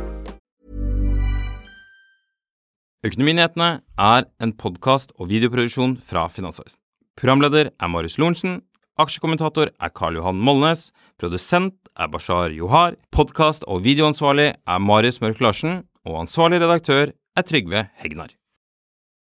Økonominyhetene 3.07 3.69
er 4.01 4.25
en 4.43 4.53
podkast 4.57 5.13
og 5.21 5.29
videoproduksjon 5.31 5.99
fra 6.03 6.27
Finansavisen. 6.33 6.81
Programleder 7.17 7.71
er 7.71 7.91
Marius 7.93 8.17
Lorentzen. 8.19 8.63
Aksjekommentator 8.99 9.71
er 9.71 9.93
Karl 9.95 10.17
Johan 10.19 10.41
Molnes. 10.41 10.89
Produsent 11.21 11.77
er 11.95 12.09
Bashar 12.09 12.51
Johar. 12.57 12.97
Podkast- 13.13 13.69
og 13.69 13.85
videoansvarlig 13.85 14.55
er 14.57 14.79
Marius 14.81 15.21
Mørk 15.21 15.41
Larsen. 15.45 15.85
Og 16.09 16.25
ansvarlig 16.25 16.63
redaktør 16.65 17.13
er 17.37 17.47
Trygve 17.47 17.89
Hegnar. 18.01 18.33